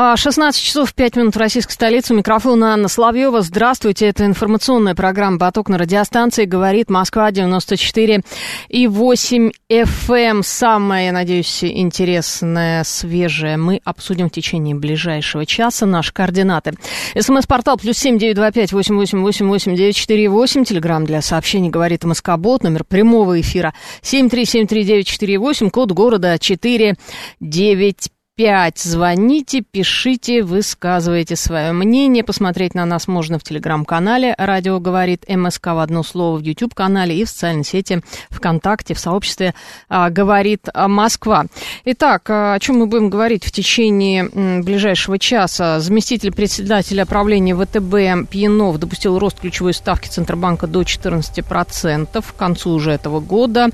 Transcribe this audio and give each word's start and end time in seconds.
А, 0.00 0.16
16 0.16 0.62
часов 0.62 0.94
5 0.94 1.16
минут 1.16 1.34
в 1.34 1.38
российской 1.40 1.72
столице. 1.72 2.14
микрофон 2.14 2.58
микрофона 2.58 2.74
Анна 2.74 2.86
Славьева. 2.86 3.40
Здравствуйте. 3.40 4.06
Это 4.06 4.26
информационная 4.26 4.94
программа 4.94 5.40
«Поток» 5.40 5.68
на 5.68 5.76
радиостанции. 5.76 6.44
Говорит 6.44 6.88
Москва 6.88 7.32
94 7.32 8.20
и 8.68 8.86
8 8.86 9.50
FM. 9.68 10.42
Самое, 10.44 11.06
я 11.06 11.12
надеюсь, 11.12 11.64
интересное, 11.64 12.84
свежее 12.84 13.56
мы 13.56 13.80
обсудим 13.84 14.28
в 14.28 14.30
течение 14.30 14.76
ближайшего 14.76 15.44
часа. 15.44 15.84
Наши 15.84 16.12
координаты. 16.12 16.74
СМС-портал 17.18 17.76
плюс 17.76 17.98
7 17.98 18.18
925 18.18 18.72
888 18.74 19.74
948. 19.74 20.64
Телеграмм 20.64 21.06
для 21.06 21.22
сообщений 21.22 21.70
«Говорит 21.70 22.04
Москобот». 22.04 22.62
Номер 22.62 22.84
прямого 22.84 23.40
эфира 23.40 23.74
7373948. 24.02 25.70
Код 25.70 25.90
города 25.90 26.38
495 26.38 28.12
опять 28.38 28.78
звоните, 28.78 29.62
пишите, 29.62 30.44
высказывайте 30.44 31.34
свое 31.34 31.72
мнение. 31.72 32.22
Посмотреть 32.22 32.72
на 32.72 32.84
нас 32.84 33.08
можно 33.08 33.40
в 33.40 33.42
телеграм-канале 33.42 34.32
«Радио 34.38 34.78
говорит 34.78 35.24
МСК» 35.28 35.66
в 35.66 35.80
одно 35.80 36.04
слово, 36.04 36.38
в 36.38 36.42
YouTube-канале 36.42 37.18
и 37.18 37.24
в 37.24 37.28
социальной 37.28 37.64
сети 37.64 38.00
ВКонтакте, 38.30 38.94
в 38.94 39.00
сообществе 39.00 39.54
а, 39.88 40.10
«Говорит 40.10 40.68
Москва». 40.72 41.46
Итак, 41.84 42.30
а, 42.30 42.54
о 42.54 42.60
чем 42.60 42.78
мы 42.78 42.86
будем 42.86 43.10
говорить 43.10 43.44
в 43.44 43.50
течение 43.50 44.28
ближайшего 44.62 45.18
часа? 45.18 45.80
Заместитель 45.80 46.30
председателя 46.30 47.06
правления 47.06 47.56
ВТБ 47.56 48.30
Пьянов 48.30 48.78
допустил 48.78 49.18
рост 49.18 49.40
ключевой 49.40 49.74
ставки 49.74 50.06
Центробанка 50.06 50.68
до 50.68 50.82
14% 50.82 52.24
к 52.24 52.36
концу 52.36 52.70
уже 52.70 52.92
этого 52.92 53.18
года. 53.18 53.70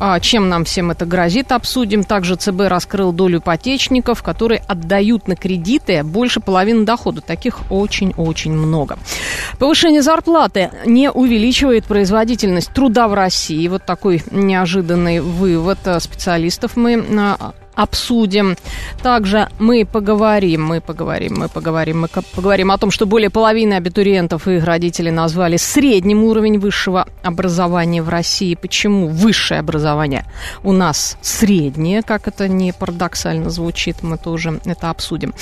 А 0.00 0.18
чем 0.18 0.48
нам 0.48 0.64
всем 0.64 0.90
это 0.90 1.04
грозит, 1.04 1.52
обсудим. 1.52 2.04
Также 2.04 2.36
ЦБ 2.36 2.62
раскрыл 2.68 3.12
долю 3.12 3.38
ипотечников, 3.40 4.22
которые 4.22 4.62
отдают 4.66 5.28
на 5.28 5.36
кредиты 5.36 6.02
больше 6.02 6.40
половины 6.40 6.86
дохода. 6.86 7.20
Таких 7.20 7.70
очень-очень 7.70 8.52
много. 8.52 8.98
Повышение 9.58 10.00
зарплаты 10.00 10.70
не 10.86 11.10
увеличивает 11.10 11.84
производительность 11.84 12.72
труда 12.72 13.08
в 13.08 13.14
России. 13.14 13.68
Вот 13.68 13.84
такой 13.84 14.22
неожиданный 14.30 15.20
вывод 15.20 15.78
специалистов 15.98 16.76
мы 16.76 17.04
а, 17.38 17.52
обсудим. 17.74 18.56
Также 19.02 19.48
мы 19.58 19.86
поговорим, 19.90 20.64
мы 20.64 20.80
поговорим, 20.80 21.38
мы 21.38 21.48
поговорим, 21.48 22.00
мы 22.02 22.08
поговорим 22.08 22.70
о 22.70 22.78
том, 22.78 22.90
что 22.90 23.06
более 23.06 23.30
половины 23.30 23.74
абитуриентов 23.74 24.48
и 24.48 24.56
их 24.56 24.64
родителей 24.64 25.10
назвали 25.10 25.56
средним 25.56 26.24
уровень 26.24 26.58
высшего 26.58 27.06
образования 27.22 28.02
в 28.02 28.08
России. 28.08 28.54
Почему 28.54 29.08
высшее 29.08 29.60
образование 29.60 30.24
у 30.62 30.72
нас 30.72 31.16
среднее, 31.22 32.02
как 32.02 32.28
это 32.28 32.48
не 32.48 32.72
парадоксально 32.72 33.50
звучит, 33.50 34.02
мы 34.02 34.18
тоже 34.18 34.60
это 34.64 34.90
обсудим. 34.90 35.34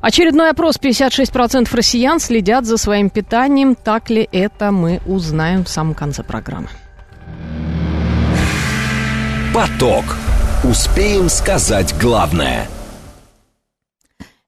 Очередной 0.00 0.50
опрос. 0.50 0.78
56% 0.80 1.68
россиян 1.74 2.20
следят 2.20 2.64
за 2.64 2.76
своим 2.76 3.10
питанием. 3.10 3.74
Так 3.74 4.10
ли 4.10 4.28
это, 4.32 4.70
мы 4.70 5.00
узнаем 5.06 5.64
в 5.64 5.68
самом 5.68 5.94
конце 5.94 6.22
программы. 6.22 6.68
Поток. 9.52 10.04
Успеем 10.62 11.30
сказать 11.30 11.94
главное– 11.98 12.68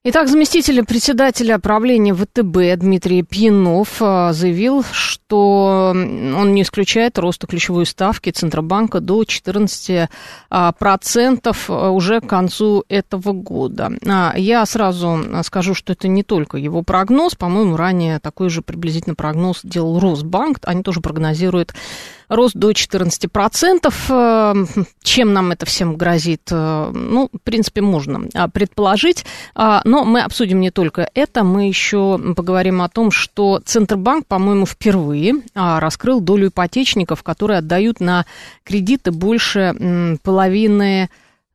Итак, 0.05 0.27
заместитель 0.27 0.83
председателя 0.83 1.59
правления 1.59 2.13
ВТБ 2.13 2.77
Дмитрий 2.77 3.23
Пьянов 3.23 4.01
а, 4.01 4.33
заявил, 4.33 4.83
что 4.91 5.91
он 5.95 6.53
не 6.53 6.63
исключает 6.63 7.17
роста 7.17 7.47
ключевой 7.47 7.85
ставки 7.85 8.29
Центробанка 8.29 8.99
до 8.99 9.23
14% 9.23 10.09
а, 10.49 10.73
а, 11.69 11.89
уже 11.91 12.19
к 12.19 12.27
концу 12.27 12.83
этого 12.89 13.31
года. 13.31 13.93
Я 14.35 14.65
сразу 14.65 15.23
скажу, 15.43 15.73
что 15.73 15.93
это 15.93 16.09
не 16.09 16.23
только 16.23 16.57
его 16.57 16.83
прогноз. 16.83 17.35
По-моему, 17.35 17.77
ранее 17.77 18.19
такой 18.19 18.49
же 18.49 18.61
приблизительно 18.61 19.15
прогноз 19.15 19.61
делал 19.63 20.01
Росбанк. 20.01 20.59
Они 20.63 20.83
тоже 20.83 20.99
прогнозируют 20.99 21.73
рост 22.35 22.55
до 22.55 22.71
14%. 22.71 23.93
Э, 24.09 24.83
чем 25.03 25.33
нам 25.33 25.51
это 25.51 25.65
всем 25.65 25.95
грозит? 25.95 26.49
Э, 26.51 26.91
ну, 26.93 27.29
в 27.33 27.41
принципе, 27.43 27.81
можно 27.81 28.27
а, 28.33 28.47
предположить. 28.47 29.25
А, 29.55 29.81
но 29.85 30.03
мы 30.03 30.21
обсудим 30.21 30.59
не 30.59 30.71
только 30.71 31.09
это, 31.13 31.43
мы 31.43 31.67
еще 31.67 32.19
поговорим 32.35 32.81
о 32.81 32.89
том, 32.89 33.11
что 33.11 33.61
Центробанк, 33.65 34.27
по-моему, 34.27 34.65
впервые 34.65 35.35
а, 35.55 35.79
раскрыл 35.79 36.21
долю 36.21 36.47
ипотечников, 36.47 37.23
которые 37.23 37.59
отдают 37.59 37.99
на 37.99 38.25
кредиты 38.63 39.11
больше 39.11 40.19
половины 40.23 41.09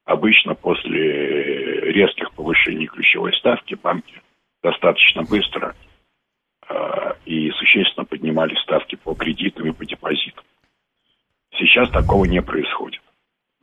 обычно 0.06 0.56
после 0.56 1.91
резких 1.91 2.34
повышений 2.34 2.88
ключевой 2.88 3.31
ставки 3.35 3.75
банки 3.75 4.22
достаточно 4.64 5.22
быстро 5.22 5.75
э, 6.68 7.14
и 7.25 7.52
существенно 7.52 8.06
поднимали 8.06 8.56
ставки 8.64 8.96
по 8.96 9.14
кредитам 9.14 9.68
и 9.68 9.72
по 9.72 9.85
депозитам. 9.85 10.44
Сейчас 11.58 11.90
такого 11.90 12.25
не 12.25 12.41
происходит. 12.41 13.02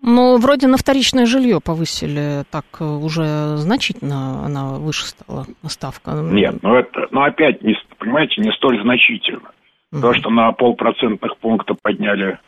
Ну, 0.03 0.39
вроде 0.39 0.67
на 0.67 0.79
вторичное 0.79 1.27
жилье 1.27 1.61
повысили, 1.61 2.45
так 2.51 2.65
э, 2.81 2.85
уже 2.85 3.59
значительно 3.59 4.47
она 4.47 4.79
выше 4.79 5.05
стала 5.05 5.45
ставка. 5.67 6.13
Нет, 6.13 6.63
ну 6.63 6.75
это, 6.75 7.09
ну 7.11 7.23
опять, 7.23 7.63
не, 7.63 7.77
понимаете, 7.99 8.41
не 8.41 8.51
столь 8.53 8.81
значительно. 8.81 9.51
Угу. 9.93 10.01
То, 10.01 10.15
что 10.15 10.31
на 10.31 10.53
полпроцентных 10.53 11.37
пункта 11.37 11.75
подняли 11.83 12.39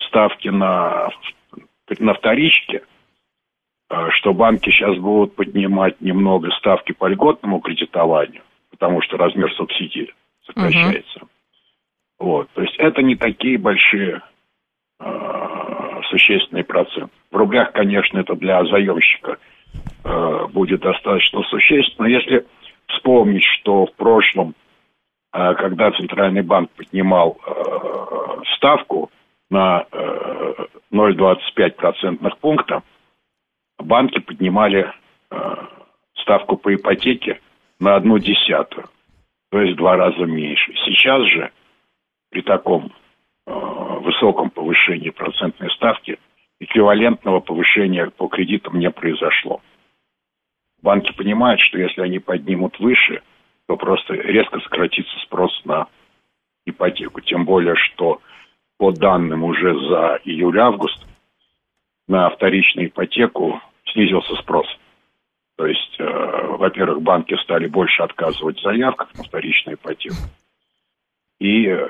ставки 0.00 0.48
на, 0.48 1.08
на 1.98 2.12
вторичке, 2.12 2.82
э, 3.88 4.10
что 4.10 4.34
банки 4.34 4.68
сейчас 4.68 4.98
будут 4.98 5.34
поднимать 5.34 5.98
немного 6.02 6.50
ставки 6.58 6.92
по 6.92 7.06
льготному 7.06 7.60
кредитованию, 7.60 8.42
потому 8.70 9.00
что 9.00 9.16
размер 9.16 9.50
субсидий 9.54 10.12
сокращается. 10.44 11.20
Угу. 11.20 11.28
Вот, 12.18 12.50
то 12.50 12.60
есть 12.60 12.74
это 12.76 13.00
не 13.00 13.16
такие 13.16 13.56
большие 13.56 14.20
существенный 16.10 16.64
процент. 16.64 17.12
В 17.30 17.36
рублях, 17.36 17.72
конечно, 17.72 18.18
это 18.18 18.34
для 18.34 18.64
заемщика 18.64 19.38
э, 20.04 20.46
будет 20.52 20.80
достаточно 20.80 21.42
существенно. 21.44 22.08
Но 22.08 22.14
если 22.14 22.46
вспомнить, 22.86 23.44
что 23.44 23.86
в 23.86 23.92
прошлом, 23.94 24.54
э, 25.32 25.54
когда 25.54 25.90
Центральный 25.92 26.42
банк 26.42 26.70
поднимал 26.70 27.38
ставку 28.56 29.10
на 29.50 29.86
0,25 30.90 31.70
процентных 31.72 32.38
пункта 32.38 32.82
банки 33.78 34.18
поднимали 34.20 34.92
э, 35.30 35.36
ставку 36.22 36.56
по 36.56 36.74
ипотеке 36.74 37.40
на 37.78 37.96
одну 37.96 38.18
десятую, 38.18 38.86
то 39.50 39.60
есть 39.60 39.74
в 39.74 39.76
два 39.76 39.96
раза 39.96 40.24
меньше. 40.24 40.72
Сейчас 40.84 41.22
же 41.24 41.50
при 42.30 42.42
таком 42.42 42.86
э, 42.86 43.07
высоком 43.48 44.50
повышении 44.50 45.10
процентной 45.10 45.70
ставки 45.70 46.18
эквивалентного 46.60 47.40
повышения 47.40 48.10
по 48.10 48.28
кредитам 48.28 48.78
не 48.78 48.90
произошло. 48.90 49.60
Банки 50.82 51.12
понимают, 51.12 51.60
что 51.60 51.78
если 51.78 52.02
они 52.02 52.18
поднимут 52.18 52.78
выше, 52.78 53.22
то 53.66 53.76
просто 53.76 54.14
резко 54.14 54.60
сократится 54.60 55.18
спрос 55.20 55.50
на 55.64 55.88
ипотеку. 56.66 57.20
Тем 57.20 57.44
более, 57.44 57.74
что 57.74 58.20
по 58.78 58.92
данным 58.92 59.44
уже 59.44 59.74
за 59.88 60.20
июль-август 60.24 61.06
на 62.06 62.30
вторичную 62.30 62.88
ипотеку 62.88 63.60
снизился 63.92 64.34
спрос. 64.36 64.66
То 65.56 65.66
есть, 65.66 65.96
э, 65.98 66.04
во-первых, 66.56 67.02
банки 67.02 67.34
стали 67.42 67.66
больше 67.66 68.02
отказывать 68.02 68.58
в 68.58 68.62
заявках 68.62 69.12
на 69.14 69.24
вторичную 69.24 69.76
ипотеку. 69.76 70.16
И 71.40 71.66
э, 71.66 71.88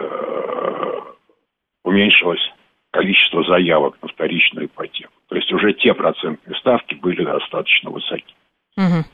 уменьшилось 1.88 2.52
количество 2.90 3.42
заявок 3.44 3.96
на 4.02 4.08
вторичную 4.08 4.66
ипотеку. 4.66 5.12
То 5.28 5.36
есть 5.36 5.52
уже 5.52 5.72
те 5.74 5.94
процентные 5.94 6.58
ставки 6.58 6.94
были 6.94 7.24
достаточно 7.24 7.90
высоки. 7.90 8.34
Угу. 8.76 9.04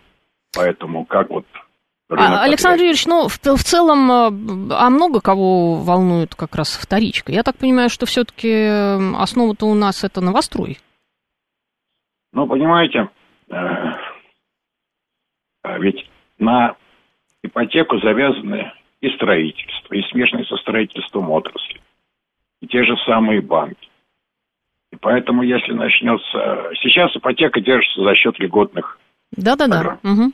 Поэтому 0.56 1.04
как 1.04 1.30
вот 1.30 1.46
а, 2.10 2.42
Александр 2.42 2.80
Юрьевич, 2.80 3.06
ну, 3.06 3.28
в, 3.28 3.38
в 3.38 3.64
целом, 3.64 4.10
э, 4.10 4.74
а 4.74 4.90
много 4.90 5.20
кого 5.20 5.76
волнует 5.76 6.34
как 6.34 6.54
раз 6.54 6.76
вторичка? 6.76 7.32
Я 7.32 7.42
так 7.42 7.56
понимаю, 7.56 7.88
что 7.88 8.04
все-таки 8.06 8.48
э, 8.48 9.14
основа-то 9.16 9.66
у 9.66 9.74
нас 9.74 10.04
это 10.04 10.20
новострой. 10.20 10.78
Ну, 12.32 12.46
понимаете, 12.46 13.08
э, 13.48 13.54
ведь 15.78 16.08
на 16.38 16.76
ипотеку 17.42 17.98
завязаны 17.98 18.70
и 19.00 19.08
строительство, 19.10 19.94
и 19.94 20.02
смешанные 20.10 20.44
со 20.44 20.56
строительством 20.58 21.30
отрасли, 21.30 21.80
и 22.64 22.66
те 22.66 22.82
же 22.82 22.96
самые 23.06 23.42
банки. 23.42 23.88
И 24.90 24.96
поэтому, 24.96 25.42
если 25.42 25.72
начнется... 25.72 26.70
Сейчас 26.80 27.14
ипотека 27.14 27.60
держится 27.60 28.02
за 28.02 28.14
счет 28.14 28.38
льготных 28.38 28.98
Да-да-да. 29.32 29.98
Угу. 30.02 30.32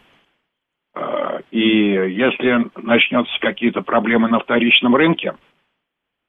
И 1.50 1.58
если 1.58 2.70
начнется 2.76 3.32
какие-то 3.40 3.82
проблемы 3.82 4.28
на 4.28 4.38
вторичном 4.38 4.94
рынке, 4.94 5.34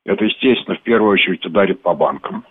это, 0.05 0.25
естественно, 0.25 0.75
в 0.75 0.81
первую 0.81 1.11
очередь 1.11 1.45
ударит 1.45 1.81
по 1.81 1.93
банкам. 1.93 2.45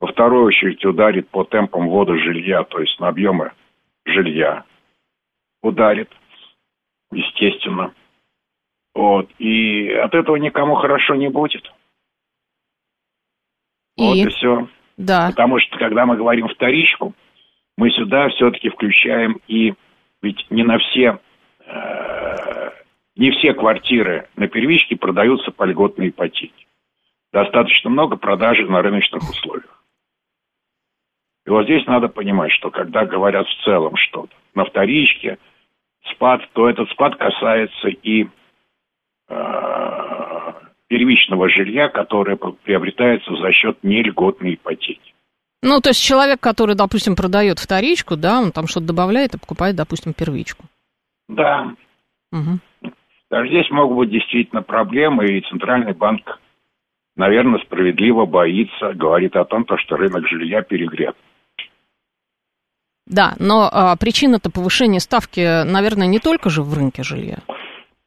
Во 0.00 0.08
вторую 0.08 0.46
очередь 0.46 0.84
ударит 0.84 1.28
по 1.28 1.44
темпам 1.44 1.88
ввода 1.88 2.16
жилья, 2.16 2.64
то 2.64 2.80
есть 2.80 2.98
на 2.98 3.08
объемы 3.08 3.52
жилья. 4.04 4.64
Ударит, 5.62 6.10
естественно. 7.12 7.92
Вот. 8.94 9.30
И 9.38 9.88
от 9.90 10.14
этого 10.14 10.36
никому 10.36 10.74
хорошо 10.74 11.14
не 11.14 11.28
будет. 11.28 11.72
И? 13.96 14.02
Вот 14.02 14.16
и 14.16 14.26
все. 14.28 14.68
Да. 14.96 15.28
Потому 15.30 15.58
что, 15.58 15.78
когда 15.78 16.06
мы 16.06 16.16
говорим 16.16 16.48
вторичку, 16.48 17.14
мы 17.76 17.90
сюда 17.90 18.28
все-таки 18.30 18.68
включаем 18.68 19.40
и 19.48 19.74
ведь 20.22 20.46
не 20.50 20.62
на 20.62 20.78
все 20.78 21.18
Э, 21.66 22.70
не 23.16 23.30
все 23.30 23.54
квартиры 23.54 24.28
на 24.36 24.48
первичке 24.48 24.96
продаются 24.96 25.50
по 25.50 25.64
льготной 25.64 26.08
ипотеке. 26.08 26.66
Достаточно 27.32 27.90
много 27.90 28.16
продажи 28.16 28.66
на 28.66 28.82
рыночных 28.82 29.22
условиях. 29.22 29.82
И 31.46 31.50
вот 31.50 31.64
здесь 31.64 31.86
надо 31.86 32.08
понимать, 32.08 32.52
что 32.52 32.70
когда 32.70 33.04
говорят 33.04 33.46
в 33.46 33.64
целом 33.64 33.96
что-то 33.96 34.34
на 34.54 34.64
вторичке 34.64 35.38
спад, 36.12 36.42
то 36.52 36.68
этот 36.68 36.90
спад 36.90 37.16
касается 37.16 37.88
и 37.88 38.26
э, 39.28 39.34
первичного 40.92 41.48
жилья, 41.48 41.88
которое 41.88 42.36
приобретается 42.36 43.34
за 43.36 43.50
счет 43.52 43.78
нельготной 43.82 44.56
ипотеки. 44.56 45.14
Ну, 45.62 45.80
то 45.80 45.88
есть 45.88 46.04
человек, 46.04 46.38
который, 46.38 46.74
допустим, 46.74 47.16
продает 47.16 47.58
вторичку, 47.58 48.14
да, 48.16 48.40
он 48.40 48.52
там 48.52 48.66
что-то 48.66 48.88
добавляет 48.88 49.34
и 49.34 49.38
покупает, 49.38 49.74
допустим, 49.74 50.12
первичку. 50.12 50.64
Да. 51.30 51.72
Угу. 52.30 52.92
Даже 53.30 53.48
здесь 53.48 53.70
могут 53.70 53.96
быть 53.96 54.10
действительно 54.10 54.60
проблемы, 54.60 55.24
и 55.28 55.40
Центральный 55.48 55.94
банк, 55.94 56.38
наверное, 57.16 57.60
справедливо 57.60 58.26
боится, 58.26 58.92
говорит 58.92 59.34
о 59.34 59.46
том, 59.46 59.64
что 59.78 59.96
рынок 59.96 60.28
жилья 60.28 60.60
перегрет. 60.60 61.16
Да, 63.06 63.34
но 63.38 63.66
а, 63.72 63.96
причина-то 63.96 64.50
повышения 64.50 65.00
ставки, 65.00 65.64
наверное, 65.64 66.06
не 66.06 66.18
только 66.18 66.50
же 66.50 66.62
в 66.62 66.76
рынке 66.76 67.02
жилья. 67.02 67.38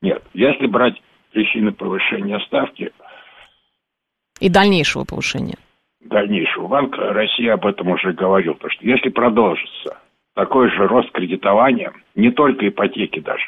Нет, 0.04 0.24
если 0.36 0.68
брать 0.68 1.02
причины 1.36 1.74
повышения 1.74 2.40
ставки... 2.48 2.94
И 4.40 4.50
дальнейшего 4.50 5.04
повышения. 5.04 5.58
Дальнейшего. 6.00 6.68
Банк 6.68 6.98
России 6.98 7.48
об 7.48 7.66
этом 7.66 7.90
уже 7.90 8.14
говорил, 8.14 8.54
потому 8.54 8.72
что 8.72 8.86
если 8.86 9.10
продолжится 9.10 9.98
такой 10.34 10.70
же 10.72 10.88
рост 10.88 11.12
кредитования, 11.12 11.94
не 12.16 12.32
только 12.32 12.68
ипотеки 12.68 13.20
даже. 13.20 13.44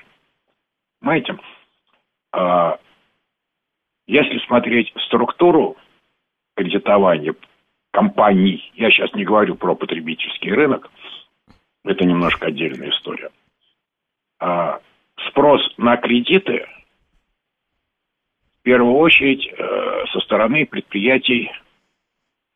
Понимаете, 1.00 1.38
а, 2.34 2.78
если 4.08 4.40
смотреть 4.46 4.94
структуру 5.06 5.78
кредитования 6.56 7.36
компаний, 7.92 8.72
я 8.76 8.92
сейчас 8.92 9.14
не 9.14 9.24
говорю 9.24 9.56
про 9.56 9.76
потребительский 9.76 10.52
рынок, 10.52 10.90
это 11.86 12.06
немножко 12.06 12.48
отдельная 12.48 12.90
история. 12.90 13.30
А, 14.40 14.80
спрос 15.30 15.62
на 15.78 15.98
кредиты 15.98 16.66
первую 18.68 18.96
очередь 18.96 19.48
э, 19.48 20.06
со 20.12 20.20
стороны 20.20 20.66
предприятий 20.66 21.50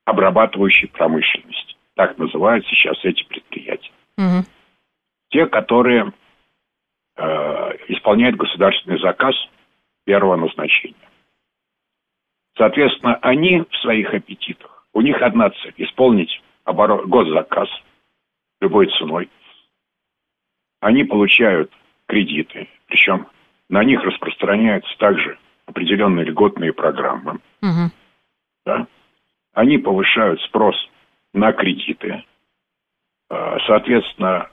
обрабатывающей 0.04 0.90
промышленности. 0.90 1.78
Так 1.96 2.18
называют 2.18 2.68
сейчас 2.68 2.98
эти 3.06 3.24
предприятия. 3.24 3.94
Угу. 4.18 4.44
Те, 5.30 5.46
которые 5.46 6.12
э, 7.16 7.24
исполняют 7.88 8.36
государственный 8.36 9.00
заказ 9.00 9.36
первого 10.04 10.36
назначения. 10.36 11.08
Соответственно, 12.58 13.16
они 13.22 13.62
в 13.62 13.76
своих 13.78 14.14
аппетитах, 14.14 14.86
у 14.92 15.00
них 15.00 15.22
одна 15.22 15.52
цель– 15.52 15.76
исполнить 15.78 16.42
оборот, 16.66 17.06
госзаказ 17.06 17.70
любой 18.60 18.88
ценой. 18.98 19.30
Они 20.82 21.06
получают 21.06 21.72
кредиты, 22.08 22.68
причем 22.88 23.28
на 23.70 23.82
них 23.86 24.04
распространяются 24.04 24.94
также 24.98 25.38
определенные 25.72 26.26
льготные 26.26 26.72
программы. 26.74 27.40
Угу. 27.62 27.92
Да? 28.66 28.88
Они 29.54 29.78
повышают 29.78 30.40
спрос 30.42 30.76
на 31.34 31.52
кредиты, 31.52 32.24
Э, 33.32 33.58
соответственно, 33.66 34.50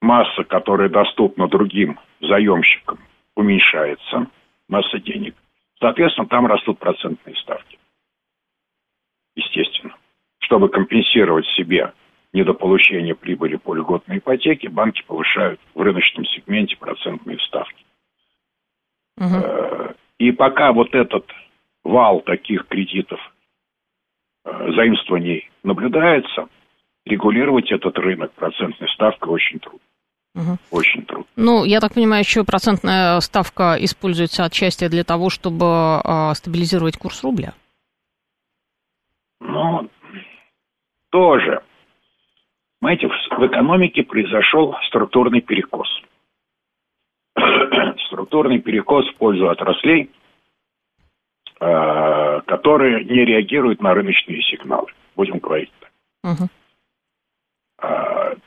масса, 0.00 0.44
которая 0.44 0.88
доступна 0.88 1.48
другим 1.48 1.98
заемщикам, 2.20 3.00
уменьшается, 3.34 4.28
масса 4.68 5.00
денег. 5.00 5.34
Соответственно, 5.80 6.28
там 6.28 6.46
растут 6.46 6.78
процентные 6.78 7.34
ставки. 7.36 7.76
Естественно. 9.34 9.96
Чтобы 10.38 10.68
компенсировать 10.68 11.46
себе 11.56 11.92
недополучение 12.32 13.16
прибыли 13.16 13.56
по 13.56 13.74
льготной 13.74 14.18
ипотеке, 14.18 14.68
банки 14.68 15.02
повышают 15.04 15.60
в 15.74 15.80
рыночном 15.80 16.24
сегменте 16.26 16.76
процентные 16.76 17.40
ставки. 17.40 17.84
Угу. 19.18 19.94
И 20.24 20.32
пока 20.32 20.72
вот 20.72 20.94
этот 20.94 21.26
вал 21.82 22.20
таких 22.20 22.66
кредитов, 22.66 23.20
э, 24.44 24.72
заимствований 24.72 25.50
наблюдается– 25.62 26.48
регулировать 27.04 27.70
этот 27.70 27.98
рынок 27.98 28.32
процентной 28.32 28.88
ставкой 28.88 29.32
очень 29.32 29.58
трудно. 29.58 29.80
Угу. 30.34 30.56
Очень 30.72 31.04
трудно. 31.04 31.26
Ну, 31.36 31.64
я 31.64 31.80
так 31.80 31.94
понимаю, 31.94 32.20
еще 32.20 32.44
процентная 32.44 33.20
ставка 33.20 33.76
используется 33.78 34.44
отчасти 34.44 34.88
для 34.88 35.04
того, 35.04 35.30
чтобы 35.30 35.66
э, 36.02 36.34
стабилизировать 36.34 36.96
курс 36.96 37.22
рубля? 37.22 37.52
Ну, 39.40 39.88
тоже. 41.10 41.60
Знаете, 42.80 43.08
в 43.08 43.46
экономике 43.46 44.02
произошел 44.02 44.74
структурный 44.88 45.40
перекос. 45.40 45.88
Структурный 48.00 48.58
перекос 48.58 49.08
в 49.08 49.16
пользу 49.16 49.48
отраслей, 49.48 50.10
э, 51.60 52.40
которые 52.46 53.04
не 53.04 53.24
реагируют 53.24 53.80
на 53.80 53.94
рыночные 53.94 54.42
сигналы, 54.42 54.88
будем 55.16 55.38
говорить 55.38 55.72
так. 55.80 55.90
Угу. 56.22 56.48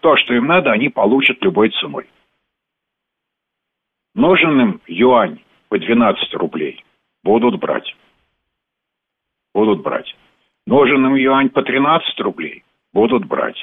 То, 0.02 0.16
что 0.18 0.34
им 0.34 0.48
надо, 0.48 0.72
они 0.72 0.90
получат 0.90 1.38
любой 1.42 1.70
ценой. 1.70 2.08
Нужен 4.16 4.60
им 4.60 4.82
юань 4.88 5.40
по 5.70 5.78
12 5.78 6.34
рублей. 6.36 6.84
Будут 7.24 7.60
брать. 7.60 7.96
Будут 9.54 9.82
брать. 9.82 10.16
Нужен 10.68 11.06
им 11.06 11.16
юань 11.16 11.50
по 11.50 11.62
13 11.62 12.20
рублей, 12.20 12.64
будут 12.92 13.26
брать. 13.26 13.58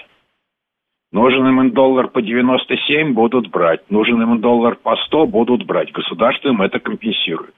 Нужен 1.15 1.47
им 1.47 1.71
доллар 1.71 2.09
по 2.09 2.21
97, 2.21 3.13
будут 3.13 3.49
брать. 3.49 3.89
Нужен 3.89 4.21
им 4.21 4.41
доллар 4.41 4.75
по 4.75 4.97
100, 4.97 5.29
будут 5.29 5.65
брать. 5.65 5.93
Государство 5.93 6.49
им 6.49 6.61
это 6.61 6.81
компенсирует. 6.81 7.55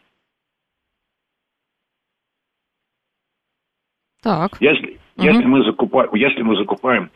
Так. 4.23 4.61
Если, 4.61 4.99
угу. 5.17 5.25
если, 5.25 5.45
мы, 5.47 5.65
закупаем, 5.65 6.15
если 6.15 6.43
мы 6.43 6.57
закупаем 6.57 7.11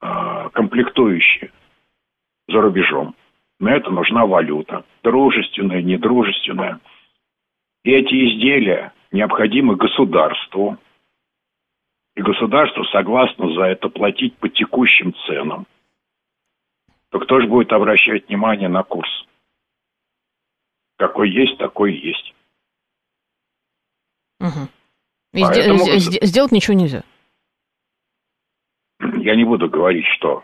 э, 0.00 0.48
комплектующие 0.52 1.50
за 2.46 2.60
рубежом, 2.60 3.16
на 3.58 3.74
это 3.74 3.90
нужна 3.90 4.26
валюта, 4.26 4.84
дружественная, 5.02 5.82
недружественная. 5.82 6.78
И 7.82 7.90
эти 7.90 8.14
изделия 8.14 8.92
необходимы 9.10 9.74
государству, 9.74 10.78
и 12.18 12.20
государство 12.20 12.82
согласно 12.90 13.54
за 13.54 13.62
это 13.66 13.88
платить 13.88 14.36
по 14.38 14.48
текущим 14.48 15.14
ценам, 15.24 15.68
то 17.10 17.20
кто 17.20 17.40
же 17.40 17.46
будет 17.46 17.72
обращать 17.72 18.26
внимание 18.26 18.68
на 18.68 18.82
курс? 18.82 19.08
Какой 20.96 21.30
есть, 21.30 21.56
такой 21.58 21.94
есть. 21.94 22.34
Угу. 24.40 24.68
И 25.34 25.42
Поэтому... 25.42 25.78
сделать 25.78 26.50
ничего 26.50 26.74
нельзя. 26.74 27.04
Я 28.98 29.36
не 29.36 29.44
буду 29.44 29.70
говорить, 29.70 30.06
что 30.16 30.42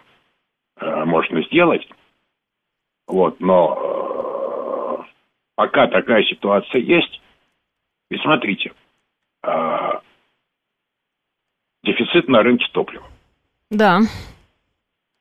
э, 0.76 1.04
можно 1.04 1.42
сделать. 1.42 1.88
Вот, 3.08 3.40
но 3.40 5.00
э, 5.00 5.10
пока 5.56 5.88
такая 5.88 6.22
ситуация 6.22 6.80
есть, 6.80 7.20
и 8.12 8.16
смотрите, 8.18 8.72
э, 9.42 9.48
дефицит 11.84 12.28
на 12.28 12.42
рынке 12.42 12.66
топлива. 12.72 13.04
Да. 13.70 14.00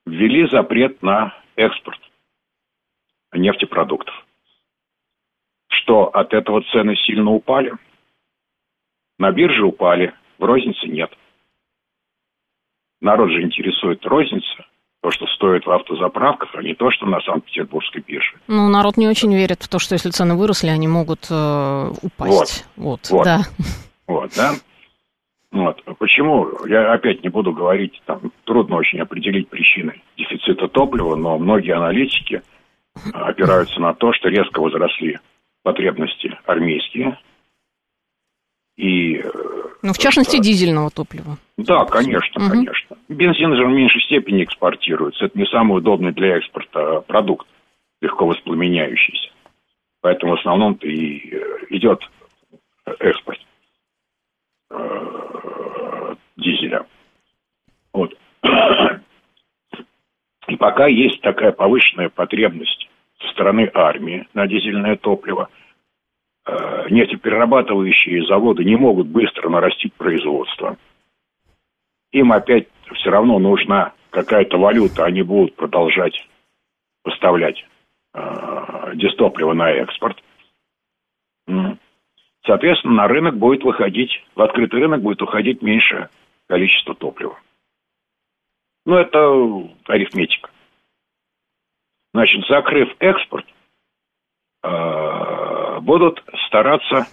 Ввели 0.05 0.49
запрет 0.49 1.01
на 1.01 1.33
экспорт 1.55 1.99
нефтепродуктов. 3.33 4.13
Что 5.69 6.05
от 6.07 6.33
этого 6.33 6.61
цены 6.71 6.95
сильно 7.05 7.31
упали? 7.31 7.73
На 9.19 9.31
бирже 9.31 9.63
упали, 9.65 10.13
в 10.37 10.43
рознице 10.43 10.87
нет. 10.87 11.11
Народ 13.01 13.29
же 13.31 13.41
интересует 13.41 14.05
розница, 14.05 14.65
то, 15.01 15.11
что 15.11 15.25
стоит 15.27 15.65
в 15.65 15.71
автозаправках, 15.71 16.55
а 16.55 16.61
не 16.61 16.73
то, 16.73 16.89
что 16.91 17.05
на 17.05 17.19
Санкт-Петербургской 17.21 18.01
бирже. 18.01 18.37
Ну, 18.47 18.69
народ 18.69 18.97
не 18.97 19.07
очень 19.07 19.33
верит 19.33 19.61
в 19.61 19.67
то, 19.67 19.79
что 19.79 19.95
если 19.95 20.09
цены 20.09 20.35
выросли, 20.35 20.69
они 20.69 20.87
могут 20.87 21.27
э, 21.29 21.91
упасть. 22.01 22.65
Вот, 22.77 22.99
вот, 23.01 23.09
вот, 23.09 23.23
да. 23.25 23.41
Вот, 24.07 24.31
да. 24.35 24.53
Вот. 25.53 25.83
Почему? 25.99 26.49
Я 26.65 26.91
опять 26.93 27.23
не 27.23 27.29
буду 27.29 27.53
говорить, 27.53 28.01
там 28.05 28.31
трудно 28.43 28.77
очень 28.77 28.99
определить 28.99 29.49
причины 29.49 30.01
дефицита 30.17 30.67
топлива, 30.67 31.15
но 31.15 31.37
многие 31.37 31.75
аналитики 31.75 32.41
опираются 33.13 33.79
на 33.79 33.93
то, 33.93 34.11
что 34.13 34.29
резко 34.29 34.59
возросли 34.59 35.19
потребности 35.61 36.35
армейские, 36.45 37.17
и... 38.77 39.17
Э, 39.17 39.29
ну, 39.83 39.93
в 39.93 39.97
частности, 39.99 40.37
что... 40.37 40.43
дизельного 40.43 40.89
топлива. 40.89 41.37
Да, 41.57 41.85
конечно, 41.85 42.43
угу. 42.43 42.49
конечно. 42.49 42.97
Бензин 43.07 43.55
же 43.55 43.65
в 43.65 43.69
меньшей 43.69 44.01
степени 44.01 44.43
экспортируется. 44.43 45.25
Это 45.25 45.37
не 45.37 45.45
самый 45.45 45.77
удобный 45.77 46.13
для 46.13 46.37
экспорта 46.37 47.01
продукт, 47.01 47.47
легко 48.01 48.25
воспламеняющийся. 48.25 49.29
Поэтому 50.01 50.35
в 50.35 50.39
основном-то 50.39 50.87
и 50.87 51.29
э, 51.31 51.39
идет 51.69 52.09
экспорт 52.99 53.39
дизеля. 56.37 56.85
Вот. 57.93 58.15
И 60.47 60.55
пока 60.57 60.87
есть 60.87 61.21
такая 61.21 61.51
повышенная 61.51 62.09
потребность 62.09 62.89
со 63.21 63.27
стороны 63.29 63.69
армии 63.73 64.27
на 64.33 64.47
дизельное 64.47 64.97
топливо– 64.97 65.49
Э, 66.45 66.89
нефтеперерабатывающие 66.89 68.25
заводы 68.25 68.65
не 68.65 68.75
могут 68.75 69.07
быстро 69.07 69.49
нарастить 69.49 69.93
производство. 69.93 70.77
Им 72.11 72.33
опять 72.33 72.67
все 72.95 73.09
равно 73.09 73.39
нужна 73.39 73.93
какая-то 74.09 74.57
валюта, 74.57 75.05
они 75.05 75.21
будут 75.21 75.55
продолжать 75.55 76.27
поставлять 77.01 77.65
э, 78.13 78.91
дистопливо 78.95 79.53
на 79.53 79.71
экспорт. 79.71 80.21
Соответственно, 82.45 82.93
на 82.93 83.07
рынок 83.07 83.37
будет 83.37 83.63
выходить, 83.63 84.11
в 84.35 84.41
открытый 84.41 84.81
рынок 84.81 85.01
будет 85.01 85.21
уходить 85.21 85.61
меньше 85.61 86.09
количество 86.47 86.93
топлива. 86.93 87.39
Ну, 88.85 88.95
это 88.95 89.69
арифметика. 89.87 90.49
Значит, 92.13 92.45
закрыв 92.47 92.89
экспорт, 92.99 93.45
э, 94.61 95.79
будут 95.79 96.21
стараться, 96.47 97.07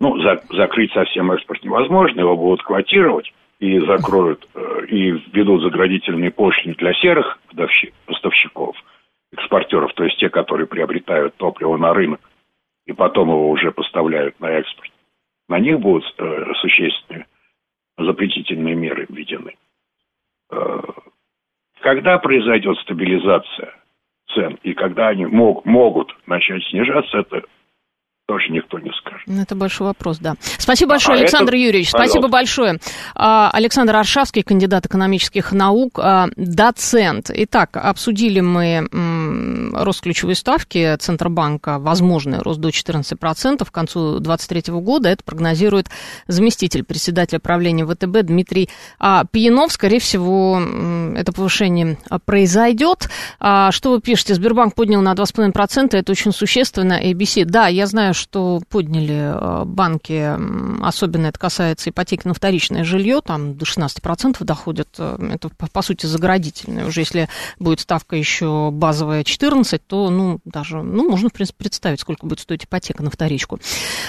ну, 0.00 0.18
за, 0.22 0.42
закрыть 0.50 0.92
совсем 0.92 1.30
экспорт 1.32 1.62
невозможно, 1.62 2.20
его 2.20 2.36
будут 2.36 2.62
квотировать 2.62 3.32
и 3.60 3.78
закроют, 3.80 4.48
э, 4.54 4.86
и 4.88 5.10
введут 5.10 5.62
заградительные 5.62 6.30
пошлины 6.30 6.74
для 6.76 6.94
серых 6.94 7.38
поставщиков, 8.06 8.76
экспортеров, 9.32 9.92
то 9.92 10.04
есть 10.04 10.18
те, 10.18 10.30
которые 10.30 10.66
приобретают 10.66 11.36
топливо 11.36 11.76
на 11.76 11.92
рынок 11.92 12.20
и 12.86 12.92
потом 12.92 13.28
его 13.28 13.50
уже 13.50 13.72
поставляют 13.72 14.38
на 14.40 14.50
экспорт. 14.50 14.90
На 15.48 15.58
них 15.58 15.78
будут 15.80 16.04
э, 16.18 16.52
существенные 16.60 17.26
запретительные 17.98 18.74
меры 18.74 19.06
введены. 19.08 19.56
Э, 20.50 20.80
когда 21.80 22.18
произойдет 22.18 22.78
стабилизация 22.78 23.74
цен, 24.34 24.58
и 24.62 24.74
когда 24.74 25.08
они 25.08 25.26
мог, 25.26 25.64
могут 25.64 26.16
начать 26.26 26.64
снижаться, 26.64 27.18
это 27.18 27.42
тоже 28.26 28.50
никто 28.50 28.78
не 28.78 28.90
скажет. 29.00 29.22
Ну, 29.26 29.40
это 29.40 29.54
большой 29.54 29.86
вопрос, 29.86 30.18
да. 30.18 30.34
Спасибо 30.58 30.90
большое, 30.90 31.18
а 31.18 31.20
Александр 31.20 31.54
это... 31.54 31.62
Юрьевич. 31.62 31.92
Пожалуйста. 31.92 32.12
Спасибо 32.12 32.28
большое. 32.28 32.78
А, 33.14 33.50
Александр 33.52 33.94
Аршавский, 33.96 34.42
кандидат 34.42 34.86
экономических 34.86 35.52
наук, 35.52 36.00
а, 36.02 36.26
доцент. 36.36 37.30
Итак, 37.32 37.76
обсудили 37.76 38.40
мы 38.40 38.88
рост 39.74 40.00
ключевой 40.00 40.34
ставки 40.34 40.96
Центробанка, 40.96 41.78
возможный 41.78 42.38
рост 42.38 42.58
до 42.58 42.70
14% 42.70 43.64
к 43.64 43.72
концу 43.72 44.18
2023 44.18 44.74
года. 44.80 45.08
Это 45.08 45.22
прогнозирует 45.22 45.86
заместитель 46.26 46.82
председателя 46.82 47.38
правления 47.38 47.86
ВТБ 47.86 48.26
Дмитрий 48.26 48.68
Пьянов. 49.30 49.72
Скорее 49.72 50.00
всего, 50.00 50.60
это 51.14 51.32
повышение 51.32 51.98
произойдет. 52.24 53.08
Что 53.38 53.90
вы 53.90 54.00
пишете? 54.00 54.34
Сбербанк 54.34 54.74
поднял 54.74 55.00
на 55.00 55.12
2,5%. 55.12 55.96
Это 55.96 56.10
очень 56.10 56.32
существенно. 56.32 57.00
ABC. 57.00 57.44
Да, 57.44 57.68
я 57.68 57.86
знаю, 57.86 58.14
что 58.16 58.60
подняли 58.68 59.32
э, 59.34 59.64
банки, 59.64 60.36
особенно 60.82 61.26
это 61.26 61.38
касается 61.38 61.90
ипотеки 61.90 62.26
на 62.26 62.34
вторичное 62.34 62.84
жилье, 62.84 63.20
там 63.24 63.56
до 63.56 63.64
16% 63.64 64.42
доходит, 64.44 64.88
э, 64.98 65.30
это 65.34 65.50
по 65.50 65.82
сути 65.82 66.06
заградительное. 66.06 66.86
Уже 66.86 67.00
если 67.00 67.28
будет 67.58 67.80
ставка 67.80 68.16
еще 68.16 68.70
базовая 68.72 69.24
14, 69.24 69.86
то, 69.86 70.10
ну, 70.10 70.40
даже, 70.44 70.82
ну, 70.82 71.08
можно, 71.08 71.28
в 71.28 71.32
принципе, 71.32 71.58
представить, 71.58 72.00
сколько 72.00 72.26
будет 72.26 72.40
стоить 72.40 72.64
ипотека 72.64 73.02
на 73.02 73.10
вторичку. 73.10 73.58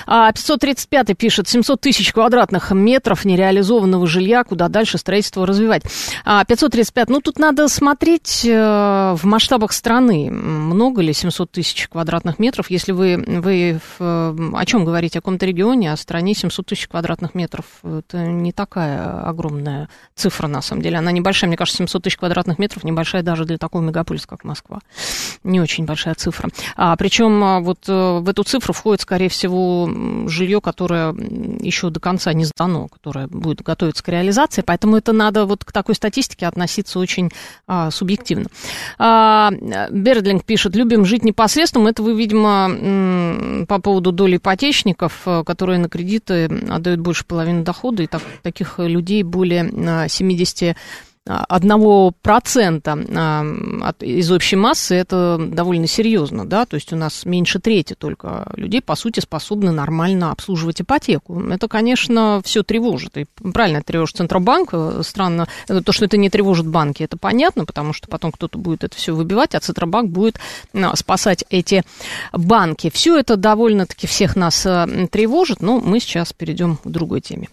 535 0.05 1.09
а 1.09 1.13
пишет, 1.15 1.47
700 1.47 1.81
тысяч 1.81 2.13
квадратных 2.13 2.71
метров 2.71 3.25
нереализованного 3.25 4.07
жилья, 4.07 4.43
куда 4.43 4.67
дальше 4.67 4.97
строительство 4.97 5.45
развивать. 5.45 5.83
535, 6.23 7.09
а 7.09 7.11
ну, 7.11 7.21
тут 7.21 7.39
надо 7.39 7.67
смотреть 7.67 8.45
э, 8.45 9.15
в 9.15 9.23
масштабах 9.23 9.71
страны, 9.71 10.29
много 10.31 11.01
ли 11.01 11.13
700 11.13 11.51
тысяч 11.51 11.87
квадратных 11.87 12.39
метров, 12.39 12.69
если 12.69 12.91
вы, 12.91 13.23
вы 13.27 13.79
о 13.99 14.65
чем 14.65 14.85
говорить, 14.85 15.15
о 15.15 15.19
каком-то 15.19 15.45
регионе, 15.45 15.91
о 15.91 15.97
стране 15.97 16.33
700 16.33 16.65
тысяч 16.65 16.87
квадратных 16.87 17.35
метров. 17.35 17.65
Это 17.83 18.25
не 18.25 18.51
такая 18.51 19.21
огромная 19.27 19.89
цифра, 20.15 20.47
на 20.47 20.61
самом 20.61 20.81
деле. 20.81 20.97
Она 20.97 21.11
небольшая, 21.11 21.47
мне 21.47 21.57
кажется, 21.57 21.77
700 21.77 22.03
тысяч 22.03 22.17
квадратных 22.17 22.59
метров, 22.59 22.83
небольшая 22.83 23.23
даже 23.23 23.45
для 23.45 23.57
такого 23.57 23.81
мегаполиса, 23.81 24.27
как 24.27 24.43
Москва. 24.43 24.79
Не 25.43 25.61
очень 25.61 25.85
большая 25.85 26.15
цифра. 26.15 26.49
А, 26.75 26.95
причем 26.95 27.43
а, 27.43 27.59
вот 27.59 27.87
э, 27.87 28.19
в 28.19 28.27
эту 28.29 28.43
цифру 28.43 28.73
входит, 28.73 29.01
скорее 29.01 29.29
всего, 29.29 29.89
жилье, 30.27 30.61
которое 30.61 31.13
еще 31.13 31.89
до 31.89 31.99
конца 31.99 32.33
не 32.33 32.45
сдано, 32.45 32.87
которое 32.87 33.27
будет 33.27 33.61
готовиться 33.61 34.03
к 34.03 34.09
реализации, 34.09 34.61
поэтому 34.61 34.97
это 34.97 35.13
надо 35.13 35.45
вот 35.45 35.63
к 35.65 35.71
такой 35.71 35.95
статистике 35.95 36.47
относиться 36.47 36.99
очень 36.99 37.29
а, 37.67 37.91
субъективно. 37.91 38.47
А, 38.97 39.51
Бердлинг 39.91 40.45
пишет, 40.45 40.75
любим 40.75 41.05
жить 41.05 41.23
непосредственно, 41.23 41.89
это 41.89 42.03
вы, 42.03 42.15
видимо, 42.15 43.65
по 43.67 43.79
поводу 43.87 44.11
доли 44.11 44.35
ипотечников, 44.35 45.21
э, 45.25 45.43
которые 45.45 45.79
на 45.79 45.87
кредиты 45.87 46.49
отдают 46.69 46.99
больше 46.99 47.23
половины 47.23 47.63
дохода, 47.63 48.03
и 48.03 48.07
так, 48.07 48.21
таких 48.43 48.79
людей 48.79 49.23
более 49.23 50.09
70 50.09 50.75
одного 51.27 52.13
процента 52.21 52.93
из 53.99 54.31
общей 54.31 54.55
массы, 54.55 54.95
это 54.95 55.37
довольно 55.39 55.87
серьезно, 55.87 56.47
да, 56.47 56.65
то 56.65 56.75
есть 56.75 56.93
у 56.93 56.95
нас 56.95 57.25
меньше 57.25 57.59
трети 57.59 57.93
только 57.93 58.49
людей, 58.55 58.81
по 58.81 58.95
сути, 58.95 59.19
способны 59.19 59.71
нормально 59.71 60.31
обслуживать 60.31 60.81
ипотеку. 60.81 61.41
Это, 61.49 61.67
конечно, 61.67 62.41
все 62.43 62.63
тревожит, 62.63 63.17
и 63.17 63.25
правильно 63.53 63.81
тревожит 63.81 64.17
Центробанк, 64.17 64.73
странно, 65.01 65.47
то, 65.67 65.91
что 65.91 66.05
это 66.05 66.17
не 66.17 66.29
тревожит 66.29 66.67
банки, 66.67 67.03
это 67.03 67.17
понятно, 67.17 67.65
потому 67.65 67.93
что 67.93 68.07
потом 68.07 68.31
кто-то 68.31 68.57
будет 68.57 68.83
это 68.83 68.95
все 68.95 69.13
выбивать, 69.13 69.55
а 69.55 69.59
Центробанк 69.59 70.09
будет 70.09 70.39
спасать 70.95 71.43
эти 71.49 71.83
банки. 72.31 72.89
Все 72.89 73.17
это 73.17 73.35
довольно-таки 73.35 74.07
всех 74.07 74.35
нас 74.35 74.61
тревожит, 74.61 75.61
но 75.61 75.79
мы 75.79 75.99
сейчас 75.99 76.31
перейдем 76.33 76.77
к 76.77 76.87
другой 76.87 77.21
теме. 77.21 77.49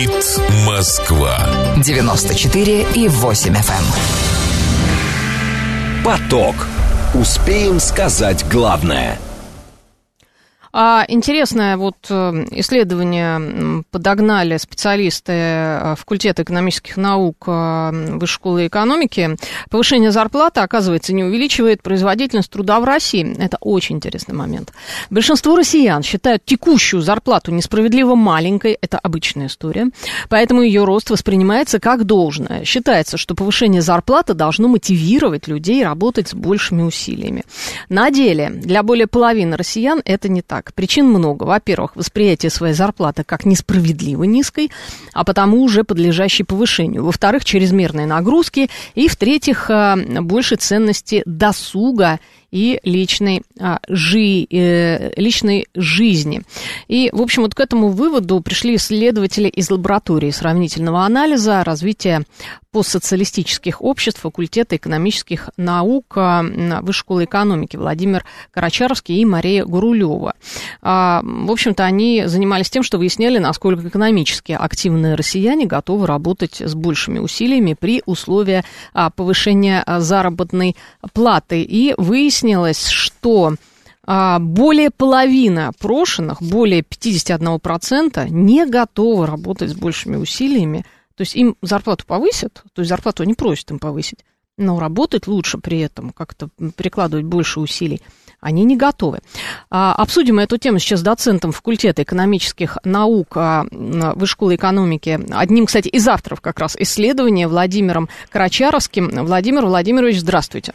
Говорит 0.00 0.40
Москва. 0.64 1.36
94 1.76 2.86
и 2.94 3.08
8 3.08 3.52
FM. 3.52 3.84
Эм. 5.98 6.04
Поток. 6.04 6.54
Успеем 7.12 7.80
сказать 7.80 8.46
главное– 8.48 9.18
а 10.72 11.04
интересное 11.08 11.76
вот 11.76 11.96
э, 12.08 12.46
исследование 12.52 13.84
подогнали 13.90 14.56
специалисты 14.56 15.32
э, 15.32 15.94
факультета 15.96 16.42
экономических 16.42 16.96
наук 16.96 17.44
э, 17.46 18.16
Высшей 18.18 18.40
школы 18.40 18.66
экономики. 18.68 19.36
Повышение 19.70 20.12
зарплаты, 20.12 20.60
оказывается, 20.60 21.12
не 21.12 21.24
увеличивает 21.24 21.82
производительность 21.82 22.50
труда 22.50 22.80
в 22.80 22.84
России. 22.84 23.36
Это 23.38 23.58
очень 23.60 23.96
интересный 23.96 24.34
момент. 24.34 24.72
Большинство 25.10 25.56
россиян 25.56 26.02
считают 26.02 26.44
текущую 26.44 27.02
зарплату 27.02 27.50
несправедливо 27.52 28.14
маленькой. 28.14 28.78
Это 28.80 28.98
обычная 28.98 29.48
история. 29.48 29.88
Поэтому 30.28 30.62
ее 30.62 30.84
рост 30.84 31.10
воспринимается 31.10 31.80
как 31.80 32.04
должное. 32.04 32.64
Считается, 32.64 33.16
что 33.16 33.34
повышение 33.34 33.82
зарплаты 33.82 34.34
должно 34.34 34.68
мотивировать 34.68 35.48
людей 35.48 35.84
работать 35.84 36.28
с 36.28 36.34
большими 36.34 36.82
усилиями. 36.82 37.44
На 37.88 38.10
деле, 38.10 38.50
для 38.50 38.82
более 38.82 39.06
половины 39.06 39.56
россиян 39.56 40.00
это 40.04 40.28
не 40.28 40.42
так 40.42 40.59
так. 40.62 40.74
Причин 40.74 41.06
много. 41.06 41.44
Во-первых, 41.44 41.96
восприятие 41.96 42.50
своей 42.50 42.74
зарплаты 42.74 43.24
как 43.24 43.46
несправедливо 43.46 44.24
низкой, 44.24 44.70
а 45.14 45.24
потому 45.24 45.62
уже 45.62 45.84
подлежащей 45.84 46.44
повышению. 46.44 47.04
Во-вторых, 47.04 47.44
чрезмерные 47.44 48.06
нагрузки. 48.06 48.68
И, 48.94 49.08
в-третьих, 49.08 49.70
э, 49.70 50.20
больше 50.20 50.56
ценности 50.56 51.22
досуга 51.24 52.20
и 52.50 52.80
личной, 52.82 53.42
а, 53.58 53.80
жи, 53.88 54.46
э, 54.50 55.12
личной 55.16 55.66
жизни. 55.74 56.42
И, 56.88 57.10
в 57.12 57.22
общем, 57.22 57.42
вот 57.42 57.54
к 57.54 57.60
этому 57.60 57.88
выводу 57.88 58.40
пришли 58.40 58.76
исследователи 58.76 59.48
из 59.48 59.70
лаборатории 59.70 60.30
сравнительного 60.30 61.04
анализа 61.04 61.62
развития 61.64 62.24
постсоциалистических 62.72 63.82
обществ 63.82 64.20
факультета 64.20 64.76
экономических 64.76 65.50
наук 65.56 66.12
а, 66.16 66.42
Высшей 66.82 67.00
школы 67.00 67.24
экономики 67.24 67.76
Владимир 67.76 68.24
Карачаровский 68.50 69.16
и 69.16 69.24
Мария 69.24 69.64
Гурулева. 69.64 70.34
А, 70.82 71.22
в 71.24 71.50
общем-то, 71.50 71.82
они 71.84 72.24
занимались 72.26 72.68
тем, 72.68 72.82
что 72.82 72.98
выясняли, 72.98 73.38
насколько 73.38 73.88
экономически 73.88 74.52
активные 74.52 75.14
россияне 75.14 75.66
готовы 75.66 76.06
работать 76.06 76.60
с 76.60 76.74
большими 76.74 77.18
усилиями 77.18 77.74
при 77.78 78.02
условии 78.06 78.62
а, 78.92 79.10
повышения 79.10 79.82
заработной 79.98 80.76
платы. 81.14 81.62
И 81.62 81.94
выяснилось, 82.40 82.86
что 82.88 83.54
более 84.06 84.90
половины 84.90 85.66
опрошенных, 85.66 86.42
более 86.42 86.82
51% 86.82 88.28
не 88.30 88.66
готовы 88.66 89.26
работать 89.26 89.70
с 89.70 89.74
большими 89.74 90.16
усилиями 90.16 90.84
то 91.20 91.22
есть 91.22 91.36
им 91.36 91.54
зарплату 91.60 92.06
повысят, 92.06 92.62
то 92.72 92.80
есть 92.80 92.88
зарплату 92.88 93.24
они 93.24 93.34
просят 93.34 93.70
им 93.70 93.78
повысить, 93.78 94.24
но 94.56 94.80
работать 94.80 95.26
лучше 95.26 95.58
при 95.58 95.80
этом, 95.80 96.12
как-то 96.12 96.48
прикладывать 96.76 97.26
больше 97.26 97.60
усилий, 97.60 98.00
они 98.40 98.64
не 98.64 98.74
готовы. 98.74 99.18
А, 99.68 99.94
обсудим 99.94 100.38
эту 100.38 100.56
тему 100.56 100.78
сейчас 100.78 101.00
с 101.00 101.02
доцентом 101.02 101.52
факультета 101.52 102.04
экономических 102.04 102.78
наук 102.84 103.36
а, 103.36 103.66
Высшей 103.70 104.32
школы 104.32 104.54
экономики, 104.54 105.20
одним, 105.30 105.66
кстати, 105.66 105.88
из 105.88 106.08
авторов 106.08 106.40
как 106.40 106.58
раз 106.58 106.74
исследования 106.78 107.48
Владимиром 107.48 108.08
Карачаровским. 108.30 109.26
Владимир 109.26 109.66
Владимирович, 109.66 110.20
здравствуйте. 110.20 110.72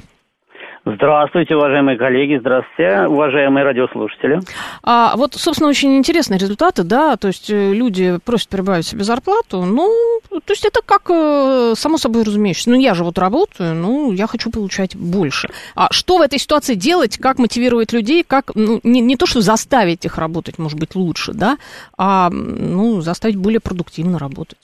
Здравствуйте, 0.87 1.55
уважаемые 1.55 1.97
коллеги, 1.97 2.37
здравствуйте, 2.39 3.07
уважаемые 3.07 3.63
радиослушатели. 3.65 4.39
А 4.83 5.15
вот, 5.15 5.33
собственно, 5.33 5.67
очень 5.67 5.97
интересные 5.97 6.37
результаты, 6.37 6.83
да, 6.83 7.17
то 7.17 7.27
есть 7.27 7.49
э, 7.49 7.73
люди 7.73 8.19
просят 8.23 8.49
прибавить 8.49 8.85
себе 8.85 9.03
зарплату, 9.03 9.65
ну, 9.65 9.91
то 10.29 10.53
есть 10.53 10.63
это 10.63 10.81
как 10.85 11.09
э, 11.09 11.73
само 11.75 11.97
собой 11.97 12.21
разумеющееся. 12.21 12.69
Ну, 12.69 12.79
я 12.79 12.93
же 12.93 13.03
вот 13.03 13.17
работаю, 13.17 13.73
ну, 13.73 14.11
я 14.11 14.27
хочу 14.27 14.51
получать 14.51 14.95
больше. 14.95 15.49
А 15.73 15.87
что 15.89 16.19
в 16.19 16.21
этой 16.21 16.37
ситуации 16.37 16.75
делать, 16.75 17.17
как 17.17 17.39
мотивировать 17.39 17.91
людей, 17.91 18.23
как, 18.23 18.51
ну, 18.53 18.79
не, 18.83 19.01
не 19.01 19.17
то, 19.17 19.25
что 19.25 19.41
заставить 19.41 20.05
их 20.05 20.19
работать, 20.19 20.59
может 20.59 20.79
быть, 20.79 20.93
лучше, 20.93 21.33
да, 21.33 21.57
а, 21.97 22.29
ну, 22.29 23.01
заставить 23.01 23.37
более 23.37 23.59
продуктивно 23.59 24.19
работать? 24.19 24.59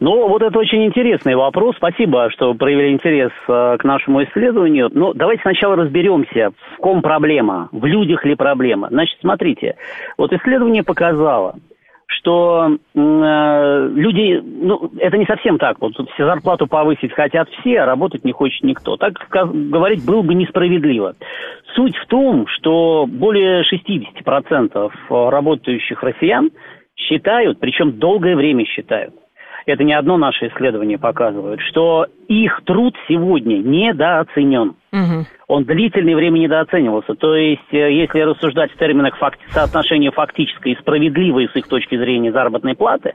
Ну, 0.00 0.28
вот 0.28 0.42
это 0.42 0.58
очень 0.58 0.84
интересный 0.84 1.34
вопрос. 1.34 1.76
Спасибо, 1.76 2.30
что 2.30 2.54
проявили 2.54 2.92
интерес 2.92 3.30
э, 3.48 3.76
к 3.78 3.84
нашему 3.84 4.24
исследованию. 4.24 4.90
Но 4.92 5.12
давайте 5.14 5.42
сначала 5.42 5.76
разберемся, 5.76 6.52
в 6.74 6.76
ком 6.78 7.02
проблема, 7.02 7.68
в 7.72 7.84
людях 7.86 8.24
ли 8.24 8.34
проблема. 8.34 8.88
Значит, 8.90 9.18
смотрите, 9.20 9.76
вот 10.18 10.32
исследование 10.32 10.82
показало, 10.82 11.56
что 12.06 12.76
э, 12.94 13.90
люди, 13.94 14.42
ну, 14.44 14.90
это 14.98 15.16
не 15.16 15.24
совсем 15.24 15.58
так. 15.58 15.80
Вот 15.80 15.94
все 16.14 16.26
зарплату 16.26 16.66
повысить 16.66 17.12
хотят 17.12 17.48
все, 17.60 17.80
а 17.80 17.86
работать 17.86 18.24
не 18.24 18.32
хочет 18.32 18.62
никто. 18.64 18.96
Так 18.96 19.14
говорить 19.30 20.04
было 20.04 20.22
бы 20.22 20.34
несправедливо. 20.34 21.14
Суть 21.74 21.96
в 21.96 22.06
том, 22.06 22.46
что 22.48 23.06
более 23.08 23.62
60% 23.62 24.90
работающих 25.30 26.02
россиян 26.02 26.50
считают, 26.96 27.60
причем 27.60 27.92
долгое 27.98 28.36
время 28.36 28.64
считают, 28.66 29.14
это 29.66 29.84
не 29.84 29.92
одно 29.92 30.16
наше 30.16 30.48
исследование 30.48 30.98
показывает, 30.98 31.60
что 31.60 32.06
их 32.28 32.60
труд 32.64 32.94
сегодня 33.08 33.56
недооценен. 33.56 34.76
Угу. 34.92 35.26
Он 35.48 35.64
длительное 35.64 36.14
время 36.14 36.38
недооценивался. 36.38 37.14
То 37.14 37.34
есть, 37.34 37.72
э, 37.72 37.92
если 37.92 38.20
рассуждать 38.20 38.72
в 38.72 38.78
терминах 38.78 39.16
факт, 39.18 39.40
соотношения 39.48 40.10
фактической 40.10 40.72
и 40.72 40.78
справедливой 40.78 41.48
с 41.52 41.56
их 41.56 41.66
точки 41.68 41.96
зрения 41.96 42.32
заработной 42.32 42.76
платы, 42.76 43.14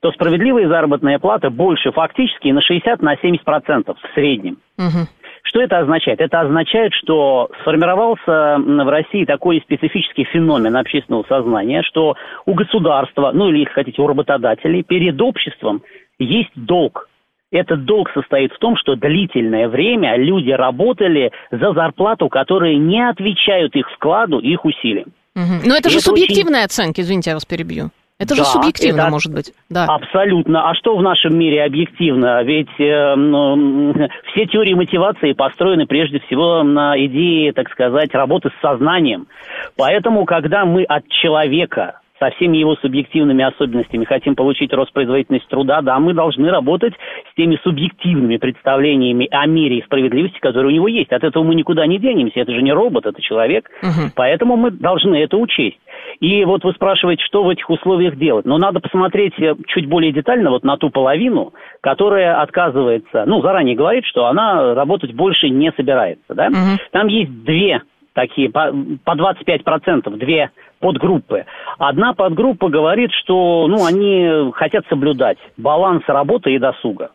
то 0.00 0.12
справедливая 0.12 0.68
заработная 0.68 1.18
плата 1.18 1.50
больше 1.50 1.90
фактически 1.92 2.48
на 2.48 2.60
60 2.60 3.00
на 3.02 3.16
70 3.16 3.44
процентов 3.44 3.96
в 3.98 4.14
среднем. 4.14 4.58
Угу. 4.78 5.08
Что 5.46 5.62
это 5.62 5.78
означает? 5.78 6.20
Это 6.20 6.40
означает, 6.40 6.92
что 6.92 7.48
сформировался 7.60 8.58
в 8.58 8.90
России 8.90 9.24
такой 9.24 9.60
специфический 9.60 10.24
феномен 10.24 10.76
общественного 10.76 11.24
сознания, 11.28 11.82
что 11.82 12.16
у 12.46 12.54
государства, 12.54 13.30
ну 13.32 13.48
или, 13.48 13.60
если 13.60 13.72
хотите, 13.72 14.02
у 14.02 14.08
работодателей 14.08 14.82
перед 14.82 15.20
обществом 15.22 15.82
есть 16.18 16.50
долг. 16.56 17.08
Этот 17.52 17.84
долг 17.84 18.10
состоит 18.12 18.52
в 18.52 18.58
том, 18.58 18.76
что 18.76 18.96
длительное 18.96 19.68
время 19.68 20.16
люди 20.16 20.50
работали 20.50 21.30
за 21.52 21.72
зарплату, 21.72 22.28
которая 22.28 22.74
не 22.74 23.08
отвечают 23.08 23.76
их 23.76 23.88
вкладу 23.92 24.40
и 24.40 24.52
их 24.52 24.64
усилиям. 24.64 25.12
Угу. 25.36 25.68
Но 25.68 25.76
это 25.76 25.88
и 25.88 25.92
же 25.92 25.98
это 25.98 26.06
субъективная 26.06 26.60
очень... 26.60 26.66
оценка, 26.66 27.02
извините, 27.02 27.30
я 27.30 27.36
вас 27.36 27.44
перебью. 27.44 27.90
Это 28.18 28.30
да, 28.30 28.36
же 28.36 28.44
субъективно, 28.44 29.02
это 29.02 29.10
может 29.10 29.32
быть. 29.32 29.52
Да. 29.68 29.84
Абсолютно. 29.84 30.70
А 30.70 30.74
что 30.74 30.96
в 30.96 31.02
нашем 31.02 31.38
мире 31.38 31.64
объективно? 31.64 32.42
Ведь 32.44 32.80
э, 32.80 33.14
ну, 33.14 33.92
все 34.32 34.46
теории 34.46 34.72
мотивации 34.72 35.32
построены 35.32 35.86
прежде 35.86 36.20
всего 36.20 36.62
на 36.62 36.94
идее, 37.04 37.52
так 37.52 37.70
сказать, 37.70 38.14
работы 38.14 38.48
с 38.48 38.60
сознанием. 38.62 39.26
Поэтому, 39.76 40.24
когда 40.24 40.64
мы 40.64 40.84
от 40.84 41.06
человека 41.08 42.00
со 42.18 42.30
всеми 42.30 42.56
его 42.56 42.76
субъективными 42.76 43.44
особенностями 43.44 44.04
хотим 44.04 44.34
получить 44.34 44.72
рост 44.72 44.92
производительности 44.92 45.48
труда, 45.48 45.82
да, 45.82 45.98
мы 45.98 46.14
должны 46.14 46.50
работать 46.50 46.94
с 47.30 47.34
теми 47.36 47.58
субъективными 47.62 48.36
представлениями 48.38 49.28
о 49.30 49.46
мире 49.46 49.78
и 49.78 49.84
справедливости, 49.84 50.38
которые 50.38 50.72
у 50.72 50.74
него 50.74 50.88
есть. 50.88 51.12
От 51.12 51.24
этого 51.24 51.42
мы 51.42 51.54
никуда 51.54 51.86
не 51.86 51.98
денемся. 51.98 52.40
Это 52.40 52.52
же 52.52 52.62
не 52.62 52.72
робот, 52.72 53.06
это 53.06 53.20
человек. 53.20 53.70
Угу. 53.82 54.12
Поэтому 54.14 54.56
мы 54.56 54.70
должны 54.70 55.16
это 55.16 55.36
учесть. 55.36 55.78
И 56.20 56.44
вот 56.44 56.64
вы 56.64 56.72
спрашиваете, 56.72 57.22
что 57.24 57.42
в 57.42 57.48
этих 57.48 57.68
условиях 57.68 58.16
делать. 58.16 58.46
Но 58.46 58.58
надо 58.58 58.80
посмотреть 58.80 59.38
э, 59.38 59.54
чуть 59.66 59.86
более 59.86 60.12
детально 60.12 60.50
вот 60.50 60.64
на 60.64 60.76
ту 60.76 60.90
половину, 60.90 61.52
которая 61.80 62.40
отказывается, 62.40 63.24
ну, 63.26 63.42
заранее 63.42 63.76
говорит, 63.76 64.04
что 64.06 64.26
она 64.26 64.74
работать 64.74 65.12
больше 65.12 65.50
не 65.50 65.72
собирается. 65.72 66.34
Да? 66.34 66.46
Угу. 66.46 66.80
Там 66.92 67.08
есть 67.08 67.44
две 67.44 67.82
такие, 68.16 68.50
по, 68.50 68.72
по 69.04 69.14
25%, 69.14 70.10
две 70.16 70.50
подгруппы. 70.80 71.44
Одна 71.78 72.14
подгруппа 72.14 72.68
говорит, 72.68 73.12
что 73.12 73.66
ну, 73.68 73.84
они 73.84 74.50
хотят 74.54 74.84
соблюдать 74.88 75.38
баланс 75.56 76.02
работы 76.08 76.52
и 76.52 76.58
досуга. 76.58 77.10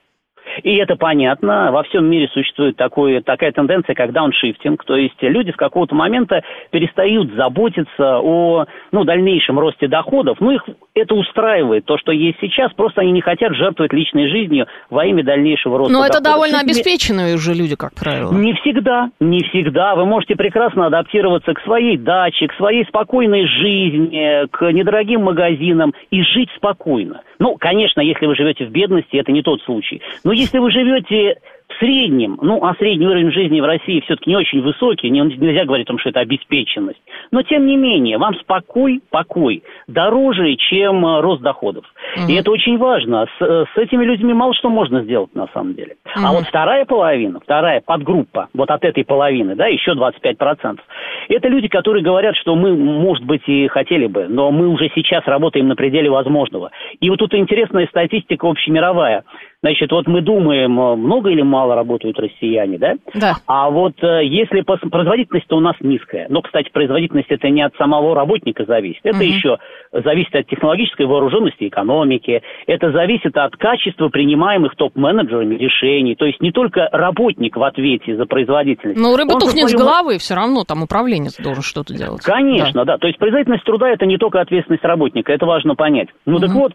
И 0.63 0.75
это 0.75 0.95
понятно. 0.95 1.71
Во 1.71 1.83
всем 1.83 2.05
мире 2.05 2.29
существует 2.33 2.75
такое, 2.75 3.21
такая 3.21 3.51
тенденция, 3.51 3.95
как 3.95 4.11
дауншифтинг. 4.11 4.83
То 4.85 4.95
есть 4.95 5.15
люди 5.21 5.51
с 5.51 5.55
какого-то 5.55 5.95
момента 5.95 6.43
перестают 6.71 7.33
заботиться 7.33 8.19
о 8.19 8.65
ну, 8.91 9.03
дальнейшем 9.03 9.59
росте 9.59 9.87
доходов. 9.87 10.37
Ну, 10.39 10.51
их 10.51 10.63
это 10.93 11.15
устраивает. 11.15 11.85
То, 11.85 11.97
что 11.97 12.11
есть 12.11 12.37
сейчас, 12.41 12.73
просто 12.73 13.01
они 13.01 13.11
не 13.11 13.21
хотят 13.21 13.55
жертвовать 13.55 13.93
личной 13.93 14.29
жизнью 14.29 14.67
во 14.89 15.05
имя 15.05 15.23
дальнейшего 15.23 15.77
роста 15.77 15.93
Но 15.93 15.99
доходов. 15.99 16.21
это 16.21 16.31
довольно 16.31 16.55
этими- 16.57 16.71
обеспеченные 16.71 17.35
уже 17.35 17.53
люди, 17.53 17.75
как 17.75 17.93
правило. 17.95 18.33
Не 18.33 18.53
всегда, 18.55 19.09
не 19.19 19.39
всегда. 19.49 19.95
Вы 19.95 20.05
можете 20.05 20.35
прекрасно 20.35 20.87
адаптироваться 20.87 21.53
к 21.53 21.61
своей 21.61 21.97
даче, 21.97 22.47
к 22.47 22.53
своей 22.55 22.85
спокойной 22.85 23.45
жизни, 23.47 24.47
к 24.47 24.71
недорогим 24.71 25.21
магазинам 25.23 25.93
и 26.09 26.21
жить 26.23 26.49
спокойно. 26.57 27.21
Ну, 27.39 27.55
конечно, 27.59 28.01
если 28.01 28.25
вы 28.27 28.35
живете 28.35 28.65
в 28.65 28.69
бедности, 28.69 29.15
это 29.17 29.31
не 29.31 29.41
тот 29.41 29.61
случай. 29.63 30.01
Но 30.23 30.30
если 30.31 30.59
вы 30.59 30.71
живете 30.71 31.39
в 31.75 31.79
среднем, 31.79 32.37
ну, 32.41 32.63
а 32.63 32.75
средний 32.75 33.07
уровень 33.07 33.31
жизни 33.31 33.61
в 33.61 33.65
России 33.65 34.01
все-таки 34.01 34.29
не 34.29 34.35
очень 34.35 34.61
высокий, 34.61 35.09
не- 35.09 35.21
нельзя 35.21 35.65
говорить 35.65 35.87
о 35.87 35.89
том, 35.89 35.99
что 35.99 36.09
это 36.09 36.19
обеспеченность. 36.19 37.01
Но, 37.31 37.41
тем 37.43 37.65
не 37.65 37.77
менее, 37.77 38.17
вам 38.17 38.35
спокой, 38.35 39.01
покой 39.09 39.63
дороже, 39.87 40.55
чем 40.55 41.05
э, 41.05 41.21
рост 41.21 41.41
доходов. 41.41 41.85
И 42.27 42.33
это 42.33 42.51
очень 42.51 42.77
важно. 42.77 43.25
С, 43.37 43.45
э, 43.45 43.65
с 43.73 43.77
этими 43.77 44.03
людьми 44.03 44.33
мало 44.33 44.53
что 44.53 44.69
можно 44.69 45.01
сделать, 45.01 45.33
на 45.35 45.47
самом 45.53 45.75
деле. 45.75 45.95
А 46.15 46.31
вот 46.33 46.45
вторая 46.47 46.85
половина, 46.85 47.39
вторая 47.39 47.81
подгруппа, 47.85 48.49
вот 48.53 48.69
от 48.69 48.83
этой 48.83 49.05
половины, 49.05 49.55
да, 49.55 49.67
еще 49.67 49.91
25%, 49.93 50.79
это 51.29 51.47
люди, 51.47 51.67
которые 51.67 52.03
говорят, 52.03 52.35
что 52.35 52.55
мы, 52.55 52.75
может 52.75 53.23
быть, 53.25 53.47
и 53.47 53.67
хотели 53.67 54.07
бы, 54.07 54.27
но 54.27 54.51
мы 54.51 54.67
уже 54.67 54.89
сейчас 54.93 55.23
работаем 55.25 55.67
на 55.67 55.75
пределе 55.75 56.09
возможного. 56.09 56.71
И 56.99 57.09
вот 57.09 57.19
тут 57.19 57.33
интересная 57.33 57.87
статистика 57.87 58.47
общемировая. 58.49 59.23
Значит, 59.63 59.91
вот 59.91 60.07
мы 60.07 60.21
думаем, 60.21 60.79
э, 60.79 60.95
много 60.95 61.29
или 61.29 61.41
мало 61.41 61.60
работают 61.69 62.17
россияне, 62.19 62.77
да? 62.77 62.93
Да. 63.13 63.35
А 63.47 63.69
вот 63.69 63.93
э, 64.03 64.25
если 64.25 64.61
производительность-то 64.61 65.57
у 65.57 65.59
нас 65.59 65.75
низкая, 65.81 66.27
но, 66.29 66.41
кстати, 66.41 66.69
производительность 66.71 67.29
это 67.29 67.49
не 67.49 67.61
от 67.61 67.75
самого 67.75 68.15
работника 68.15 68.65
зависит, 68.65 69.01
это 69.03 69.23
еще 69.23 69.57
зависит 69.91 70.35
от 70.35 70.47
технологической 70.47 71.05
вооруженности 71.05 71.67
экономики, 71.67 72.41
это 72.67 72.91
зависит 72.91 73.35
от 73.37 73.55
качества 73.55 74.09
принимаемых 74.09 74.75
топ-менеджерами 74.75 75.55
решений, 75.55 76.15
то 76.15 76.25
есть 76.25 76.41
не 76.41 76.51
только 76.51 76.87
работник 76.91 77.55
в 77.57 77.63
ответе 77.63 78.15
за 78.15 78.25
производительность. 78.25 78.99
Но 78.99 79.15
рыба 79.15 79.33
Он 79.33 79.41
со 79.41 79.47
тухнет 79.47 79.67
с 79.67 79.71
своим- 79.71 79.85
головы, 79.85 80.17
все 80.17 80.35
равно 80.35 80.63
там 80.63 80.83
управленец 80.83 81.37
должен 81.37 81.63
что-то 81.63 81.93
делать. 81.93 82.23
Конечно, 82.23 82.85
да. 82.85 82.97
То 82.97 83.07
есть 83.07 83.19
производительность 83.19 83.63
труда 83.63 83.89
это 83.89 84.05
не 84.05 84.17
только 84.17 84.41
ответственность 84.41 84.83
работника, 84.83 85.31
это 85.31 85.45
важно 85.45 85.75
понять. 85.75 86.09
Ну 86.25 86.39
так 86.39 86.51
вот, 86.51 86.73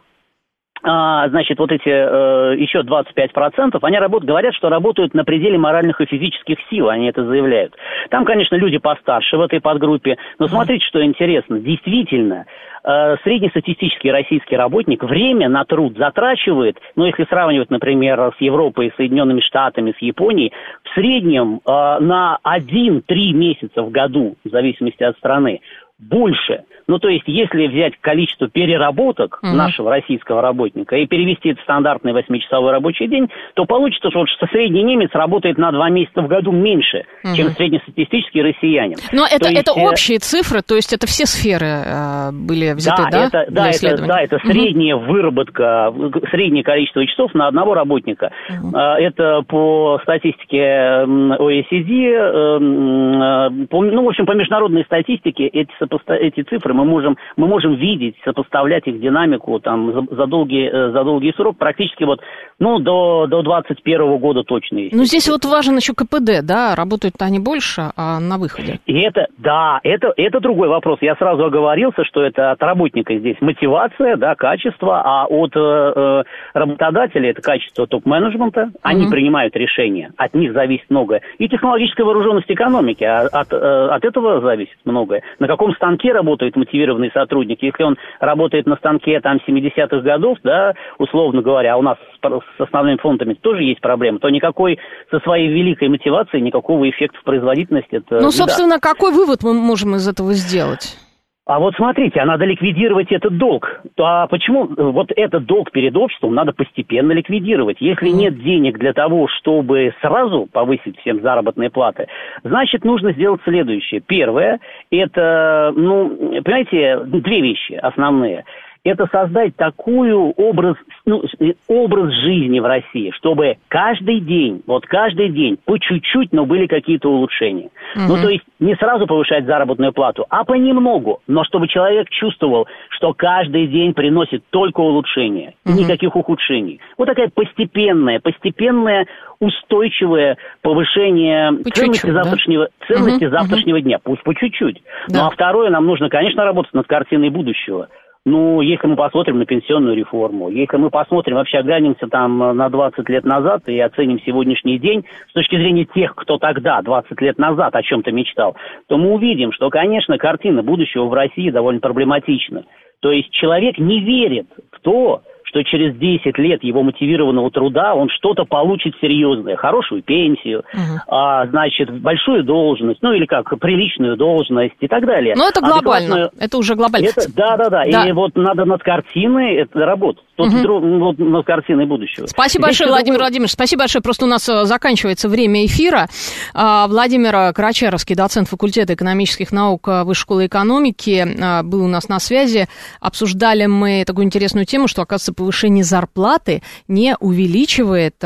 а, 0.83 1.29
значит, 1.31 1.59
вот 1.59 1.73
эти 1.73 1.89
э, 1.89 2.57
еще 2.59 2.81
25%, 2.81 3.79
они 3.83 3.99
работают, 3.99 4.29
говорят, 4.29 4.55
что 4.55 4.69
работают 4.69 5.15
на 5.15 5.25
пределе 5.25 5.59
моральных 5.59 6.01
и 6.01 6.07
физических 6.07 6.59
сил, 6.71 6.89
они 6.89 7.09
это 7.09 7.25
заявляют. 7.25 7.75
Там, 8.11 8.25
конечно, 8.25 8.57
люди 8.57 8.79
постарше 8.79 9.37
в 9.37 9.41
этой 9.41 9.61
подгруппе, 9.61 10.17
но 10.39 10.49
смотрите, 10.49 10.85
что 10.87 11.05
интересно, 11.05 11.59
действительно, 11.59 12.47
э, 12.85 13.17
среднестатистический 13.25 14.11
российский 14.11 14.57
работник 14.57 15.03
время 15.03 15.49
на 15.49 15.65
труд 15.65 15.97
затрачивает, 15.97 16.79
ну, 16.95 17.07
если 17.07 17.25
сравнивать, 17.25 17.71
например, 17.71 18.33
с 18.37 18.41
Европой, 18.41 18.93
с 18.93 18.97
Соединенными 18.97 19.41
Штатами, 19.41 19.95
с 19.99 20.03
Японией, 20.03 20.53
в 20.85 20.95
среднем 20.95 21.61
э, 21.67 21.71
на 22.01 22.39
1-3 22.45 23.03
месяца 23.33 23.83
в 23.83 23.91
году, 23.91 24.37
в 24.45 24.51
зависимости 24.51 25.03
от 25.03 25.17
страны, 25.17 25.63
больше. 25.99 26.65
Ну, 26.89 26.99
то 27.01 27.09
есть, 27.09 27.25
если 27.27 27.67
взять 27.67 27.95
количество 28.01 28.49
переработок 28.49 29.41
Мгм. 29.43 29.57
нашего 29.57 29.91
российского 29.91 30.41
работника 30.41 30.95
и 30.97 31.07
перевести 31.07 31.49
это 31.51 31.61
в 31.61 31.65
стандартный 31.65 32.13
восьмичасовой 32.13 32.71
рабочий 32.71 33.09
день, 33.09 33.29
то 33.55 33.65
получится, 33.65 34.11
что, 34.11 34.25
что 34.27 34.47
средний 34.47 34.85
немец 34.85 35.11
работает 35.15 35.59
на 35.59 35.73
два 35.73 35.89
месяца 35.91 36.23
в 36.23 36.29
году 36.29 36.53
меньше, 36.53 37.05
чем 37.35 37.47
Мгм. 37.49 37.57
среднестатистический 37.57 38.43
россиянин. 38.43 38.99
Но 39.13 39.25
это, 39.25 39.39
То 39.47 39.49
есть, 39.49 39.63
это 39.63 39.81
э, 39.81 39.83
общие 39.89 40.19
цифры, 40.19 40.61
то 40.63 40.77
есть 40.77 40.93
это 40.93 41.07
все 41.09 41.27
сферы 41.27 41.67
э, 41.67 42.31
были 42.33 42.75
взяты, 42.75 43.03
да, 43.05 43.11
да, 43.11 43.27
это, 43.27 43.47
да, 43.51 43.71
это, 43.71 44.07
да, 44.07 44.21
это 44.21 44.37
Мгм. 44.45 44.53
средняя 44.53 44.97
выработка, 44.97 45.93
среднее 46.31 46.63
количество 46.63 47.05
часов 47.07 47.35
на 47.35 47.49
одного 47.49 47.75
работника. 47.75 48.31
А, 48.75 48.97
Это 49.01 49.43
по 49.49 49.99
статистике 50.03 50.59
OECD, 50.61 52.13
эм, 52.13 53.23
э, 53.23 53.67
по- 53.69 53.83
ну, 53.83 54.05
в 54.05 54.09
общем, 54.09 54.27
по 54.27 54.33
международной 54.33 54.85
статистике 54.85 55.47
эти, 55.47 55.71
сопоста- 55.87 56.15
эти 56.15 56.43
цифры 56.43 56.75
мы 56.75 56.85
можем, 56.85 57.17
мы 57.37 57.47
можем 57.47 57.75
видеть, 57.75 58.17
сопоставлять 58.25 58.87
их 58.87 59.01
динамику 59.01 59.59
там, 59.61 59.93
за, 59.93 60.15
за 60.17 60.27
долгий, 60.27 60.67
э, 60.67 60.91
за 60.93 61.05
долгий 61.05 61.33
срок, 61.37 61.57
практически 61.59 62.05
вот, 62.05 62.21
ну, 62.59 62.79
до, 62.79 63.27
до 63.29 63.43
21 63.43 64.19
года 64.19 64.43
точно 64.45 64.79
есть. 64.79 64.95
Ну, 64.95 65.05
здесь 65.05 65.29
вот 65.29 65.45
важен 65.45 65.77
еще 65.77 65.93
КПД, 65.95 66.43
да, 66.43 66.75
работают 66.75 67.15
они 67.21 67.39
больше, 67.39 67.91
а 67.97 68.21
на 68.21 68.39
выходе. 68.39 68.79
И 68.87 68.99
это, 69.01 69.27
да, 69.39 69.81
это, 69.83 70.13
это 70.17 70.41
другой 70.41 70.69
вопрос. 70.69 70.99
Я 71.01 71.15
сразу 71.17 71.45
оговорился, 71.45 72.05
что 72.05 72.23
это 72.23 72.51
от 72.53 72.63
работника 72.63 73.17
здесь 73.17 73.37
мотивация, 73.41 74.17
да, 74.17 74.35
качество, 74.35 75.01
а 75.05 75.27
от 75.27 75.53
э, 75.57 75.61
э, 75.61 76.23
работодателя 76.55 77.31
это 77.31 77.43
качество 77.43 77.87
топ-менеджмента. 77.87 78.71
Они 78.83 79.03
Мгм. 79.03 79.11
принимают 79.11 79.57
решения, 79.57 80.13
от 80.17 80.35
них 80.35 80.53
зависит 80.53 80.87
многое. 80.91 81.23
И 81.39 81.49
технологическая 81.49 82.05
вооруженность 82.05 82.51
экономики, 82.51 83.05
а 83.05 83.27
от, 83.27 83.53
э, 83.53 83.57
от 83.57 84.05
этого 84.05 84.41
зависит 84.41 84.77
многое. 84.85 85.23
На 85.39 85.47
каком 85.47 85.75
станке 85.77 86.13
работает 86.13 86.57
мотивированный 86.57 87.11
сотрудник? 87.13 87.63
Если 87.63 87.83
он 87.83 87.97
работает 88.21 88.67
на 88.67 88.77
станке 88.77 89.21
там 89.21 89.39
70-х 89.47 90.01
годов, 90.01 90.39
да, 90.43 90.75
условно 90.99 91.43
говоря, 91.43 91.75
а 91.75 91.77
у 91.77 91.83
нас 91.83 91.97
с, 92.23 92.61
основными 92.61 92.99
фондами 92.99 93.35
тоже 93.35 93.63
есть 93.63 93.81
проблемы, 93.81 94.19
то 94.19 94.29
никакой 94.29 94.79
со 95.11 95.21
своей 95.21 95.49
великой 95.49 95.89
мотивацией 95.89 96.43
никакого 96.43 96.89
эффекта 96.89 97.19
в 97.19 97.25
производительности 97.25 97.97
это 97.97 98.17
Ну, 98.17 98.27
даст. 98.27 98.39
собственно, 98.39 98.81
какой 98.81 99.13
вывод 99.13 99.43
мы 99.43 99.55
можем 99.55 99.95
из 99.95 100.09
этого 100.09 100.33
сделать? 100.35 100.99
А 101.47 101.61
вот 101.61 101.77
смотрите, 101.77 102.19
а 102.19 102.27
надо 102.27 102.45
ликвидировать 102.45 103.13
этот 103.13 103.39
долг. 103.39 103.81
А 104.01 104.27
почему 104.27 104.65
э, 104.65 104.83
вот 104.83 105.13
этот 105.15 105.47
долг 105.47 105.71
перед 105.71 105.97
обществом 105.97 106.35
надо 106.35 106.53
постепенно 106.53 107.13
ликвидировать? 107.13 107.77
Если 107.79 108.09
нет 108.09 108.43
денег 108.43 108.79
для 108.79 108.93
того, 108.93 109.29
чтобы 109.29 109.95
сразу 110.01 110.49
повысить 110.53 110.99
всем 110.99 111.23
заработные 111.23 111.71
платы, 111.71 112.09
значит, 112.43 112.85
нужно 112.85 113.13
сделать 113.13 113.41
следующее. 113.45 114.01
Первое, 114.01 114.59
это, 114.91 115.73
ну, 115.77 116.43
понимаете, 116.43 116.99
две 117.05 117.41
вещи 117.41 117.75
основные. 117.75 118.45
Это 118.87 119.09
создать 119.11 119.57
такую 119.57 120.31
образ, 120.37 120.77
ну, 121.07 121.25
образ 121.67 122.15
жизни 122.23 122.61
в 122.61 122.67
России, 122.67 123.11
чтобы 123.17 123.57
каждый 123.67 124.21
день, 124.21 124.63
вот 124.65 124.87
каждый 124.87 125.31
день, 125.31 125.59
по 125.65 125.77
чуть-чуть, 125.77 126.33
но 126.33 126.47
были 126.47 126.69
какие-то 126.69 127.11
улучшения. 127.11 127.71
Ну, 127.97 128.15
то 128.15 128.29
есть 128.29 128.45
не 128.61 128.77
сразу 128.77 129.09
повышать 129.09 129.45
заработную 129.45 129.93
плату, 129.93 130.25
а 130.31 130.45
понемногу, 130.45 131.19
но 131.27 131.43
чтобы 131.43 131.67
человек 131.67 132.09
чувствовал, 132.11 132.69
что 132.91 133.13
каждый 133.13 133.67
день 133.67 133.93
приносит 133.93 134.45
только 134.51 134.79
улучшения, 134.79 135.55
и 135.67 135.73
никаких 135.73 136.15
ухудшений. 136.15 136.81
Вот 136.97 137.07
такая 137.07 137.29
постепенная, 137.35 138.21
постепенное 138.21 139.09
устойчивое 139.41 140.37
повышение 140.63 141.51
По 141.51 141.71
ценности 141.71 142.03
чуть-чуть, 142.03 142.15
да? 142.15 142.23
завтрашнего, 142.23 142.69
ценности 142.87 143.25
Мгм, 143.25 143.37
завтрашнего 143.37 143.81
дня, 143.81 143.99
пусть 144.03 144.23
по 144.23 144.33
чуть-чуть. 144.33 144.81
Да. 145.09 145.19
Ну 145.19 145.27
а 145.27 145.31
второе, 145.31 145.71
нам 145.71 145.87
нужно, 145.87 146.09
конечно, 146.09 146.45
работать 146.45 146.73
над 146.73 146.87
картиной 146.87 147.31
будущего. 147.31 147.89
Ну, 148.27 148.61
если 148.61 148.89
мы 148.89 148.97
посмотрим 148.97 149.39
на 149.39 149.47
пенсионную 149.47 149.95
реформу, 149.95 150.51
если 150.51 150.77
мы 150.79 150.91
посмотрим, 150.91 151.37
вообще 151.37 151.59
оглянемся 151.59 152.09
там 152.09 152.43
э, 152.43 152.53
на 152.55 152.69
20 152.69 153.09
лет 153.09 153.25
назад 153.25 153.69
и 153.69 153.79
оценим 153.79 154.21
сегодняшний 154.27 154.81
день 154.81 155.05
с 155.31 155.33
точки 155.33 155.55
зрения 155.55 155.85
тех, 155.85 156.17
кто 156.17 156.37
тогда, 156.37 156.83
20 156.83 157.21
лет 157.21 157.39
назад, 157.39 157.77
о 157.77 157.83
чем-то 157.85 158.11
мечтал, 158.11 158.57
то 158.89 158.99
мы 158.99 159.13
увидим, 159.13 159.53
что, 159.53 159.71
конечно, 159.71 160.19
картина 160.19 160.65
будущего 160.65 161.05
в 161.05 161.15
России 161.15 161.51
довольно 161.51 161.79
проблематична. 161.79 162.65
То 162.99 163.13
есть 163.13 163.31
человек 163.31 163.79
не 163.79 164.01
верит 164.01 164.49
в 164.73 164.81
то, 164.81 165.23
что 165.57 165.65
через 165.65 165.97
10 165.97 166.37
лет 166.39 166.63
его 166.63 166.83
мотивированного 166.83 167.51
труда 167.51 167.95
он 167.95 168.09
что-то 168.11 168.45
получит 168.45 168.95
серьезное, 169.01 169.57
хорошую 169.57 170.03
пенсию, 170.03 170.65
а, 171.09 171.47
значит, 171.47 171.91
большую 172.01 172.45
должность, 172.45 173.01
ну 173.03 173.13
или 173.13 173.25
как, 173.25 173.59
приличную 173.59 174.17
должность 174.17 174.75
и 174.81 174.87
так 174.89 175.07
далее. 175.07 175.35
Но 175.35 175.45
Ну, 175.45 175.49
это 175.49 175.61
глобально, 175.61 176.15
Адекватную- 176.27 176.31
это 176.45 176.59
уже 176.59 176.75
глобально. 176.75 177.07
это, 177.07 177.35
да, 177.35 177.57
да, 177.57 177.71
да, 177.71 177.83
Да. 177.87 178.09
И 178.09 178.13
вот 178.13 178.35
надо 178.37 178.65
над 178.65 178.83
картиной 178.83 179.55
это 179.57 179.79
работать. 179.87 180.25
Тут 180.37 180.49
Мгм. 180.53 180.63
дру- 180.63 180.99
вот 180.99 181.19
над 181.19 181.47
картиной 181.47 181.87
будущего. 181.87 182.27
Спасибо 182.27 182.65
Здесь 182.67 182.79
большое, 182.79 182.91
Владимир 182.91 183.15
другое. 183.15 183.25
Владимирович. 183.29 183.53
Спасибо 183.53 183.81
большое. 183.81 184.03
Просто 184.03 184.25
у 184.27 184.29
нас 184.29 184.49
э, 184.49 184.65
заканчивается 184.67 185.29
время 185.29 185.65
эфира. 185.65 186.09
А, 186.55 186.87
Владимир 186.89 187.53
Карачаровский, 187.55 188.15
доцент 188.15 188.49
факультета 188.49 188.95
экономических 188.95 189.51
наук 189.53 189.89
э, 189.89 190.05
Высшей 190.05 190.23
школы 190.23 190.47
экономики, 190.47 191.27
э, 191.27 191.63
был 191.63 191.85
у 191.85 191.89
нас 191.89 192.09
на 192.09 192.19
связи. 192.21 192.69
Обсуждали 193.01 193.67
мы 193.67 194.05
такую 194.07 194.25
интересную 194.27 194.67
тему, 194.67 194.89
что, 194.89 195.03
оказывается, 195.03 195.33
повышение 195.33 195.85
зарплаты 195.85 196.63
не 196.89 197.17
увеличивает 197.21 198.17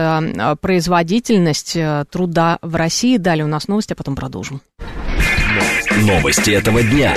производительность 0.61 1.77
труда 2.11 2.59
в 2.63 2.75
России. 2.77 3.17
Далее 3.19 3.45
у 3.45 3.49
нас 3.49 3.69
новости, 3.69 3.93
а 3.93 3.97
потом 3.97 4.17
продолжим. 4.17 4.61
Новости 6.07 6.51
этого 6.51 6.83
дня. 6.83 7.15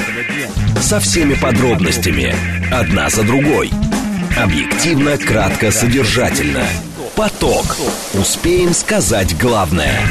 Со 0.79 0.99
всеми 0.99 1.35
подробностями. 1.35 2.33
Одна 2.71 3.09
за 3.09 3.23
другой. 3.23 3.69
Объективно, 4.37 5.17
кратко, 5.17 5.71
содержательно. 5.71 6.65
Поток. 7.15 7.77
Успеем 8.13 8.73
сказать 8.73 9.37
главное. 9.37 10.01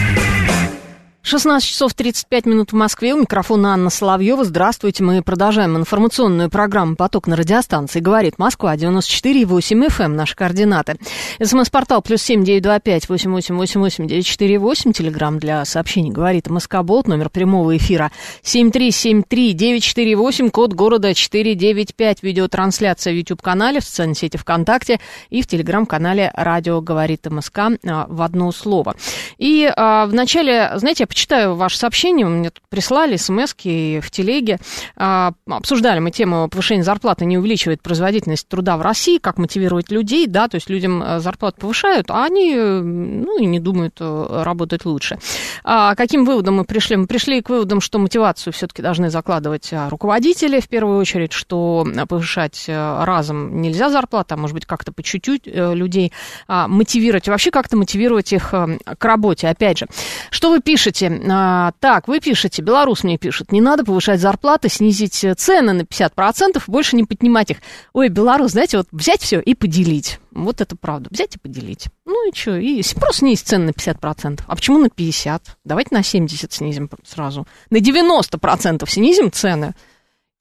16 1.24 1.68
часов 1.68 1.94
35 1.94 2.46
минут 2.46 2.72
в 2.72 2.74
Москве. 2.74 3.14
У 3.14 3.20
микрофона 3.20 3.74
Анна 3.74 3.90
Соловьева. 3.90 4.44
Здравствуйте. 4.44 5.04
Мы 5.04 5.22
продолжаем 5.22 5.76
информационную 5.76 6.50
программу 6.50 6.96
«Поток» 6.96 7.28
на 7.28 7.36
радиостанции. 7.36 8.00
Говорит 8.00 8.40
Москва, 8.40 8.74
94,8 8.74 9.46
FM. 9.86 10.02
Эм. 10.02 10.16
Наши 10.16 10.34
координаты. 10.34 10.96
СМС-портал 11.40 12.02
плюс 12.02 12.22
семь 12.22 12.42
девять 12.42 12.64
два 12.64 12.80
пять 12.80 13.08
восемь 13.08 13.30
восемь 13.30 13.54
восемь 13.54 13.80
восемь 13.80 14.08
девять 14.08 14.26
четыре 14.26 14.58
восемь. 14.58 14.92
Телеграмм 14.92 15.38
для 15.38 15.64
сообщений 15.64 16.10
«Говорит 16.10 16.50
МСК 16.50 16.82
Болт». 16.82 17.06
Номер 17.06 17.30
прямого 17.30 17.76
эфира 17.76 18.10
семь 18.42 18.72
три 18.72 18.90
семь 18.90 19.22
три 19.22 19.52
девять 19.52 19.84
четыре 19.84 20.16
восемь. 20.16 20.50
Код 20.50 20.72
города 20.72 21.14
четыре 21.14 21.54
девять 21.54 21.94
пять. 21.94 22.24
Видеотрансляция 22.24 23.12
в 23.12 23.16
YouTube-канале, 23.16 23.80
в 23.80 23.84
социальной 23.84 24.16
сети 24.16 24.36
ВКонтакте 24.38 24.98
и 25.30 25.40
в 25.40 25.46
Телеграм-канале 25.46 26.32
«Радио 26.34 26.80
говорит 26.80 27.26
МСК» 27.30 27.60
в 27.84 28.22
одно 28.22 28.50
слово. 28.50 28.96
И 29.38 29.72
а, 29.74 30.06
в 30.06 30.14
начале, 30.14 30.72
знаете, 30.76 31.06
почитаю 31.12 31.56
ваше 31.56 31.76
сообщение. 31.76 32.24
Мне 32.24 32.48
тут 32.48 32.62
прислали 32.70 33.16
смс 33.16 33.52
в 33.52 34.10
телеге. 34.10 34.58
А, 34.96 35.32
обсуждали 35.46 35.98
мы 35.98 36.10
тему 36.10 36.48
повышения 36.48 36.82
зарплаты 36.82 37.26
не 37.26 37.36
увеличивает 37.36 37.82
производительность 37.82 38.48
труда 38.48 38.78
в 38.78 38.82
России, 38.82 39.18
как 39.18 39.36
мотивировать 39.36 39.90
людей, 39.90 40.26
да, 40.26 40.48
то 40.48 40.54
есть 40.54 40.70
людям 40.70 41.02
э, 41.02 41.20
зарплату 41.20 41.60
повышают, 41.60 42.10
а 42.10 42.24
они, 42.24 42.54
э, 42.56 42.80
ну, 42.80 43.38
и 43.38 43.44
не 43.44 43.60
думают 43.60 43.96
э, 44.00 44.42
работать 44.42 44.86
лучше. 44.86 45.18
А 45.64 45.94
каким 45.96 46.24
выводом 46.24 46.56
мы 46.56 46.64
пришли? 46.64 46.96
Мы 46.96 47.06
пришли 47.06 47.42
к 47.42 47.50
выводам, 47.50 47.82
что 47.82 47.98
мотивацию 47.98 48.54
все-таки 48.54 48.80
должны 48.80 49.10
закладывать 49.10 49.70
руководители 49.90 50.60
в 50.60 50.68
первую 50.68 50.98
очередь, 50.98 51.32
что 51.32 51.86
повышать 52.08 52.64
разом 52.68 53.60
нельзя 53.60 53.90
зарплату, 53.90 54.34
а 54.34 54.36
может 54.38 54.54
быть 54.54 54.64
как-то 54.64 54.92
по 54.92 55.02
чуть-чуть 55.02 55.42
людей 55.44 56.12
а, 56.48 56.68
мотивировать, 56.68 57.28
вообще 57.28 57.50
как-то 57.50 57.76
мотивировать 57.76 58.32
их 58.32 58.50
к 58.50 59.04
работе. 59.04 59.48
Опять 59.48 59.78
же, 59.78 59.86
что 60.30 60.50
вы 60.50 60.60
пишете? 60.60 61.01
Пишете, 61.08 61.30
а, 61.30 61.72
так, 61.80 62.08
вы 62.08 62.20
пишете, 62.20 62.62
белорус 62.62 63.04
мне 63.04 63.18
пишет, 63.18 63.52
не 63.52 63.60
надо 63.60 63.84
повышать 63.84 64.20
зарплаты, 64.20 64.68
снизить 64.68 65.24
цены 65.36 65.72
на 65.72 65.82
50%, 65.82 66.62
больше 66.66 66.96
не 66.96 67.04
поднимать 67.04 67.50
их. 67.50 67.58
Ой, 67.92 68.08
белорус, 68.08 68.52
знаете, 68.52 68.78
вот 68.78 68.86
взять 68.92 69.20
все 69.20 69.40
и 69.40 69.54
поделить. 69.54 70.18
Вот 70.30 70.60
это 70.60 70.76
правда. 70.76 71.08
Взять 71.10 71.36
и 71.36 71.38
поделить. 71.38 71.86
Ну 72.06 72.28
и 72.28 72.34
что, 72.34 72.56
и 72.56 72.82
просто 72.94 73.18
снизить 73.18 73.46
цены 73.46 73.66
на 73.66 73.70
50%. 73.70 74.42
А 74.46 74.56
почему 74.56 74.78
на 74.78 74.86
50%? 74.86 75.40
Давайте 75.64 75.94
на 75.94 76.00
70% 76.00 76.52
снизим 76.52 76.90
сразу. 77.04 77.46
На 77.70 77.78
90% 77.78 78.88
снизим 78.88 79.30
цены. 79.30 79.74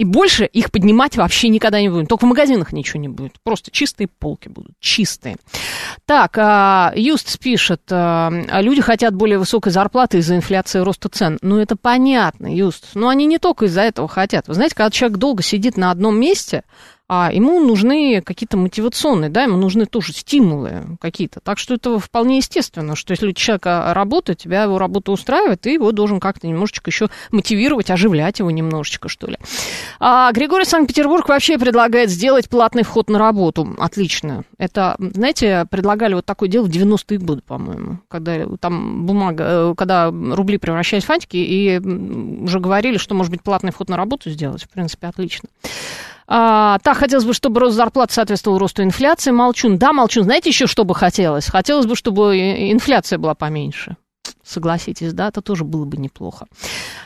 И 0.01 0.03
больше 0.03 0.45
их 0.45 0.71
поднимать 0.71 1.15
вообще 1.15 1.47
никогда 1.47 1.79
не 1.79 1.87
будем. 1.87 2.07
Только 2.07 2.25
в 2.25 2.27
магазинах 2.27 2.73
ничего 2.73 2.99
не 2.99 3.07
будет. 3.07 3.33
Просто 3.43 3.69
чистые 3.69 4.07
полки 4.07 4.49
будут. 4.49 4.71
Чистые. 4.79 5.35
Так, 6.07 6.39
а, 6.39 6.91
Юст 6.95 7.37
пишет, 7.37 7.83
а, 7.91 8.31
люди 8.61 8.81
хотят 8.81 9.13
более 9.13 9.37
высокой 9.37 9.71
зарплаты 9.71 10.17
из-за 10.17 10.35
инфляции 10.35 10.79
и 10.79 10.81
роста 10.81 11.07
цен. 11.07 11.37
Ну, 11.43 11.59
это 11.59 11.75
понятно, 11.75 12.47
Юст. 12.51 12.95
Но 12.95 13.09
они 13.09 13.27
не 13.27 13.37
только 13.37 13.65
из-за 13.65 13.81
этого 13.81 14.07
хотят. 14.07 14.47
Вы 14.47 14.55
знаете, 14.55 14.73
когда 14.73 14.89
человек 14.89 15.19
долго 15.19 15.43
сидит 15.43 15.77
на 15.77 15.91
одном 15.91 16.19
месте, 16.19 16.63
а 17.13 17.29
ему 17.29 17.59
нужны 17.59 18.21
какие-то 18.21 18.55
мотивационные, 18.55 19.29
да, 19.29 19.43
ему 19.43 19.57
нужны 19.57 19.85
тоже 19.85 20.13
стимулы 20.13 20.97
какие-то. 21.01 21.41
Так 21.41 21.57
что 21.57 21.73
это 21.73 21.99
вполне 21.99 22.37
естественно, 22.37 22.95
что 22.95 23.11
если 23.11 23.33
человек 23.33 23.65
работает, 23.65 24.37
тебя 24.37 24.63
его 24.63 24.77
работа 24.77 25.11
устраивает, 25.11 25.59
ты 25.59 25.73
его 25.73 25.91
должен 25.91 26.21
как-то 26.21 26.47
немножечко 26.47 26.89
еще 26.89 27.09
мотивировать, 27.29 27.91
оживлять 27.91 28.39
его 28.39 28.49
немножечко, 28.49 29.09
что 29.09 29.27
ли. 29.27 29.35
А 29.99 30.31
Григорий 30.31 30.63
Санкт-Петербург 30.63 31.27
вообще 31.27 31.57
предлагает 31.57 32.09
сделать 32.09 32.47
платный 32.47 32.83
вход 32.83 33.09
на 33.09 33.19
работу. 33.19 33.75
Отлично. 33.77 34.45
Это, 34.57 34.95
знаете, 34.97 35.67
предлагали 35.69 36.13
вот 36.13 36.25
такое 36.25 36.47
дело 36.47 36.63
в 36.63 36.69
90-е 36.69 37.17
годы, 37.17 37.41
по-моему, 37.45 37.99
когда 38.07 38.45
там 38.61 39.05
бумага, 39.05 39.43
э, 39.45 39.73
когда 39.75 40.11
рубли 40.11 40.57
превращались 40.57 41.03
в 41.03 41.07
фантики, 41.07 41.35
и 41.35 41.77
уже 41.77 42.61
говорили, 42.61 42.95
что, 42.95 43.15
может 43.15 43.33
быть, 43.33 43.43
платный 43.43 43.73
вход 43.73 43.89
на 43.89 43.97
работу 43.97 44.29
сделать. 44.29 44.63
В 44.63 44.69
принципе, 44.69 45.07
отлично. 45.07 45.49
А, 46.33 46.79
так, 46.79 46.95
хотелось 46.95 47.25
бы, 47.25 47.33
чтобы 47.33 47.59
рост 47.59 47.75
зарплат 47.75 48.09
соответствовал 48.09 48.57
росту 48.57 48.83
инфляции. 48.83 49.31
Молчун. 49.31 49.77
Да, 49.77 49.91
молчун. 49.91 50.23
Знаете 50.23 50.49
еще, 50.49 50.65
что 50.65 50.85
бы 50.85 50.95
хотелось? 50.95 51.47
Хотелось 51.47 51.85
бы, 51.85 51.97
чтобы 51.97 52.37
инфляция 52.71 53.19
была 53.19 53.35
поменьше. 53.35 53.97
Согласитесь, 54.41 55.11
да, 55.11 55.27
это 55.27 55.41
тоже 55.41 55.65
было 55.65 55.83
бы 55.83 55.97
неплохо. 55.97 56.47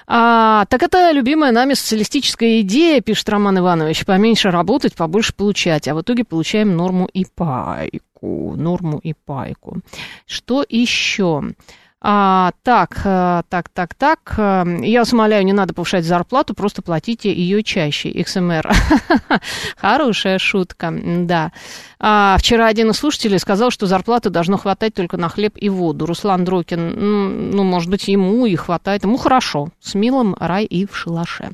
А, 0.05 0.65
так 0.65 0.83
это 0.83 1.11
любимая 1.11 1.51
нами 1.51 1.73
социалистическая 1.73 2.61
идея, 2.61 3.01
пишет 3.01 3.27
Роман 3.27 3.57
Иванович. 3.57 4.05
Поменьше 4.05 4.51
работать, 4.51 4.93
побольше 4.93 5.33
получать. 5.33 5.87
А 5.87 5.95
в 5.95 6.01
итоге 6.01 6.23
получаем 6.23 6.75
норму 6.75 7.09
и 7.11 7.25
пайку. 7.25 8.53
Норму 8.55 8.99
и 8.99 9.13
пайку. 9.13 9.81
Что 10.27 10.63
еще? 10.69 11.41
А, 12.07 12.51
так, 12.61 13.01
э, 13.03 13.41
так, 13.49 13.69
так, 13.69 13.95
так. 13.95 14.19
Э, 14.37 14.63
я 14.83 14.99
вас 14.99 15.11
умоляю, 15.11 15.43
не 15.43 15.53
надо 15.53 15.73
повышать 15.73 16.05
зарплату, 16.05 16.53
просто 16.53 16.83
платите 16.83 17.33
ее 17.33 17.63
чаще. 17.63 18.11
XMR. 18.11 18.71
Хорошая 19.75 20.37
шутка, 20.37 20.93
да. 20.93 21.51
А, 21.99 22.37
вчера 22.37 22.67
один 22.67 22.91
из 22.91 22.97
слушателей 22.97 23.39
сказал, 23.39 23.71
что 23.71 23.87
зарплаты 23.87 24.29
должно 24.29 24.57
хватать 24.57 24.93
только 24.93 25.17
на 25.17 25.29
хлеб 25.29 25.53
и 25.55 25.67
воду. 25.67 26.05
Руслан 26.05 26.45
Дрокин, 26.45 26.93
ну, 26.93 27.29
ну 27.55 27.63
может 27.63 27.89
быть, 27.89 28.07
ему 28.07 28.45
и 28.45 28.55
хватает. 28.55 29.03
Ему 29.03 29.17
хорошо. 29.17 29.69
С 29.79 29.95
милым 29.95 30.35
рай 30.39 30.65
и 30.65 30.85
в 30.85 30.95
шалаше. 30.95 31.53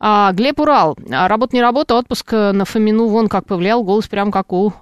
А, 0.00 0.32
Глеб 0.32 0.60
Урал. 0.60 0.98
Работа 1.08 1.56
не 1.56 1.62
работа, 1.62 1.94
отпуск 1.94 2.30
на 2.32 2.66
Фомину 2.66 3.06
вон 3.06 3.28
как 3.28 3.46
повлиял, 3.46 3.82
голос 3.82 4.06
прям 4.06 4.32
как 4.32 4.52
у 4.52 4.74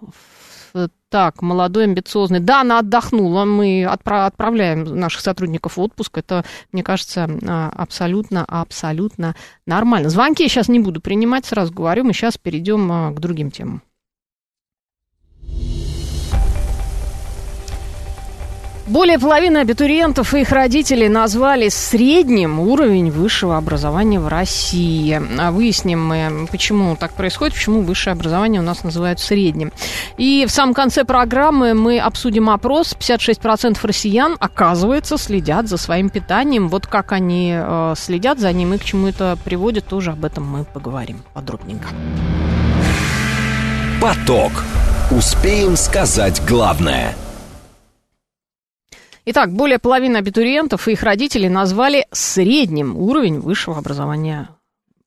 так, 1.17 1.41
молодой, 1.41 1.85
амбициозный. 1.85 2.41
Да, 2.41 2.61
она 2.61 2.81
отдохнула. 2.81 3.47
Мы 3.47 3.87
отправ, 3.87 4.27
отправляем 4.27 4.85
наших 4.85 5.23
сотрудников 5.23 5.79
в 5.79 5.81
отпуск. 5.81 6.19
Это, 6.19 6.45
мне 6.73 6.83
кажется, 6.83 7.27
а, 7.49 7.71
абсолютно, 7.75 8.45
абсолютно 8.45 9.35
нормально. 9.65 10.11
Звонки 10.11 10.43
я 10.43 10.51
сейчас 10.51 10.69
не 10.69 10.79
буду 10.79 11.01
принимать, 11.01 11.47
сразу 11.47 11.73
говорю. 11.73 12.05
Мы 12.05 12.13
сейчас 12.13 12.37
перейдем 12.37 12.93
а, 12.93 13.13
к 13.13 13.19
другим 13.19 13.51
темам. 13.51 13.81
Более 18.87 19.19
половины 19.19 19.59
абитуриентов 19.59 20.33
и 20.33 20.43
их 20.43 20.53
родителей 20.53 21.09
назвали 21.09 21.69
средним 21.71 22.61
уровень 22.61 23.11
высшего 23.11 23.57
образования 23.57 24.21
в 24.21 24.29
России. 24.29 25.21
А 25.39 25.51
выясним 25.51 26.07
мы, 26.07 26.47
почему 26.53 26.95
так 26.95 27.13
происходит, 27.13 27.55
почему 27.55 27.83
высшее 27.83 28.13
образование 28.13 28.61
у 28.61 28.65
нас 28.65 28.85
называют 28.85 29.19
средним. 29.19 29.73
И 30.19 30.47
в 30.47 30.53
самом 30.53 30.73
конце 30.73 31.05
программы 31.05 31.75
мы 31.75 31.99
обсудим 31.99 32.49
опрос. 32.49 32.95
56% 32.97 33.79
россиян, 33.83 34.37
оказывается, 34.39 35.19
следят 35.19 35.67
за 35.69 35.79
своим 35.79 36.09
питанием. 36.09 36.69
Вот 36.69 36.87
как 36.87 37.11
они 37.11 37.57
э, 37.59 37.95
следят 37.97 38.39
за 38.39 38.53
ним 38.53 38.75
и 38.75 38.79
к 38.79 38.85
чему 38.85 39.09
это 39.09 39.37
приводит, 39.45 39.87
тоже 39.87 40.13
об 40.13 40.25
этом 40.25 40.45
мы 40.45 40.63
поговорим 40.63 41.25
подробненько. 41.35 41.89
Поток. 44.01 44.53
Успеем 45.11 45.77
сказать 45.77 46.41
главное– 46.47 47.17
Итак, 49.29 49.53
более 49.53 49.81
половины 49.81 50.19
абитуриентов 50.19 50.87
и 50.87 50.93
их 50.93 51.03
родителей 51.03 51.49
назвали 51.49 52.07
средним 52.13 52.97
уровень 52.97 53.41
высшего 53.41 53.77
образования 53.77 54.51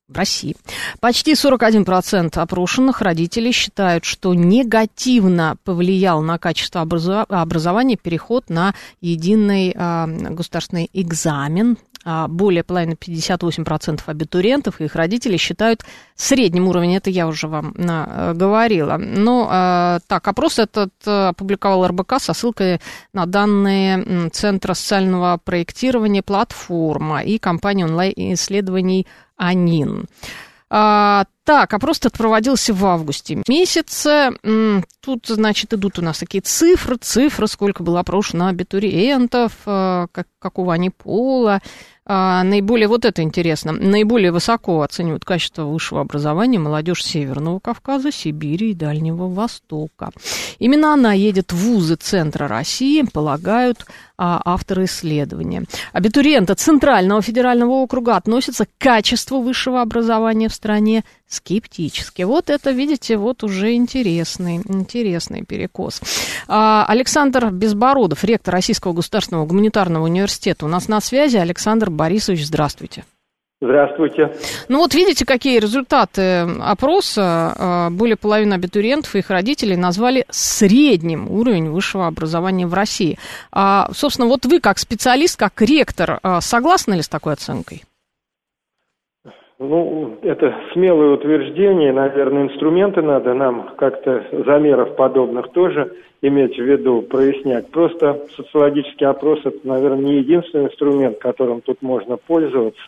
в 0.09 0.17
России. 0.17 0.57
Почти 0.99 1.33
41% 1.33 2.37
опрошенных 2.37 3.01
родителей 3.01 3.53
считают, 3.53 4.03
что 4.03 4.33
негативно 4.33 5.55
повлиял 5.63 6.21
на 6.21 6.37
качество 6.37 6.81
образования 6.81 7.95
переход 7.95 8.49
на 8.49 8.73
единый 8.99 9.73
э, 9.73 10.05
государственный 10.31 10.89
экзамен 10.91 11.77
более 12.05 12.63
половины, 12.63 12.93
58% 12.93 14.01
абитуриентов 14.05 14.79
и 14.79 14.85
их 14.85 14.95
родители 14.95 15.37
считают 15.37 15.81
средним 16.15 16.67
уровень. 16.67 16.95
Это 16.95 17.09
я 17.09 17.27
уже 17.27 17.47
вам 17.47 17.73
а, 17.77 18.33
говорила. 18.33 18.97
Но 18.97 19.47
а, 19.49 19.99
так, 20.07 20.27
опрос 20.27 20.59
этот 20.59 20.93
опубликовал 21.05 21.87
РБК 21.87 22.19
со 22.19 22.33
ссылкой 22.33 22.79
на 23.13 23.25
данные 23.25 24.29
Центра 24.31 24.73
социального 24.73 25.39
проектирования 25.43 26.21
«Платформа» 26.21 27.21
и 27.21 27.37
компании 27.37 27.83
онлайн-исследований 27.83 29.07
«Анин». 29.37 30.07
А, 31.49 31.61
так, 31.61 31.73
опрос 31.73 31.97
этот 31.97 32.13
проводился 32.13 32.75
в 32.75 32.85
августе 32.85 33.41
месяце. 33.47 34.29
Тут, 35.01 35.25
значит, 35.25 35.73
идут 35.73 35.97
у 35.97 36.03
нас 36.03 36.19
такие 36.19 36.41
цифры, 36.41 36.97
цифры, 36.97 37.47
сколько 37.47 37.81
было 37.81 38.01
опрошено 38.01 38.47
абитуриентов, 38.47 39.53
как, 39.65 40.27
какого 40.39 40.73
они 40.73 40.91
пола, 40.91 41.61
а, 42.11 42.43
наиболее, 42.43 42.87
вот 42.87 43.05
это 43.05 43.21
интересно, 43.21 43.71
наиболее 43.71 44.31
высоко 44.31 44.81
оценивают 44.81 45.25
качество 45.25 45.65
высшего 45.65 46.01
образования 46.01 46.57
молодежь 46.57 47.05
Северного 47.05 47.59
Кавказа, 47.59 48.11
Сибири 48.11 48.71
и 48.71 48.73
Дальнего 48.73 49.27
Востока. 49.27 50.09
Именно 50.57 50.93
она 50.93 51.13
едет 51.13 51.53
в 51.53 51.57
вузы 51.57 51.97
центра 51.97 52.47
России, 52.47 53.03
полагают 53.03 53.85
а, 54.17 54.41
авторы 54.43 54.85
исследования. 54.85 55.65
Абитуриенты 55.93 56.55
Центрального 56.55 57.21
федерального 57.21 57.73
округа 57.73 58.15
относятся 58.15 58.65
к 58.65 58.69
качеству 58.79 59.41
высшего 59.41 59.79
образования 59.83 60.49
в 60.49 60.53
стране 60.55 61.03
с 61.27 61.38
скептически. 61.39 62.23
Вот 62.23 62.49
это, 62.49 62.71
видите, 62.71 63.17
вот 63.17 63.43
уже 63.43 63.73
интересный, 63.73 64.57
интересный 64.57 65.43
перекос. 65.43 66.01
А, 66.47 66.85
Александр 66.87 67.49
Безбородов, 67.49 68.23
ректор 68.23 68.53
Российского 68.53 68.93
государственного 68.93 69.45
гуманитарного 69.45 70.03
университета, 70.03 70.65
у 70.65 70.67
нас 70.67 70.87
на 70.87 70.99
связи. 71.01 71.37
Александр 71.37 71.89
Борисович, 71.89 72.45
здравствуйте. 72.45 73.05
Здравствуйте. 73.61 74.33
Ну 74.69 74.79
вот 74.79 74.93
видите, 74.93 75.25
какие 75.25 75.59
результаты 75.59 76.47
опроса. 76.61 77.53
А, 77.57 77.89
более 77.89 78.15
половины 78.15 78.53
абитуриентов 78.53 79.15
и 79.15 79.19
их 79.19 79.29
родителей 79.29 79.77
назвали 79.77 80.25
средним 80.29 81.29
уровень 81.29 81.69
высшего 81.69 82.07
образования 82.07 82.67
в 82.67 82.73
России. 82.73 83.17
А, 83.51 83.89
собственно, 83.93 84.27
вот 84.27 84.45
вы 84.45 84.59
как 84.59 84.77
специалист, 84.77 85.37
как 85.37 85.61
ректор, 85.61 86.19
согласны 86.41 86.95
ли 86.95 87.01
с 87.01 87.09
такой 87.09 87.33
оценкой? 87.33 87.83
Ну, 89.59 90.17
это 90.21 90.55
смелое 90.71 91.15
утверждение, 91.15 91.91
наверное, 91.91 92.43
инструменты 92.43 93.01
надо 93.01 93.33
нам 93.33 93.75
как-то 93.77 94.25
замеров 94.45 94.95
подобных 94.95 95.51
тоже 95.51 95.97
иметь 96.21 96.55
в 96.55 96.63
виду, 96.63 97.01
прояснять. 97.01 97.69
Просто 97.69 98.25
социологический 98.37 99.05
опрос– 99.05 99.39
это, 99.43 99.57
наверное, 99.63 99.99
не 99.99 100.17
единственный 100.19 100.67
инструмент, 100.67 101.19
которым 101.19 101.59
тут 101.59 101.81
можно 101.81 102.15
пользоваться. 102.15 102.81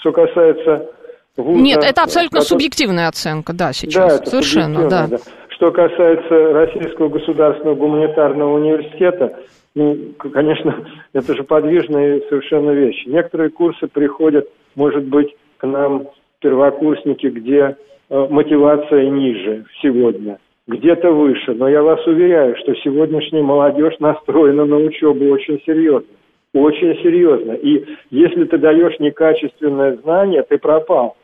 Что 0.00 0.12
касается 0.12 0.90
вуза... 1.36 1.60
Нет, 1.62 1.84
это 1.84 2.02
абсолютно 2.02 2.40
который... 2.40 2.48
субъективная 2.48 3.08
оценка, 3.08 3.52
да, 3.52 3.74
сейчас. 3.74 4.08
Да, 4.08 4.16
это 4.16 4.30
Совершенно, 4.30 4.88
да. 4.88 5.06
да. 5.08 5.18
Что 5.50 5.72
касается 5.72 6.52
Российского 6.54 7.10
государственного 7.10 7.74
гуманитарного 7.74 8.54
университета, 8.54 9.38
ну, 9.74 9.94
конечно, 10.18 10.86
это 11.12 11.34
же 11.34 11.42
подвижные 11.42 12.22
совершенно 12.30 12.70
вещи. 12.70 13.08
Некоторые 13.08 13.50
курсы 13.50 13.88
приходят, 13.88 14.48
может 14.74 15.04
быть, 15.04 15.34
к 15.58 15.66
нам 15.66 16.08
первокурсники, 16.40 17.26
где 17.26 17.76
э, 18.10 18.26
мотивация 18.30 19.10
ниже 19.10 19.64
сегодня, 19.82 20.38
где-то 20.66 21.10
выше. 21.10 21.54
Но 21.54 21.68
я 21.68 21.82
вас 21.82 22.04
уверяю, 22.06 22.56
что 22.56 22.74
сегодняшняя 22.76 23.42
молодежь 23.42 23.98
настроена 23.98 24.64
на 24.64 24.76
учебу 24.76 25.26
очень 25.26 25.60
серьезно. 25.66 26.08
Очень 26.54 26.94
серьезно. 27.02 27.52
И 27.52 27.84
если 28.10 28.44
ты 28.44 28.56
даешь 28.58 28.98
некачественное 28.98 29.96
знание, 29.96 30.42
ты 30.42 30.58
пропал. 30.58 31.16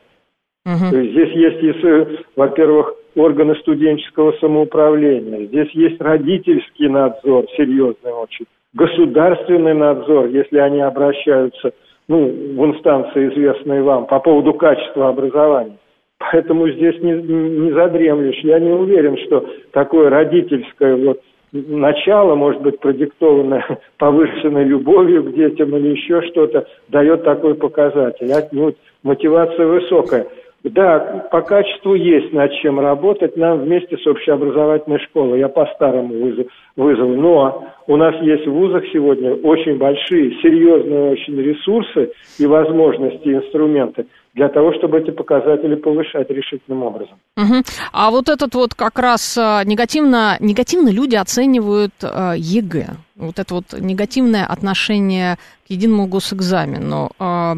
Угу. 0.65 0.91
То 0.91 0.97
есть 0.97 1.11
здесь 1.11 1.61
есть, 1.61 1.83
и, 1.83 2.25
во-первых, 2.35 2.93
органы 3.15 3.55
студенческого 3.55 4.33
самоуправления, 4.39 5.45
здесь 5.45 5.69
есть 5.71 6.01
родительский 6.01 6.89
надзор, 6.89 7.45
серьезный 7.55 8.11
очень, 8.11 8.45
государственный 8.73 9.73
надзор, 9.73 10.27
если 10.27 10.57
они 10.57 10.81
обращаются 10.81 11.71
ну, 12.07 12.25
в 12.27 12.65
инстанции, 12.65 13.29
известные 13.29 13.81
вам, 13.81 14.05
по 14.05 14.19
поводу 14.19 14.53
качества 14.53 15.09
образования. 15.09 15.77
Поэтому 16.19 16.69
здесь 16.69 17.01
не, 17.01 17.11
не 17.11 17.71
задремлешь. 17.71 18.39
Я 18.43 18.59
не 18.59 18.71
уверен, 18.71 19.17
что 19.25 19.45
такое 19.71 20.09
родительское 20.09 20.95
вот 20.95 21.21
начало, 21.51 22.35
может 22.35 22.61
быть, 22.61 22.79
продиктованное 22.79 23.79
повышенной 23.97 24.63
любовью 24.63 25.23
к 25.23 25.33
детям 25.33 25.75
или 25.75 25.89
еще 25.89 26.21
что-то, 26.23 26.67
дает 26.89 27.23
такой 27.23 27.55
показатель. 27.55 28.31
Отнюдь 28.31 28.77
мотивация 29.03 29.65
высокая. 29.65 30.27
Да, 30.65 31.27
по 31.31 31.41
качеству 31.41 31.93
есть 31.93 32.33
над 32.33 32.51
чем 32.53 32.79
работать 32.79 33.37
нам 33.37 33.59
вместе 33.59 33.97
с 33.97 34.07
общеобразовательной 34.07 34.97
школой. 34.99 35.39
Я 35.39 35.47
по-старому 35.47 36.15
вызов, 36.15 36.47
вызову. 36.75 37.15
Но 37.15 37.67
у 37.85 37.95
нас 37.97 38.15
есть 38.23 38.47
в 38.47 38.51
вузах 38.51 38.83
сегодня 38.91 39.35
очень 39.35 39.77
большие, 39.77 40.31
серьезные 40.41 41.11
очень 41.11 41.39
ресурсы 41.39 42.11
и 42.39 42.47
возможности, 42.47 43.27
инструменты 43.27 44.07
для 44.35 44.49
того, 44.49 44.73
чтобы 44.73 44.99
эти 44.99 45.11
показатели 45.11 45.75
повышать 45.75 46.29
решительным 46.29 46.83
образом. 46.83 47.17
Угу. 47.37 47.63
А 47.93 48.11
вот 48.11 48.27
этот 48.27 48.53
вот 48.53 48.73
как 48.73 48.99
раз 48.99 49.37
а, 49.37 49.63
негативно, 49.63 50.35
негативно 50.41 50.89
люди 50.89 51.15
оценивают 51.15 51.93
э, 52.03 52.33
ЕГЭ. 52.37 52.87
Вот 53.15 53.39
это 53.39 53.53
вот 53.53 53.63
негативное 53.79 54.45
отношение 54.45 55.37
к 55.65 55.71
единому 55.71 56.07
госэкзамену. 56.07 57.11
Э, 57.17 57.53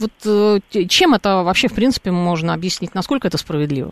вот 0.00 0.60
э, 0.72 0.84
чем 0.86 1.14
это 1.14 1.42
вообще, 1.42 1.66
в 1.66 1.74
принципе, 1.74 2.12
можно 2.12 2.54
объяснить? 2.54 2.94
Насколько 2.94 3.26
это 3.26 3.36
справедливо? 3.36 3.90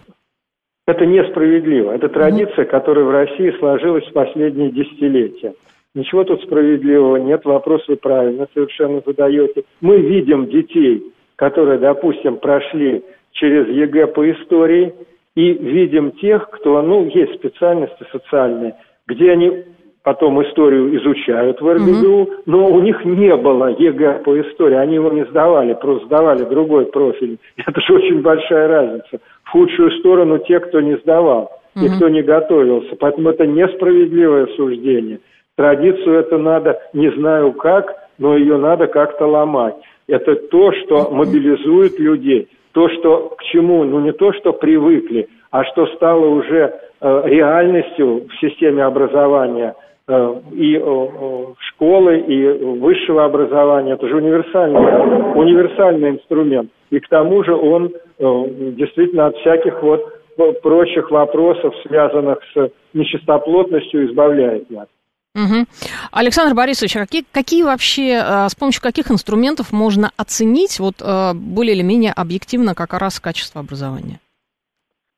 Это 0.86 1.04
несправедливо. 1.04 1.90
Это 1.90 2.08
традиция, 2.08 2.64
которая 2.64 3.04
в 3.04 3.10
России 3.10 3.58
сложилась 3.58 4.06
в 4.06 4.12
последние 4.12 4.70
десятилетия. 4.70 5.52
Ничего 5.96 6.22
тут 6.22 6.42
справедливого 6.42 7.16
нет, 7.16 7.44
вопрос 7.44 7.82
вы 7.88 7.96
правильно 7.96 8.46
совершенно 8.54 9.02
задаете. 9.04 9.64
Мы 9.80 9.96
видим 10.00 10.46
детей, 10.46 11.02
которые, 11.38 11.78
допустим, 11.78 12.36
прошли 12.36 13.04
через 13.32 13.68
ЕГЭ 13.68 14.08
по 14.08 14.28
истории, 14.30 14.92
и 15.36 15.52
видим 15.52 16.10
тех, 16.12 16.50
кто, 16.50 16.82
ну, 16.82 17.06
есть 17.06 17.34
специальности 17.36 18.04
социальные, 18.10 18.74
где 19.06 19.30
они 19.30 19.64
потом 20.02 20.42
историю 20.42 20.96
изучают 20.96 21.60
в 21.60 21.72
РГГУ, 21.72 22.22
угу. 22.22 22.30
но 22.46 22.66
у 22.66 22.80
них 22.80 23.04
не 23.04 23.36
было 23.36 23.68
ЕГЭ 23.68 24.22
по 24.24 24.40
истории, 24.40 24.74
они 24.74 24.94
его 24.94 25.12
не 25.12 25.24
сдавали, 25.26 25.74
просто 25.74 26.06
сдавали 26.06 26.42
другой 26.42 26.86
профиль. 26.86 27.38
Это 27.56 27.80
же 27.82 27.94
очень 27.94 28.20
большая 28.20 28.66
разница. 28.66 29.20
В 29.44 29.50
худшую 29.50 29.92
сторону 30.00 30.38
те, 30.38 30.58
кто 30.58 30.80
не 30.80 30.96
сдавал 30.96 31.52
угу. 31.76 31.84
и 31.84 31.88
кто 31.88 32.08
не 32.08 32.22
готовился. 32.22 32.96
Поэтому 32.98 33.30
это 33.30 33.46
несправедливое 33.46 34.46
суждение. 34.56 35.20
Традицию 35.56 36.18
это 36.18 36.36
надо, 36.36 36.80
не 36.92 37.12
знаю 37.12 37.52
как, 37.52 37.94
но 38.18 38.36
ее 38.36 38.56
надо 38.56 38.88
как-то 38.88 39.26
ломать 39.26 39.76
это 40.08 40.34
то, 40.34 40.72
что 40.72 41.10
мобилизует 41.10 41.98
людей, 41.98 42.48
то, 42.72 42.88
что 42.88 43.34
к 43.36 43.42
чему, 43.44 43.84
ну 43.84 44.00
не 44.00 44.12
то, 44.12 44.32
что 44.32 44.52
привыкли, 44.52 45.28
а 45.50 45.64
что 45.64 45.86
стало 45.96 46.26
уже 46.26 46.74
э, 47.00 47.22
реальностью 47.26 48.26
в 48.28 48.40
системе 48.40 48.84
образования 48.84 49.74
э, 50.06 50.34
и 50.52 50.76
э, 50.76 51.06
школы, 51.58 52.18
и 52.20 52.46
высшего 52.78 53.24
образования. 53.24 53.92
Это 53.92 54.08
же 54.08 54.16
универсальный, 54.16 54.80
универсальный 55.34 56.10
инструмент. 56.10 56.70
И 56.90 56.98
к 57.00 57.08
тому 57.08 57.44
же 57.44 57.54
он 57.54 57.86
э, 57.86 58.44
действительно 58.76 59.26
от 59.26 59.36
всяких 59.36 59.82
вот 59.82 60.02
прочих 60.62 61.10
вопросов, 61.10 61.74
связанных 61.86 62.38
с 62.54 62.70
нечистоплотностью, 62.94 64.06
избавляет 64.06 64.70
нас. 64.70 64.86
Угу. 65.34 65.66
Александр 66.12 66.54
Борисович, 66.54 66.96
а 66.96 67.00
какие, 67.00 67.24
какие 67.30 67.62
вообще, 67.62 68.20
э, 68.22 68.48
с 68.48 68.54
помощью 68.54 68.82
каких 68.82 69.10
инструментов 69.10 69.72
можно 69.72 70.10
оценить 70.16 70.80
вот 70.80 70.96
э, 71.00 71.32
более 71.34 71.74
или 71.74 71.82
менее 71.82 72.12
объективно 72.12 72.74
как 72.74 72.94
раз 72.94 73.20
качество 73.20 73.60
образования? 73.60 74.20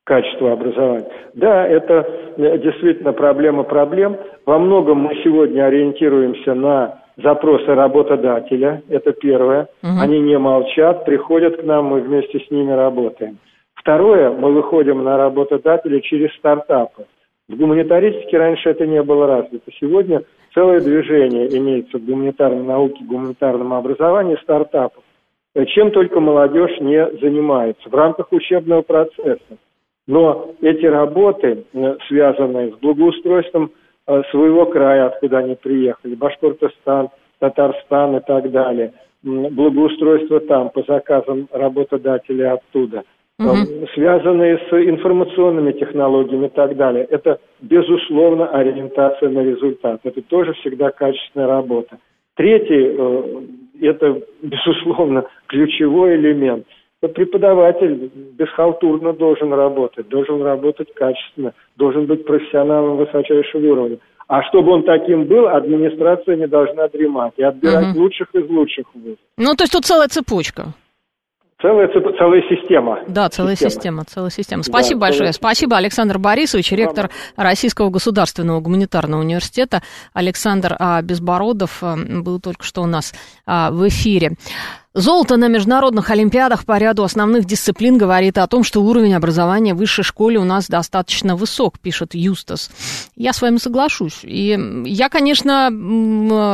Качество 0.03 0.51
образования. 0.51 1.07
Да, 1.33 1.65
это 1.65 2.05
э, 2.37 2.57
действительно 2.59 3.13
проблема 3.13 3.63
проблем. 3.63 4.17
Во 4.45 4.59
многом 4.59 4.99
мы 4.99 5.15
сегодня 5.23 5.65
ориентируемся 5.65 6.53
на 6.53 7.01
запросы 7.17 7.73
работодателя, 7.73 8.81
это 8.89 9.13
первое. 9.13 9.67
Угу. 9.83 10.01
Они 10.01 10.19
не 10.19 10.37
молчат, 10.37 11.05
приходят 11.05 11.61
к 11.61 11.63
нам, 11.63 11.85
мы 11.85 12.01
вместе 12.01 12.39
с 12.39 12.51
ними 12.51 12.71
работаем. 12.71 13.37
Второе, 13.75 14.29
мы 14.31 14.51
выходим 14.53 15.03
на 15.03 15.17
работодателя 15.17 16.01
через 16.01 16.33
стартапы. 16.35 17.05
В 17.51 17.57
гуманитаристике 17.57 18.37
раньше 18.37 18.69
это 18.69 18.87
не 18.87 19.03
было 19.03 19.27
развито. 19.27 19.69
Сегодня 19.77 20.23
целое 20.53 20.79
движение 20.79 21.53
имеется 21.57 21.97
в 21.97 22.05
гуманитарной 22.05 22.63
науке, 22.63 23.03
гуманитарном 23.03 23.73
образовании 23.73 24.37
стартапов. 24.41 25.03
Чем 25.67 25.91
только 25.91 26.21
молодежь 26.21 26.79
не 26.79 27.05
занимается 27.19 27.89
в 27.89 27.93
рамках 27.93 28.31
учебного 28.31 28.83
процесса. 28.83 29.57
Но 30.07 30.51
эти 30.61 30.85
работы, 30.85 31.65
э, 31.73 31.97
связанные 32.07 32.71
с 32.71 32.75
благоустройством 32.75 33.71
э, 34.07 34.21
своего 34.31 34.65
края, 34.67 35.07
откуда 35.07 35.39
они 35.39 35.55
приехали, 35.55 36.15
Башкортостан, 36.15 37.09
Татарстан 37.39 38.15
и 38.15 38.21
так 38.21 38.49
далее, 38.49 38.93
благоустройство 39.23 40.39
там 40.39 40.69
по 40.69 40.83
заказам 40.83 41.49
работодателей 41.51 42.49
оттуда– 42.49 43.03
угу. 43.49 43.87
связанные 43.93 44.57
с 44.57 44.73
информационными 44.73 45.71
технологиями 45.73 46.47
и 46.47 46.49
так 46.49 46.75
далее. 46.75 47.05
Это, 47.05 47.39
безусловно, 47.61 48.47
ориентация 48.47 49.29
на 49.29 49.39
результат. 49.43 50.01
Это 50.03 50.21
тоже 50.21 50.53
всегда 50.53 50.91
качественная 50.91 51.47
работа. 51.47 51.97
Третий, 52.35 52.95
э, 52.97 53.41
это, 53.81 54.21
безусловно, 54.41 55.25
ключевой 55.47 56.15
элемент. 56.15 56.65
Преподаватель 56.99 58.11
бесхалтурно 58.37 59.13
должен 59.13 59.51
работать, 59.53 60.07
должен 60.07 60.41
работать 60.43 60.93
качественно, 60.93 61.53
должен 61.75 62.05
быть 62.05 62.25
профессионалом 62.25 62.97
высочайшего 62.97 63.71
уровня. 63.71 63.97
А 64.27 64.43
чтобы 64.43 64.71
он 64.71 64.83
таким 64.83 65.25
был, 65.25 65.47
администрация 65.47 66.37
не 66.37 66.47
должна 66.47 66.87
дремать 66.87 67.33
и 67.37 67.43
отбирать 67.43 67.95
угу. 67.95 68.03
лучших 68.03 68.33
из 68.33 68.47
лучших 68.49 68.85
вузов. 68.93 69.17
Ну, 69.37 69.55
то 69.55 69.63
есть 69.63 69.73
тут 69.73 69.83
целая 69.83 70.07
цепочка. 70.07 70.67
Целая, 71.61 71.87
целая 71.89 72.41
система. 72.49 72.99
Да, 73.07 73.29
целая 73.29 73.55
система, 73.55 73.71
система 73.71 74.05
целая 74.05 74.29
система. 74.31 74.63
Спасибо 74.63 74.99
да, 74.99 75.05
большое. 75.07 75.19
Целая... 75.19 75.33
Спасибо, 75.33 75.77
Александр 75.77 76.17
Борисович, 76.17 76.71
ректор 76.71 77.11
Российского 77.35 77.89
государственного 77.89 78.59
гуманитарного 78.61 79.21
университета. 79.21 79.81
Александр 80.13 80.75
а, 80.79 81.01
Безбородов 81.03 81.83
а, 81.83 81.95
был 81.95 82.39
только 82.39 82.63
что 82.63 82.81
у 82.81 82.87
нас 82.87 83.13
а, 83.45 83.69
в 83.69 83.87
эфире. 83.87 84.37
Золото 84.93 85.37
на 85.37 85.47
международных 85.47 86.09
олимпиадах 86.09 86.65
по 86.65 86.77
ряду 86.77 87.03
основных 87.03 87.45
дисциплин 87.45 87.97
говорит 87.97 88.37
о 88.37 88.45
том, 88.47 88.65
что 88.65 88.83
уровень 88.83 89.13
образования 89.13 89.73
в 89.73 89.77
высшей 89.77 90.03
школе 90.03 90.37
у 90.37 90.43
нас 90.43 90.67
достаточно 90.67 91.37
высок, 91.37 91.79
пишет 91.79 92.13
Юстас. 92.13 92.69
Я 93.15 93.31
с 93.31 93.41
вами 93.41 93.55
соглашусь. 93.55 94.19
И 94.23 94.59
я, 94.85 95.07
конечно, 95.07 95.69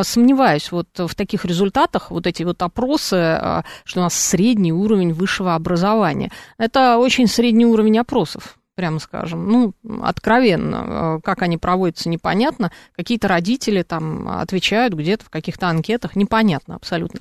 сомневаюсь 0.04 0.72
вот 0.72 0.88
в 0.96 1.16
таких 1.16 1.46
результатах, 1.46 2.12
вот 2.12 2.28
эти 2.28 2.44
вот 2.44 2.62
опросы, 2.62 3.16
а, 3.16 3.64
что 3.84 4.02
у 4.02 4.04
нас 4.04 4.14
средний 4.14 4.72
уровень 4.72 5.14
высшего 5.14 5.56
образования. 5.56 6.32
Это 6.60 7.00
очень 7.00 7.26
средний 7.26 7.66
уровень 7.66 7.98
опросов 7.98 8.57
прямо 8.78 9.00
скажем. 9.00 9.50
Ну, 9.50 9.74
откровенно, 10.04 11.18
э, 11.18 11.20
как 11.24 11.42
они 11.42 11.58
проводятся, 11.58 12.10
непонятно. 12.10 12.72
Какие-то 12.96 13.28
родители 13.28 13.82
там 13.82 14.30
отвечают 14.30 14.94
где-то 14.94 15.26
в 15.26 15.32
каких-то 15.32 15.68
анкетах, 15.68 16.16
непонятно 16.16 16.76
абсолютно. 16.76 17.20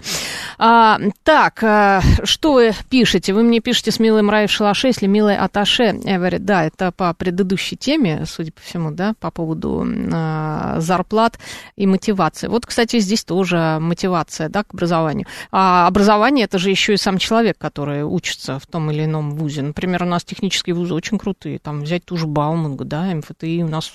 А, 0.59 1.01
так, 1.23 1.63
э, 1.63 2.01
что 2.25 2.53
вы 2.53 2.73
пишете? 2.91 3.33
Вы 3.33 3.43
мне 3.43 3.61
пишете 3.61 3.91
с 3.91 3.99
милой 3.99 4.21
Мраей 4.21 4.49
в 4.49 4.51
шалаше, 4.51 4.89
если 4.89 5.07
милая 5.07 5.43
Аташе 5.43 5.99
Эвери. 6.05 6.37
Да, 6.37 6.65
это 6.65 6.93
по 6.93 7.15
предыдущей 7.15 7.77
теме, 7.77 8.25
судя 8.27 8.53
по 8.53 8.61
всему, 8.61 8.91
да, 8.91 9.15
по 9.19 9.31
поводу 9.31 9.83
а, 10.13 10.79
зарплат 10.81 11.39
и 11.77 11.87
мотивации. 11.87 12.49
Вот, 12.49 12.67
кстати, 12.67 12.99
здесь 12.99 13.25
тоже 13.25 13.79
мотивация, 13.81 14.51
да, 14.51 14.63
к 14.63 14.75
образованию. 14.75 15.27
А 15.51 15.87
образование 15.87 16.45
это 16.45 16.59
же 16.59 16.69
еще 16.69 16.93
и 16.93 16.99
сам 16.99 17.17
человек, 17.17 17.57
который 17.57 18.03
учится 18.03 18.59
в 18.59 18.67
том 18.67 18.91
или 18.91 19.07
ином 19.07 19.31
вузе. 19.31 19.63
Например, 19.63 20.03
у 20.03 20.07
нас 20.07 20.23
технические 20.23 20.75
вузы 20.75 20.93
очень 20.93 21.19
крутые 21.19 21.46
и 21.47 21.59
там 21.59 21.83
взять 21.83 22.05
ту 22.05 22.17
же 22.17 22.27
Баумангу, 22.27 22.85
да, 22.85 23.05
МФТИ, 23.15 23.63
у 23.63 23.69
нас 23.69 23.93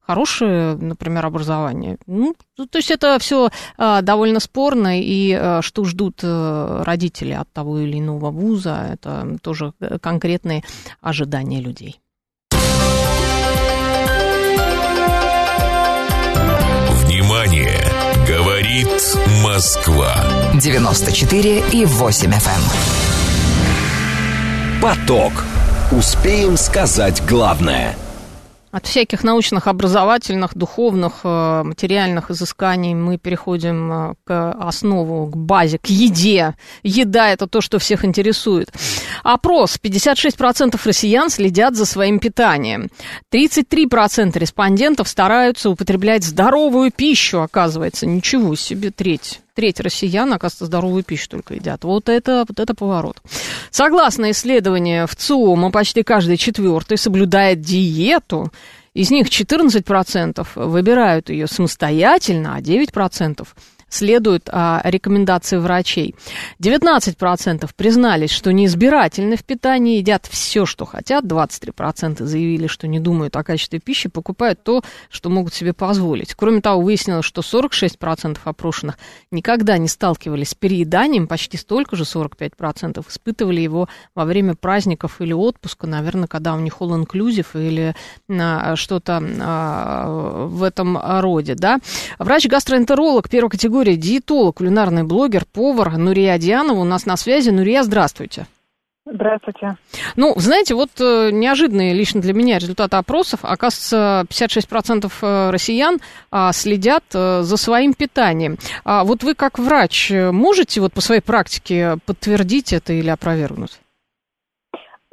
хорошее, 0.00 0.74
например, 0.74 1.26
образование. 1.26 1.98
Ну, 2.06 2.34
то 2.56 2.78
есть 2.78 2.90
это 2.90 3.18
все 3.18 3.50
а, 3.76 4.00
довольно 4.00 4.40
спорно, 4.40 4.98
и 5.00 5.32
а, 5.32 5.60
что 5.62 5.84
ждут 5.84 6.20
а, 6.22 6.82
родители 6.84 7.32
от 7.32 7.52
того 7.52 7.78
или 7.78 7.98
иного 7.98 8.30
вуза, 8.30 8.88
это 8.92 9.36
тоже 9.42 9.74
конкретные 10.00 10.64
ожидания 11.02 11.60
людей. 11.60 12.00
Внимание! 17.04 17.82
Говорит 18.26 18.88
Москва. 19.42 20.14
94 20.54 21.64
и 21.72 21.84
8 21.86 22.30
FM. 22.30 22.36
Эм. 22.36 22.42
Поток. 24.82 25.32
Успеем 25.90 26.58
сказать 26.58 27.22
главное– 27.26 27.96
от 28.70 28.86
всяких 28.86 29.24
научных, 29.24 29.66
образовательных, 29.66 30.54
духовных, 30.54 31.20
э, 31.24 31.62
материальных 31.64 32.30
изысканий 32.30 32.94
мы 32.94 33.16
переходим 33.16 33.92
э, 33.92 34.14
к 34.24 34.52
основу, 34.52 35.26
к 35.26 35.36
базе, 35.36 35.78
к 35.78 35.86
еде. 35.86 36.54
Еда– 36.82 37.30
это 37.32 37.46
то, 37.46 37.62
что 37.62 37.78
всех 37.78 38.04
интересует. 38.04 38.70
Опрос. 39.22 39.78
56% 39.82 40.78
россиян 40.84 41.30
следят 41.30 41.76
за 41.76 41.86
своим 41.86 42.18
питанием. 42.18 42.90
33% 43.32 44.38
респондентов 44.38 45.08
стараются 45.08 45.70
употреблять 45.70 46.22
здоровую 46.22 46.92
пищу, 46.92 47.40
оказывается. 47.40 48.04
Ничего 48.06 48.54
себе, 48.54 48.90
треть 48.90 49.40
треть 49.58 49.80
россиян, 49.80 50.32
оказывается, 50.32 50.66
здоровую 50.66 51.02
пищу 51.02 51.30
только 51.30 51.54
едят. 51.54 51.82
Вот 51.82 52.08
это, 52.08 52.44
вот 52.46 52.60
это 52.60 52.74
поворот. 52.76 53.20
Согласно 53.72 54.30
исследованию 54.30 55.08
в 55.08 55.16
ЦИОМа, 55.16 55.72
почти 55.72 56.04
каждый 56.04 56.36
четвертый 56.36 56.96
соблюдает 56.96 57.60
диету. 57.60 58.52
Из 58.94 59.10
них 59.10 59.26
14% 59.26 60.46
выбирают 60.54 61.28
ее 61.28 61.48
самостоятельно, 61.48 62.54
а 62.54 62.60
9% 62.60 63.48
следуют 63.88 64.48
а, 64.50 64.80
рекомендации 64.84 65.56
врачей. 65.56 66.14
19% 66.62 67.68
признались, 67.76 68.30
что 68.30 68.52
неизбирательны 68.52 69.36
в 69.36 69.44
питании, 69.44 69.98
едят 69.98 70.26
все, 70.26 70.66
что 70.66 70.84
хотят. 70.84 71.24
23% 71.24 72.24
заявили, 72.24 72.66
что 72.66 72.86
не 72.86 73.00
думают 73.00 73.36
о 73.36 73.44
качестве 73.44 73.78
пищи, 73.78 74.08
покупают 74.08 74.62
то, 74.62 74.82
что 75.10 75.30
могут 75.30 75.54
себе 75.54 75.72
позволить. 75.72 76.34
Кроме 76.34 76.60
того, 76.60 76.82
выяснилось, 76.82 77.24
что 77.24 77.40
46% 77.40 78.38
опрошенных 78.44 78.98
никогда 79.30 79.78
не 79.78 79.88
сталкивались 79.88 80.50
с 80.50 80.54
перееданием, 80.54 81.26
почти 81.26 81.56
столько 81.56 81.96
же, 81.96 82.04
45%, 82.04 83.04
испытывали 83.08 83.60
его 83.60 83.88
во 84.14 84.24
время 84.24 84.54
праздников 84.54 85.20
или 85.20 85.32
отпуска, 85.32 85.86
наверное, 85.86 86.26
когда 86.26 86.54
у 86.54 86.60
них 86.60 86.76
all-inclusive 86.80 87.46
или 87.54 87.94
а, 88.28 88.76
что-то 88.76 89.22
а, 89.40 90.46
в 90.46 90.62
этом 90.62 90.98
роде. 91.20 91.54
Да? 91.54 91.78
Врач-гастроэнтеролог 92.18 93.28
первой 93.28 93.50
категории 93.50 93.77
категории 93.78 93.96
диетолог, 93.96 94.56
кулинарный 94.56 95.04
блогер, 95.04 95.44
повар 95.54 95.96
Нурия 95.96 96.36
Дианова 96.38 96.80
у 96.80 96.84
нас 96.84 97.06
на 97.06 97.16
связи. 97.16 97.50
Нурия, 97.50 97.84
здравствуйте. 97.84 98.46
Здравствуйте. 99.06 99.76
Ну, 100.16 100.34
знаете, 100.36 100.74
вот 100.74 100.90
э, 101.00 101.30
неожиданные 101.30 101.94
лично 101.94 102.20
для 102.20 102.34
меня 102.34 102.58
результаты 102.58 102.96
опросов. 102.96 103.40
Оказывается, 103.42 104.26
56% 104.28 105.10
э, 105.22 105.50
россиян 105.50 105.98
э, 106.32 106.48
следят 106.52 107.04
э, 107.14 107.42
за 107.42 107.56
своим 107.56 107.94
питанием. 107.94 108.56
А 108.84 109.04
вот 109.04 109.22
вы 109.22 109.34
как 109.34 109.60
врач 109.60 110.10
можете 110.10 110.80
вот 110.80 110.92
по 110.92 111.00
своей 111.00 111.22
практике 111.22 111.98
подтвердить 112.04 112.72
это 112.72 112.92
или 112.92 113.08
опровергнуть? 113.08 113.80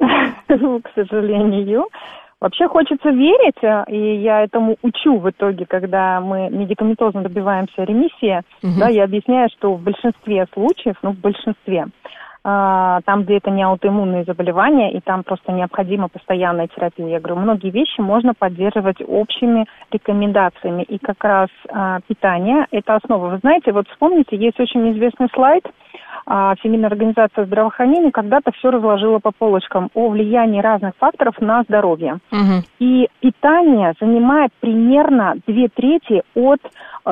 К 0.00 0.90
сожалению, 0.94 1.86
Вообще 2.40 2.68
хочется 2.68 3.10
верить, 3.10 3.62
э, 3.62 3.84
и 3.88 4.16
я 4.16 4.42
этому 4.42 4.76
учу 4.82 5.18
в 5.18 5.30
итоге, 5.30 5.64
когда 5.64 6.20
мы 6.20 6.50
медикаментозно 6.50 7.22
добиваемся 7.22 7.84
ремиссии, 7.84 8.42
угу. 8.62 8.72
да, 8.78 8.88
я 8.88 9.04
объясняю, 9.04 9.48
что 9.56 9.72
в 9.72 9.82
большинстве 9.82 10.46
случаев, 10.52 10.96
ну, 11.02 11.12
в 11.12 11.18
большинстве, 11.18 11.86
а, 12.48 13.00
там, 13.06 13.24
где 13.24 13.38
это 13.38 13.50
не 13.50 13.64
аутоиммунные 13.64 14.24
заболевания, 14.24 14.92
и 14.92 15.00
там 15.00 15.24
просто 15.24 15.50
необходима 15.50 16.08
постоянная 16.08 16.68
терапия. 16.68 17.08
Я 17.08 17.20
говорю, 17.20 17.40
многие 17.40 17.70
вещи 17.70 18.00
можно 18.00 18.34
поддерживать 18.34 18.98
общими 19.00 19.66
рекомендациями, 19.90 20.84
и 20.84 20.98
как 20.98 21.24
раз 21.24 21.48
а, 21.70 21.98
питание– 22.06 22.66
это 22.70 22.94
основа. 22.96 23.30
Вы 23.30 23.38
знаете, 23.38 23.72
вот 23.72 23.88
вспомните, 23.88 24.36
есть 24.36 24.60
очень 24.60 24.92
известный 24.92 25.28
слайд– 25.32 25.64
Всемирная 26.24 26.88
организация 26.88 27.44
здравоохранения 27.46 28.10
когда-то 28.10 28.52
все 28.52 28.70
разложила 28.70 29.18
по 29.18 29.32
полочкам 29.32 29.90
о 29.94 30.08
влиянии 30.08 30.60
разных 30.60 30.94
факторов 30.98 31.40
на 31.40 31.62
здоровье. 31.62 32.18
Угу. 32.32 32.64
И 32.80 33.08
питание 33.20 33.94
занимает 34.00 34.50
примерно 34.60 35.34
две 35.46 35.68
трети 35.68 36.22
от 36.34 36.60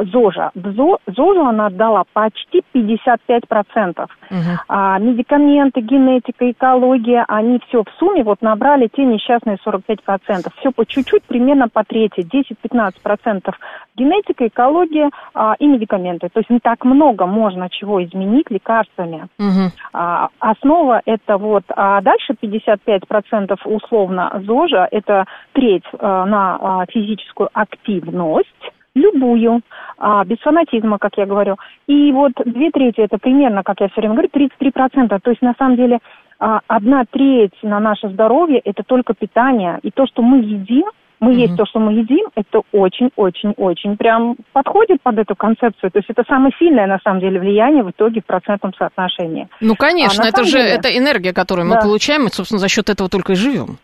ЗОЖа. 0.02 0.50
В 0.54 0.98
ЗОЖу 1.06 1.46
она 1.46 1.66
отдала 1.66 2.04
почти 2.12 2.62
55%. 2.74 4.06
Угу. 4.30 4.38
А, 4.68 4.98
медикаменты, 4.98 5.80
генетика, 5.80 6.50
экология, 6.50 7.24
они 7.28 7.60
все 7.68 7.82
в 7.82 7.90
сумме 7.98 8.24
вот 8.24 8.42
набрали 8.42 8.88
те 8.92 9.04
несчастные 9.04 9.58
45%. 9.64 10.50
Все 10.58 10.72
по 10.72 10.84
чуть-чуть, 10.84 11.22
примерно 11.24 11.68
по 11.68 11.84
трети, 11.84 12.20
10-15% 12.20 13.54
генетика, 13.96 14.46
экология 14.46 15.10
а, 15.34 15.54
и 15.58 15.66
медикаменты. 15.66 16.28
То 16.28 16.40
есть 16.40 16.50
не 16.50 16.58
так 16.58 16.84
много 16.84 17.26
можно 17.26 17.68
чего 17.70 18.02
изменить 18.02 18.50
лекарствами. 18.94 19.28
Угу. 19.38 19.72
А, 19.92 20.28
основа 20.38 21.02
это 21.04 21.36
вот, 21.36 21.64
а 21.68 22.00
дальше 22.00 22.34
55% 22.40 23.56
условно 23.64 24.42
ЗОЖа, 24.44 24.88
это 24.90 25.24
треть 25.52 25.84
а, 25.98 26.24
на 26.26 26.58
а, 26.60 26.86
физическую 26.86 27.48
активность, 27.52 28.48
любую, 28.94 29.60
а, 29.98 30.24
без 30.24 30.38
фанатизма, 30.38 30.98
как 30.98 31.16
я 31.16 31.26
говорю. 31.26 31.56
И 31.86 32.12
вот 32.12 32.32
две 32.44 32.70
трети, 32.70 33.00
это 33.00 33.18
примерно, 33.18 33.62
как 33.62 33.80
я 33.80 33.88
все 33.88 34.00
время 34.00 34.14
говорю, 34.14 34.30
33%. 34.32 35.18
То 35.20 35.30
есть, 35.30 35.42
на 35.42 35.54
самом 35.58 35.76
деле, 35.76 35.98
одна 36.38 37.04
треть 37.10 37.54
на 37.62 37.80
наше 37.80 38.08
здоровье– 38.08 38.58
это 38.64 38.82
только 38.82 39.14
питание. 39.14 39.78
И 39.82 39.90
то, 39.90 40.04
что 40.06 40.20
мы 40.20 40.38
едим, 40.38 40.84
мы 41.24 41.32
mm-hmm. 41.32 41.40
есть 41.40 41.56
то, 41.56 41.64
что 41.66 41.80
мы 41.80 41.92
едим, 41.92 42.26
это 42.34 42.60
очень-очень-очень 42.72 43.96
прям 43.96 44.36
подходит 44.52 45.02
под 45.02 45.18
эту 45.18 45.34
концепцию. 45.34 45.90
То 45.90 45.98
есть 45.98 46.10
это 46.10 46.22
самое 46.28 46.52
сильное, 46.58 46.86
на 46.86 46.98
самом 47.02 47.20
деле, 47.20 47.40
влияние 47.40 47.82
в 47.82 47.90
итоге 47.90 48.20
в 48.20 48.26
процентном 48.26 48.72
соотношении. 48.74 49.48
Ну, 49.60 49.74
конечно, 49.74 50.24
а 50.24 50.28
это 50.28 50.44
же 50.44 50.58
деле, 50.58 50.70
это 50.70 50.96
энергия, 50.96 51.32
которую 51.32 51.68
да. 51.68 51.76
мы 51.76 51.80
получаем, 51.80 52.26
и, 52.26 52.30
собственно, 52.30 52.58
за 52.58 52.68
счет 52.68 52.90
этого 52.90 53.08
только 53.08 53.32
и 53.32 53.36
живем. 53.36 53.78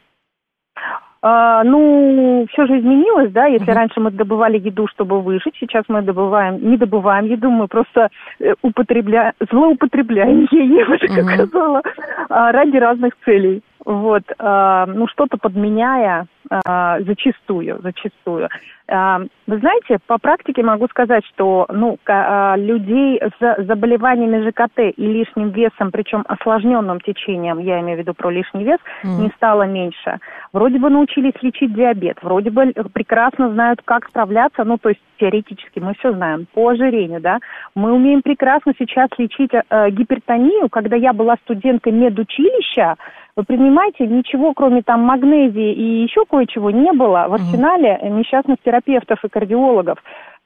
А, 1.22 1.62
ну, 1.64 2.46
все 2.50 2.66
же 2.66 2.78
изменилось, 2.78 3.30
да, 3.32 3.46
если 3.46 3.66
mm-hmm. 3.66 3.74
раньше 3.74 4.00
мы 4.00 4.10
добывали 4.10 4.58
еду, 4.58 4.86
чтобы 4.88 5.20
выжить, 5.20 5.54
сейчас 5.60 5.84
мы 5.88 6.00
добываем, 6.00 6.66
не 6.66 6.78
добываем 6.78 7.26
еду, 7.26 7.50
мы 7.50 7.68
просто 7.68 8.08
э, 8.38 8.54
употребляем, 8.62 9.34
злоупотребляем 9.50 10.48
ею, 10.50 10.76
я 10.78 10.86
бы 10.86 10.96
mm-hmm. 10.96 11.46
сказала, 11.46 11.82
а, 12.30 12.52
ради 12.52 12.76
разных 12.78 13.12
целей. 13.26 13.62
Вот, 13.84 14.22
э, 14.38 14.84
ну, 14.88 15.06
что-то 15.08 15.38
подменяя 15.38 16.26
э, 16.50 17.04
зачастую, 17.04 17.80
зачастую. 17.82 18.48
Э, 18.88 19.18
вы 19.46 19.58
знаете, 19.58 19.98
по 20.06 20.18
практике 20.18 20.62
могу 20.62 20.86
сказать, 20.88 21.24
что, 21.26 21.66
ну, 21.70 21.98
э, 22.06 22.54
людей 22.56 23.20
с 23.40 23.64
заболеваниями 23.64 24.48
ЖКТ 24.48 24.96
и 24.96 25.06
лишним 25.06 25.50
весом, 25.50 25.90
причем 25.90 26.24
осложненным 26.28 27.00
течением, 27.00 27.58
я 27.58 27.80
имею 27.80 27.98
в 27.98 28.00
виду 28.00 28.14
про 28.14 28.30
лишний 28.30 28.64
вес, 28.64 28.78
mm. 29.02 29.22
не 29.22 29.30
стало 29.36 29.62
меньше. 29.62 30.18
Вроде 30.52 30.78
бы 30.78 30.90
научились 30.90 31.40
лечить 31.40 31.74
диабет, 31.74 32.18
вроде 32.22 32.50
бы 32.50 32.72
прекрасно 32.92 33.50
знают, 33.50 33.80
как 33.84 34.08
справляться, 34.08 34.64
ну, 34.64 34.76
то 34.76 34.90
есть 34.90 35.00
теоретически 35.20 35.78
мы 35.78 35.94
все 35.98 36.12
знаем, 36.12 36.46
по 36.52 36.68
ожирению, 36.70 37.20
да. 37.20 37.38
Мы 37.74 37.92
умеем 37.92 38.22
прекрасно 38.22 38.72
сейчас 38.78 39.08
лечить 39.18 39.50
э, 39.52 39.90
гипертонию. 39.90 40.68
Когда 40.70 40.96
я 40.96 41.12
была 41.12 41.36
студенткой 41.44 41.92
медучилища, 41.92 42.96
вы 43.36 43.44
понимаете, 43.44 44.06
ничего, 44.06 44.54
кроме 44.54 44.82
там 44.82 45.02
магнезии 45.02 45.72
и 45.72 46.02
еще 46.02 46.24
кое-чего 46.28 46.70
не 46.70 46.92
было 46.92 47.26
в 47.28 47.34
арсенале 47.34 48.00
несчастных 48.02 48.56
терапевтов 48.64 49.24
и 49.24 49.28
кардиологов. 49.28 49.98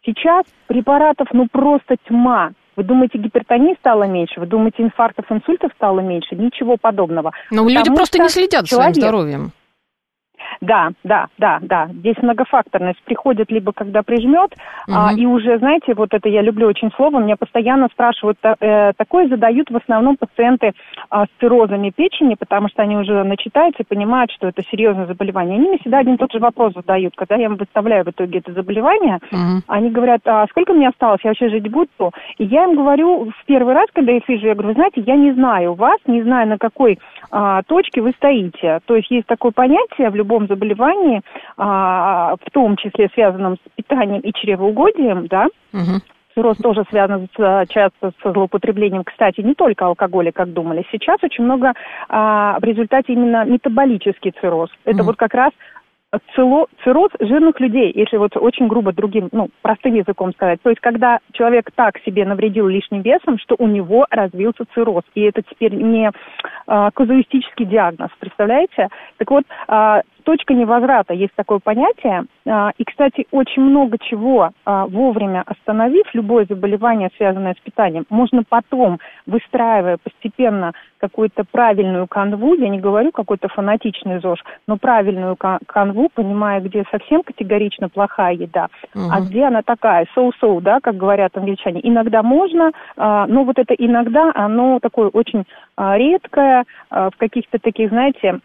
Сейчас 0.04 0.44
препаратов 0.66 1.28
ну 1.32 1.46
просто 1.50 1.96
тьма. 2.06 2.50
Вы 2.76 2.82
думаете, 2.82 3.18
гипертонии 3.18 3.76
стало 3.78 4.04
меньше? 4.04 4.40
Вы 4.40 4.46
думаете, 4.46 4.82
инфарктов, 4.82 5.30
инсультов 5.30 5.70
стало 5.76 6.00
меньше? 6.00 6.34
Ничего 6.34 6.76
подобного. 6.76 7.32
Но 7.50 7.68
люди 7.68 7.94
просто 7.94 8.18
не 8.18 8.28
следят 8.28 8.66
человек... 8.66 8.94
своим 8.94 8.94
здоровьем. 8.94 9.52
Да, 10.60 10.90
да, 11.04 11.26
да, 11.38 11.58
да. 11.62 11.88
Здесь 11.92 12.16
многофакторность. 12.22 13.02
Приходит 13.04 13.50
либо 13.50 13.72
когда 13.72 14.02
прижмет, 14.02 14.52
угу. 14.86 14.96
а, 14.96 15.12
и 15.16 15.26
уже, 15.26 15.58
знаете, 15.58 15.94
вот 15.94 16.12
это 16.12 16.28
я 16.28 16.42
люблю 16.42 16.68
очень 16.68 16.90
слово, 16.92 17.20
меня 17.20 17.36
постоянно 17.36 17.88
спрашивают, 17.92 18.38
э, 18.42 18.92
такое 18.96 19.28
задают 19.28 19.70
в 19.70 19.76
основном 19.76 20.16
пациенты 20.16 20.68
э, 20.68 20.72
с 21.10 21.40
циррозами 21.40 21.90
печени, 21.90 22.34
потому 22.34 22.68
что 22.68 22.82
они 22.82 22.96
уже 22.96 23.22
начитаются 23.24 23.82
и 23.82 23.86
понимают, 23.86 24.30
что 24.32 24.48
это 24.48 24.62
серьезное 24.70 25.06
заболевание. 25.06 25.56
Они 25.58 25.68
мне 25.68 25.78
всегда 25.78 25.98
один 25.98 26.14
и 26.14 26.18
тот 26.18 26.32
же 26.32 26.38
вопрос 26.38 26.74
задают, 26.74 27.14
когда 27.16 27.36
я 27.36 27.46
им 27.46 27.56
выставляю 27.56 28.04
в 28.04 28.08
итоге 28.08 28.38
это 28.38 28.52
заболевание, 28.52 29.18
угу. 29.30 29.62
они 29.68 29.90
говорят, 29.90 30.20
а 30.24 30.46
сколько 30.48 30.72
мне 30.72 30.88
осталось, 30.88 31.20
я 31.24 31.30
вообще 31.30 31.48
жить 31.48 31.70
буду? 31.70 32.12
И 32.38 32.44
я 32.44 32.64
им 32.64 32.76
говорю 32.76 33.30
в 33.30 33.44
первый 33.46 33.74
раз, 33.74 33.86
когда 33.92 34.12
я 34.12 34.18
их 34.18 34.28
вижу, 34.28 34.46
я 34.46 34.54
говорю, 34.54 34.68
вы 34.68 34.74
знаете, 34.74 35.02
я 35.02 35.16
не 35.16 35.32
знаю 35.32 35.74
вас, 35.74 35.98
не 36.06 36.22
знаю, 36.22 36.48
на 36.48 36.58
какой 36.58 36.98
а, 37.30 37.62
точке 37.62 38.00
вы 38.00 38.12
стоите. 38.12 38.80
То 38.86 38.96
есть 38.96 39.10
есть 39.10 39.26
такое 39.26 39.52
понятие 39.52 40.10
в 40.10 40.16
любом 40.16 40.33
заболевании, 40.40 41.22
а, 41.56 42.34
в 42.36 42.50
том 42.52 42.76
числе 42.76 43.08
связанном 43.14 43.56
с 43.56 43.76
питанием 43.76 44.20
и 44.20 44.32
чревоугодием, 44.32 45.26
да, 45.26 45.46
угу. 45.72 46.00
Цирроз 46.34 46.56
тоже 46.56 46.82
связан 46.90 47.28
с, 47.36 47.66
часто 47.68 48.10
со 48.20 48.32
злоупотреблением, 48.32 49.04
кстати, 49.04 49.40
не 49.40 49.54
только 49.54 49.86
алкоголя, 49.86 50.32
как 50.32 50.52
думали. 50.52 50.84
Сейчас 50.90 51.18
очень 51.22 51.44
много 51.44 51.74
а, 52.08 52.58
в 52.58 52.64
результате 52.64 53.12
именно 53.12 53.44
метаболический 53.44 54.32
цирроз. 54.40 54.70
Это 54.84 55.02
mm 55.02 55.04
вот 55.04 55.16
как 55.16 55.34
раз 55.34 55.52
цило, 56.34 56.66
цирроз 56.82 57.10
жирных 57.20 57.60
людей, 57.60 57.92
если 57.94 58.16
вот 58.16 58.36
очень 58.36 58.68
грубо 58.68 58.92
другим, 58.92 59.28
ну, 59.32 59.48
простым 59.62 59.94
языком 59.94 60.32
сказать. 60.32 60.60
То 60.62 60.70
есть, 60.70 60.80
когда 60.80 61.18
человек 61.32 61.70
так 61.74 61.98
себе 62.04 62.24
навредил 62.24 62.68
лишним 62.68 63.02
весом, 63.02 63.38
что 63.38 63.56
у 63.58 63.66
него 63.66 64.06
развился 64.10 64.64
цирроз. 64.74 65.02
И 65.14 65.22
это 65.22 65.42
теперь 65.42 65.74
не 65.74 66.10
а, 66.66 66.90
казуистический 66.90 67.66
диагноз, 67.66 68.10
представляете? 68.18 68.88
Так 69.18 69.30
вот, 69.30 69.44
а, 69.68 70.02
точка 70.24 70.54
невозврата, 70.54 71.14
есть 71.14 71.34
такое 71.36 71.60
понятие. 71.60 72.24
А, 72.46 72.72
и, 72.76 72.84
кстати, 72.84 73.26
очень 73.30 73.62
много 73.62 73.98
чего 73.98 74.50
а, 74.64 74.86
вовремя 74.86 75.44
остановив, 75.46 76.06
любое 76.12 76.46
заболевание, 76.48 77.10
связанное 77.16 77.54
с 77.54 77.62
питанием, 77.62 78.04
можно 78.10 78.42
потом, 78.48 78.98
выстраивая 79.26 79.98
постепенно 80.02 80.72
какую-то 80.98 81.44
правильную 81.44 82.06
канву, 82.06 82.54
я 82.54 82.68
не 82.68 82.80
говорю 82.80 83.12
какой-то 83.12 83.48
фанатичный 83.48 84.20
ЗОЖ, 84.20 84.42
но 84.66 84.78
правильную 84.78 85.36
канву, 85.36 86.08
понимая, 86.14 86.60
где 86.60 86.84
совсем 86.90 87.22
категорично 87.22 87.90
плохая 87.90 88.34
еда, 88.34 88.68
угу. 88.94 89.04
а 89.10 89.20
где 89.20 89.44
она 89.44 89.62
такая, 89.62 90.06
соу-соу, 90.14 90.60
да, 90.62 90.80
как 90.80 90.96
говорят 90.96 91.36
англичане. 91.36 91.80
Иногда 91.82 92.22
можно, 92.22 92.72
а, 92.96 93.26
но 93.26 93.44
вот 93.44 93.58
это 93.58 93.74
иногда, 93.74 94.32
оно 94.34 94.78
такое 94.80 95.08
очень 95.08 95.44
редкое, 95.76 96.64
в 96.88 97.12
каких-то 97.16 97.58
таких, 97.58 97.88
знаете, 97.88 98.38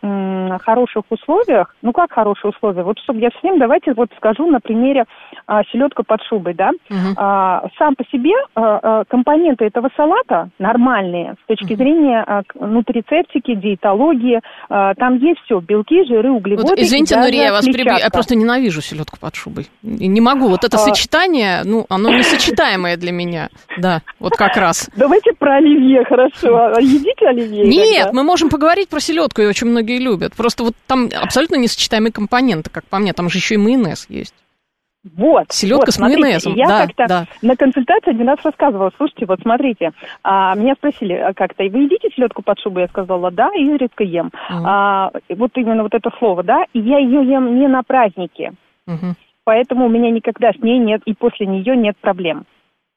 хороших 0.59 1.03
условиях, 1.09 1.68
условиях, 1.69 1.75
ну 1.81 1.93
как 1.93 2.11
хорошие 2.11 2.51
условия? 2.51 2.83
Вот 2.83 2.99
чтобы 2.99 3.19
я 3.19 3.29
всем, 3.39 3.59
давайте 3.59 3.93
вот 3.93 4.09
скажу 4.17 4.49
на 4.49 4.59
примере 4.59 5.05
а, 5.45 5.63
селедка 5.71 6.03
под 6.03 6.21
шубой, 6.23 6.53
да. 6.53 6.71
Uh-huh. 6.89 7.13
А, 7.17 7.67
сам 7.77 7.95
по 7.95 8.03
себе 8.05 8.31
а, 8.55 8.79
а, 8.81 9.03
компоненты 9.05 9.65
этого 9.65 9.89
салата 9.95 10.49
нормальные 10.59 11.35
с 11.43 11.47
точки 11.47 11.73
uh-huh. 11.73 11.77
зрения 11.77 12.23
а, 12.25 12.41
нутрицептики, 12.55 13.55
диетологии. 13.55 14.41
А, 14.69 14.93
там 14.95 15.17
есть 15.17 15.39
все, 15.45 15.59
белки, 15.59 16.05
жиры, 16.05 16.31
углеводы. 16.31 16.67
Вот, 16.67 16.79
извините, 16.79 17.15
но 17.17 17.27
я 17.27 17.51
вас 17.51 17.65
перебью, 17.65 17.97
я 17.97 18.09
просто 18.09 18.35
ненавижу 18.35 18.81
селедку 18.81 19.17
под 19.19 19.35
шубой. 19.35 19.67
Не 19.83 20.21
могу, 20.21 20.47
вот 20.47 20.63
это 20.63 20.77
а... 20.77 20.79
сочетание, 20.79 21.61
ну, 21.63 21.85
оно 21.89 22.09
несочетаемое 22.09 22.97
для 22.97 23.11
меня, 23.11 23.49
да, 23.77 24.01
вот 24.19 24.33
как 24.35 24.55
раз. 24.57 24.89
Давайте 24.95 25.31
про 25.33 25.57
оливье, 25.57 26.03
хорошо. 26.05 26.73
А 26.75 26.81
едите 26.81 27.27
оливье? 27.27 27.67
Нет, 27.67 28.13
мы 28.13 28.23
можем 28.23 28.49
поговорить 28.49 28.89
про 28.89 28.99
селедку, 28.99 29.41
ее 29.41 29.49
очень 29.49 29.67
многие 29.67 29.99
любят. 29.99 30.35
Просто 30.35 30.63
вот 30.63 30.73
там 30.87 31.09
абсолютно 31.21 31.55
несочетаемые 31.59 32.11
компоненты, 32.11 32.69
как 32.69 32.85
по 32.85 32.99
мне. 32.99 33.13
Там 33.13 33.29
же 33.29 33.37
еще 33.37 33.55
и 33.55 33.57
майонез 33.57 34.05
есть. 34.09 34.33
Вот. 35.15 35.45
Селедка 35.49 35.85
вот, 35.85 35.93
с 35.93 35.95
смотрите, 35.95 36.21
майонезом. 36.21 36.55
Я 36.55 36.67
да, 36.67 36.85
как-то 36.85 37.07
да. 37.07 37.25
на 37.41 37.55
консультации 37.55 38.11
один 38.11 38.27
раз 38.27 38.39
рассказывала. 38.43 38.91
Слушайте, 38.97 39.25
вот 39.27 39.39
смотрите, 39.41 39.91
а, 40.23 40.55
меня 40.55 40.75
спросили 40.75 41.13
а, 41.13 41.33
как-то, 41.33 41.63
вы 41.63 41.83
едите 41.83 42.09
селедку 42.13 42.41
под 42.41 42.59
шубу? 42.59 42.79
Я 42.79 42.87
сказала, 42.87 43.31
да, 43.31 43.49
и 43.55 43.77
редко 43.77 44.03
ем. 44.03 44.27
Угу. 44.27 44.65
А, 44.65 45.11
вот 45.29 45.51
именно 45.55 45.83
вот 45.83 45.93
это 45.93 46.09
слово, 46.19 46.43
да, 46.43 46.65
и 46.73 46.79
я 46.79 46.99
ее 46.99 47.25
ем 47.25 47.59
не 47.59 47.67
на 47.67 47.81
празднике. 47.83 48.51
Угу. 48.87 49.15
Поэтому 49.45 49.85
у 49.85 49.89
меня 49.89 50.11
никогда 50.11 50.51
с 50.51 50.61
ней 50.61 50.77
нет, 50.79 51.01
и 51.05 51.13
после 51.13 51.47
нее 51.47 51.77
нет 51.77 51.95
проблем 52.01 52.45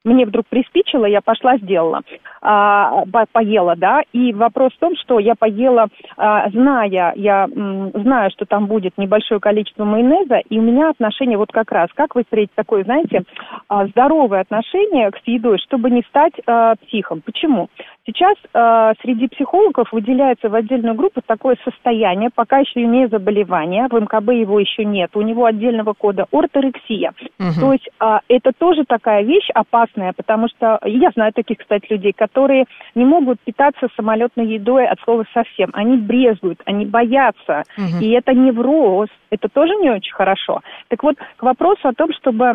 мне 0.05 0.27
вдруг 0.27 0.47
приспичило, 0.49 1.05
я 1.05 1.21
пошла, 1.21 1.57
сделала, 1.59 2.01
а, 2.41 3.05
поела, 3.33 3.77
да, 3.77 4.03
и 4.13 4.33
вопрос 4.33 4.73
в 4.73 4.79
том, 4.79 4.97
что 4.97 5.19
я 5.21 5.35
поела, 5.35 5.87
а, 6.17 6.51
зная, 6.51 7.13
я 7.15 7.45
м, 7.45 7.91
знаю, 7.95 8.31
что 8.33 8.45
там 8.45 8.67
будет 8.67 8.95
небольшое 8.97 9.41
количество 9.41 9.85
майонеза, 9.85 10.39
и 10.49 10.59
у 10.59 10.63
меня 10.63 10.91
отношение 10.91 11.39
вот 11.39 11.53
как 11.53 11.71
раз, 11.71 11.89
как 11.95 12.15
выстроить 12.15 12.51
такое, 12.55 12.83
знаете, 12.85 13.23
а, 13.69 13.87
здоровое 13.87 14.41
отношение 14.41 15.11
к 15.11 15.19
едой, 15.27 15.59
чтобы 15.59 15.91
не 15.91 16.03
стать 16.09 16.35
а, 16.47 16.75
психом. 16.77 17.23
Почему? 17.25 17.69
Сейчас 18.05 18.35
э, 18.53 18.93
среди 19.01 19.29
психологов 19.29 19.93
выделяется 19.93 20.49
в 20.49 20.55
отдельную 20.57 20.97
группу 20.97 21.21
такое 21.25 21.57
состояние, 21.65 22.31
пока 22.35 22.59
еще 22.59 22.85
не 22.85 23.07
заболевание, 23.07 23.87
в 23.89 23.95
МКБ 23.95 24.33
его 24.33 24.59
еще 24.59 24.85
нет, 24.85 25.11
у 25.15 25.21
него 25.21 25.45
отдельного 25.45 25.93
кода 25.93 26.27
орторексия. 26.33 27.13
Угу. 27.39 27.61
То 27.61 27.73
есть 27.73 27.89
э, 28.01 28.19
это 28.27 28.51
тоже 28.59 28.85
такая 28.89 29.23
вещь 29.23 29.49
опасная, 29.55 29.92
потому 30.17 30.49
что 30.49 30.79
я 30.85 31.11
знаю 31.15 31.33
таких, 31.33 31.59
кстати, 31.59 31.87
людей, 31.91 32.13
которые 32.13 32.65
не 32.95 33.05
могут 33.05 33.41
питаться 33.41 33.89
самолетной 33.97 34.47
едой 34.47 34.87
от 34.87 35.01
слова 35.01 35.25
совсем. 35.33 35.71
Они 35.73 35.97
брезгуют, 35.97 36.61
они 36.65 36.87
боятся, 36.87 37.63
угу. 37.77 37.99
и 38.01 38.11
это 38.11 38.33
невроз, 38.33 39.09
это 39.31 39.49
тоже 39.49 39.75
не 39.77 39.91
очень 39.91 40.13
хорошо. 40.13 40.61
Так 40.89 41.03
вот, 41.03 41.17
к 41.37 41.43
вопросу 41.43 41.89
о 41.89 41.95
том, 41.95 42.13
чтобы 42.13 42.45
э, 42.47 42.55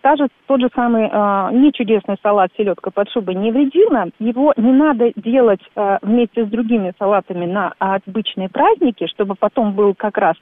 та 0.00 0.16
же, 0.16 0.28
тот 0.46 0.60
же 0.60 0.68
самый 0.74 1.08
э, 1.10 1.48
не 1.52 1.72
чудесный 1.72 2.16
салат 2.22 2.50
селедка 2.56 2.90
под 2.90 3.10
шубой 3.10 3.34
не 3.34 3.50
вредила, 3.50 4.08
его 4.18 4.52
не 4.56 4.72
надо 4.72 5.12
делать 5.16 5.62
э, 5.76 5.98
вместе 6.02 6.44
с 6.44 6.48
другими 6.48 6.92
салатами 6.98 7.46
на 7.46 7.72
обычные 7.78 8.48
праздники, 8.48 9.06
чтобы 9.06 9.34
потом 9.34 9.72
был 9.72 9.94
как 9.94 10.18
раз 10.18 10.36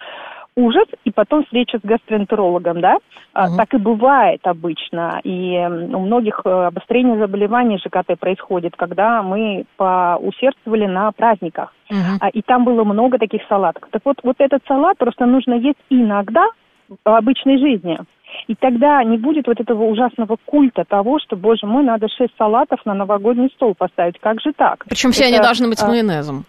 ужас 0.57 0.87
и 1.05 1.11
потом 1.11 1.45
встреча 1.45 1.79
с 1.79 1.83
гастроэнтерологом, 1.83 2.81
да? 2.81 2.97
Угу. 3.35 3.57
Так 3.57 3.75
и 3.75 3.79
бывает 3.79 4.41
обычно. 4.45 5.21
И 5.25 5.57
у 5.57 5.99
многих 5.99 6.41
э, 6.45 6.49
обострение 6.49 7.19
заболеваний 7.19 7.79
ЖКТ 7.79 8.19
происходит, 8.19 8.75
когда 8.77 9.23
мы 9.23 9.65
поусердствовали 9.77 10.87
на 10.87 11.11
праздниках. 11.13 11.73
Угу. 11.91 12.29
И 12.33 12.43
там 12.43 12.65
было 12.65 12.85
много 12.85 13.19
таких 13.19 13.43
салатов. 13.49 13.85
Так 13.91 14.03
вот, 14.05 14.19
вот 14.23 14.37
этот 14.39 14.63
салат 14.67 14.99
просто 14.99 15.27
нужно 15.27 15.55
есть 15.55 15.79
иногда 15.91 16.47
в 16.89 17.09
обычной 17.09 17.59
жизни. 17.59 17.99
И 18.47 18.55
тогда 18.55 19.03
не 19.05 19.19
будет 19.19 19.47
вот 19.47 19.61
этого 19.61 19.85
ужасного 19.85 20.37
культа 20.45 20.85
того, 20.89 21.19
что, 21.19 21.37
боже 21.37 21.67
мой, 21.67 21.85
надо 21.85 22.09
шесть 22.09 22.35
салатов 22.39 22.81
на 22.85 22.95
новогодний 22.95 23.51
стол 23.55 23.75
поставить. 23.75 24.19
Как 24.21 24.41
же 24.41 24.53
так? 24.53 24.85
Причем 24.89 25.13
все 25.13 25.25
это, 25.25 25.35
они 25.35 25.43
должны 25.43 25.69
быть 25.69 25.79
с 25.79 25.83
а, 25.83 25.89
майонезом. 25.89 26.45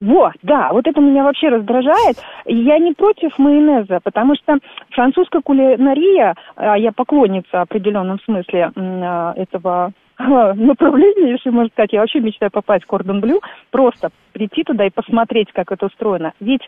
Вот, 0.00 0.34
да, 0.42 0.68
вот 0.72 0.86
это 0.86 1.00
меня 1.00 1.24
вообще 1.24 1.48
раздражает. 1.48 2.16
Я 2.46 2.78
не 2.78 2.92
против 2.92 3.36
майонеза, 3.36 3.98
потому 4.04 4.36
что 4.36 4.58
французская 4.90 5.42
кулинария, 5.42 6.36
а, 6.54 6.78
я 6.78 6.92
поклонница 6.92 7.48
в 7.50 7.62
определенном 7.62 8.20
смысле 8.20 8.70
а, 8.76 9.32
этого 9.34 9.92
направление, 10.56 11.32
если 11.32 11.50
можно 11.50 11.70
сказать. 11.70 11.92
Я 11.92 12.00
вообще 12.00 12.20
мечтаю 12.20 12.50
попасть 12.50 12.84
в 12.84 12.88
Кордон 12.88 13.20
Блю, 13.20 13.40
просто 13.70 14.10
прийти 14.32 14.64
туда 14.64 14.84
и 14.84 14.90
посмотреть, 14.90 15.52
как 15.52 15.70
это 15.70 15.86
устроено. 15.86 16.32
Ведь 16.40 16.62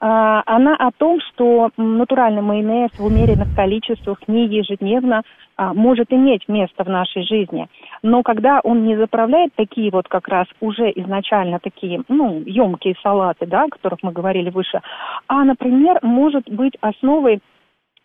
а, 0.00 0.42
она 0.46 0.74
о 0.74 0.90
том, 0.90 1.20
что 1.20 1.70
натуральный 1.76 2.42
майонез 2.42 2.90
в 2.98 3.04
умеренных 3.04 3.54
количествах 3.54 4.18
не 4.26 4.46
ежедневно 4.46 5.22
а, 5.56 5.74
может 5.74 6.12
иметь 6.12 6.48
место 6.48 6.82
в 6.82 6.88
нашей 6.88 7.22
жизни. 7.22 7.68
Но 8.02 8.24
когда 8.24 8.60
он 8.64 8.84
не 8.84 8.96
заправляет 8.96 9.54
такие 9.54 9.90
вот 9.92 10.08
как 10.08 10.26
раз 10.26 10.48
уже 10.60 10.90
изначально 10.96 11.60
такие, 11.60 12.02
ну, 12.08 12.42
емкие 12.44 12.96
салаты, 13.00 13.46
да, 13.46 13.64
о 13.64 13.68
которых 13.68 14.00
мы 14.02 14.10
говорили 14.10 14.50
выше, 14.50 14.80
а, 15.28 15.44
например, 15.44 16.00
может 16.02 16.48
быть 16.50 16.76
основой 16.80 17.40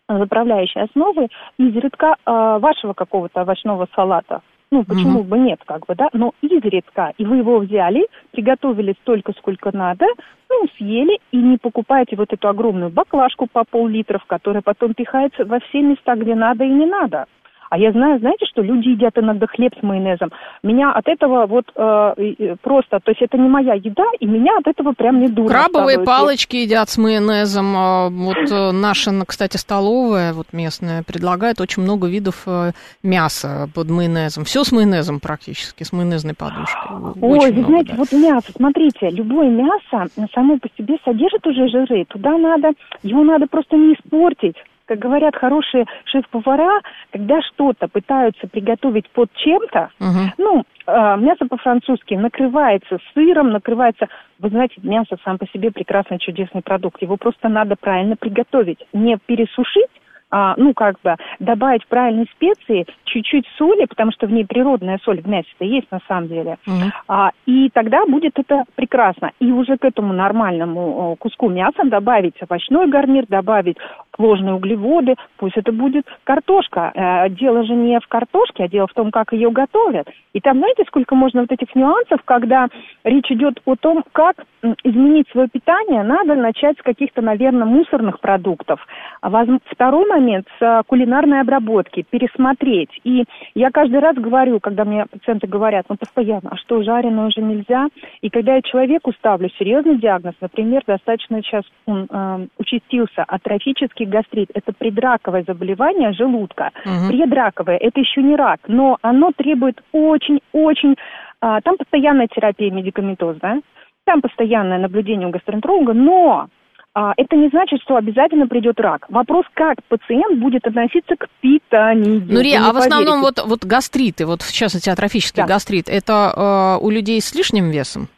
заправляющей 0.06 0.82
основы 0.82 1.28
изредка 1.56 2.16
э, 2.26 2.58
вашего 2.60 2.92
какого-то 2.92 3.40
овощного 3.40 3.88
салата. 3.94 4.42
Ну, 4.74 4.82
почему 4.82 5.20
угу. 5.20 5.28
бы 5.28 5.38
нет, 5.38 5.60
как 5.64 5.86
бы, 5.86 5.94
да? 5.94 6.08
Но 6.12 6.32
изредка, 6.42 7.12
и 7.16 7.24
вы 7.24 7.36
его 7.36 7.60
взяли, 7.60 8.08
приготовили 8.32 8.96
столько, 9.02 9.32
сколько 9.38 9.70
надо, 9.72 10.04
ну, 10.50 10.66
съели, 10.76 11.20
и 11.30 11.36
не 11.36 11.58
покупаете 11.58 12.16
вот 12.16 12.32
эту 12.32 12.48
огромную 12.48 12.90
баклажку 12.90 13.46
по 13.46 13.62
пол-литра, 13.62 14.20
которая 14.26 14.62
потом 14.62 14.94
пихается 14.94 15.44
во 15.44 15.60
все 15.60 15.80
места, 15.80 16.16
где 16.16 16.34
надо 16.34 16.64
и 16.64 16.70
не 16.70 16.86
надо. 16.86 17.26
А 17.74 17.76
я 17.76 17.90
знаю, 17.90 18.20
знаете, 18.20 18.46
что 18.46 18.62
люди 18.62 18.90
едят 18.90 19.18
иногда 19.18 19.48
хлеб 19.48 19.74
с 19.76 19.82
майонезом. 19.82 20.30
Меня 20.62 20.92
от 20.92 21.08
этого 21.08 21.46
вот 21.46 21.64
э, 21.74 22.54
просто, 22.62 23.00
то 23.00 23.10
есть 23.10 23.20
это 23.20 23.36
не 23.36 23.48
моя 23.48 23.74
еда, 23.74 24.04
и 24.20 24.26
меня 24.26 24.52
от 24.58 24.68
этого 24.68 24.92
прям 24.92 25.20
не 25.20 25.26
дурно 25.26 25.50
Крабовые 25.50 25.96
становится. 25.96 26.04
палочки 26.04 26.54
едят 26.54 26.88
с 26.88 26.98
майонезом. 26.98 27.74
А 27.76 28.10
вот 28.10 28.36
э, 28.48 28.70
наша, 28.70 29.10
кстати, 29.26 29.56
столовая 29.56 30.34
вот 30.34 30.52
местная 30.52 31.02
предлагает 31.02 31.60
очень 31.60 31.82
много 31.82 32.06
видов 32.06 32.44
э, 32.46 32.70
мяса 33.02 33.68
под 33.74 33.90
майонезом. 33.90 34.44
Все 34.44 34.62
с 34.62 34.70
майонезом 34.70 35.18
практически, 35.18 35.82
с 35.82 35.92
майонезной 35.92 36.34
подушкой. 36.34 36.92
Ой, 37.20 37.38
очень 37.38 37.54
вы 37.54 37.58
много, 37.58 37.66
знаете, 37.66 37.90
да. 37.90 37.96
вот 37.96 38.12
мясо, 38.12 38.52
смотрите, 38.54 39.10
любое 39.10 39.50
мясо 39.50 40.06
само 40.32 40.58
по 40.58 40.68
себе 40.78 40.96
содержит 41.04 41.44
уже 41.44 41.68
жиры. 41.70 42.04
Туда 42.04 42.38
надо, 42.38 42.70
его 43.02 43.24
надо 43.24 43.48
просто 43.48 43.74
не 43.74 43.94
испортить 43.94 44.54
как 44.86 44.98
говорят 44.98 45.36
хорошие 45.36 45.86
шеф-повара, 46.04 46.80
когда 47.12 47.40
что-то 47.42 47.88
пытаются 47.88 48.46
приготовить 48.46 49.08
под 49.10 49.32
чем-то, 49.34 49.90
uh-huh. 50.00 50.28
ну, 50.38 50.62
э, 50.86 51.16
мясо 51.18 51.46
по-французски 51.48 52.14
накрывается 52.14 52.98
сыром, 53.14 53.50
накрывается... 53.50 54.08
Вы 54.38 54.50
знаете, 54.50 54.74
мясо 54.82 55.16
сам 55.24 55.38
по 55.38 55.46
себе 55.48 55.70
прекрасный, 55.70 56.18
чудесный 56.18 56.62
продукт. 56.62 57.00
Его 57.00 57.16
просто 57.16 57.48
надо 57.48 57.76
правильно 57.76 58.16
приготовить. 58.16 58.84
Не 58.92 59.16
пересушить, 59.16 59.90
а, 60.30 60.54
ну, 60.56 60.74
как 60.74 60.96
бы, 61.02 61.16
добавить 61.38 61.86
правильные 61.86 62.26
специи, 62.34 62.86
чуть-чуть 63.04 63.46
соли, 63.56 63.86
потому 63.86 64.12
что 64.12 64.26
в 64.26 64.32
ней 64.32 64.44
природная 64.44 64.98
соль 65.04 65.20
в 65.20 65.28
мясе-то 65.28 65.64
есть 65.64 65.90
на 65.90 66.00
самом 66.08 66.28
деле. 66.28 66.58
Mm-hmm. 66.66 66.90
А, 67.08 67.30
и 67.46 67.70
тогда 67.70 68.04
будет 68.06 68.38
это 68.38 68.64
прекрасно. 68.74 69.30
И 69.38 69.52
уже 69.52 69.76
к 69.76 69.84
этому 69.84 70.12
нормальному 70.12 71.16
куску 71.18 71.48
мяса 71.48 71.84
добавить 71.84 72.34
овощной 72.42 72.88
гарнир, 72.88 73.26
добавить 73.28 73.76
ложные 74.18 74.54
углеводы, 74.54 75.14
пусть 75.36 75.56
это 75.56 75.72
будет 75.72 76.06
картошка. 76.24 76.92
Э, 76.94 77.28
дело 77.30 77.64
же 77.64 77.74
не 77.74 77.98
в 78.00 78.06
картошке, 78.08 78.64
а 78.64 78.68
дело 78.68 78.86
в 78.86 78.94
том, 78.94 79.10
как 79.10 79.32
ее 79.32 79.50
готовят. 79.50 80.08
И 80.32 80.40
там, 80.40 80.58
знаете, 80.58 80.84
сколько 80.86 81.14
можно 81.14 81.42
вот 81.42 81.52
этих 81.52 81.74
нюансов, 81.74 82.20
когда 82.24 82.68
речь 83.04 83.30
идет 83.30 83.60
о 83.64 83.76
том, 83.76 84.04
как 84.12 84.44
изменить 84.82 85.28
свое 85.30 85.48
питание, 85.48 86.02
надо 86.02 86.34
начать 86.34 86.78
с 86.78 86.82
каких-то, 86.82 87.22
наверное, 87.22 87.66
мусорных 87.66 88.20
продуктов. 88.20 88.80
А 89.20 89.30
второй 89.66 90.08
момент 90.08 90.23
с 90.32 90.62
э, 90.62 90.82
кулинарной 90.86 91.40
обработки, 91.40 92.04
пересмотреть. 92.08 92.90
И 93.04 93.24
я 93.54 93.70
каждый 93.70 94.00
раз 94.00 94.16
говорю, 94.16 94.60
когда 94.60 94.84
мне 94.84 95.06
пациенты 95.06 95.46
говорят, 95.46 95.86
ну 95.88 95.96
постоянно, 95.96 96.50
а 96.50 96.56
что, 96.56 96.82
жареное 96.82 97.26
уже 97.26 97.40
нельзя? 97.40 97.88
И 98.20 98.30
когда 98.30 98.54
я 98.54 98.62
человеку 98.62 99.12
ставлю 99.12 99.50
серьезный 99.58 99.98
диагноз, 99.98 100.34
например, 100.40 100.82
достаточно 100.86 101.42
сейчас 101.42 101.64
он 101.86 102.06
э, 102.08 102.46
участился 102.58 103.24
атрофический 103.24 104.06
гастрит, 104.06 104.50
это 104.54 104.72
предраковое 104.72 105.44
заболевание 105.46 106.12
желудка. 106.12 106.70
Угу. 106.84 107.08
Предраковое, 107.08 107.76
это 107.76 108.00
еще 108.00 108.22
не 108.22 108.36
рак, 108.36 108.60
но 108.66 108.98
оно 109.02 109.32
требует 109.36 109.82
очень-очень... 109.92 110.96
Э, 111.42 111.58
там 111.62 111.76
постоянная 111.76 112.28
терапия 112.28 112.70
медикаментозная, 112.70 113.60
там 114.04 114.20
постоянное 114.20 114.78
наблюдение 114.78 115.28
у 115.28 115.30
гастроэнтеролога, 115.30 115.94
но 115.94 116.30
а, 116.40 116.48
это 116.94 117.36
не 117.36 117.48
значит, 117.48 117.80
что 117.82 117.96
обязательно 117.96 118.46
придет 118.46 118.78
рак. 118.80 119.06
Вопрос, 119.08 119.44
как 119.54 119.78
пациент 119.88 120.38
будет 120.38 120.66
относиться 120.66 121.16
к 121.16 121.26
питанию. 121.40 122.22
Ну, 122.28 122.40
Рия, 122.40 122.68
а 122.68 122.72
в 122.72 122.76
основном 122.76 123.20
вот, 123.20 123.42
вот 123.44 123.64
гастриты, 123.64 124.26
вот 124.26 124.42
в 124.42 124.52
частности 124.52 124.90
атрофический 124.90 125.42
да. 125.42 125.48
гастрит, 125.48 125.88
это 125.88 126.78
э, 126.80 126.84
у 126.84 126.90
людей 126.90 127.20
с 127.20 127.34
лишним 127.34 127.70
весом? 127.70 128.08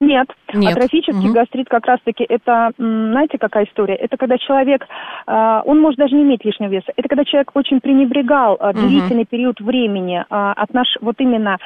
Нет. 0.00 0.28
Нет. 0.52 0.76
Атрофический 0.76 1.28
угу. 1.28 1.32
гастрит 1.32 1.68
как 1.68 1.86
раз-таки 1.86 2.24
это, 2.28 2.72
знаете, 2.76 3.38
какая 3.38 3.64
история? 3.64 3.94
Это 3.94 4.16
когда 4.16 4.38
человек, 4.38 4.86
а, 5.26 5.62
он 5.64 5.80
может 5.80 5.98
даже 5.98 6.14
не 6.14 6.22
иметь 6.22 6.44
лишнего 6.44 6.70
веса. 6.70 6.92
Это 6.96 7.08
когда 7.08 7.24
человек 7.24 7.50
очень 7.54 7.80
пренебрегал 7.80 8.54
угу. 8.54 8.72
длительный 8.72 9.24
период 9.24 9.60
времени 9.60 10.24
а, 10.28 10.52
от 10.52 10.74
наш, 10.74 10.88
вот 11.00 11.16
именно 11.18 11.58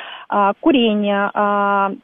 курения, 0.61 1.31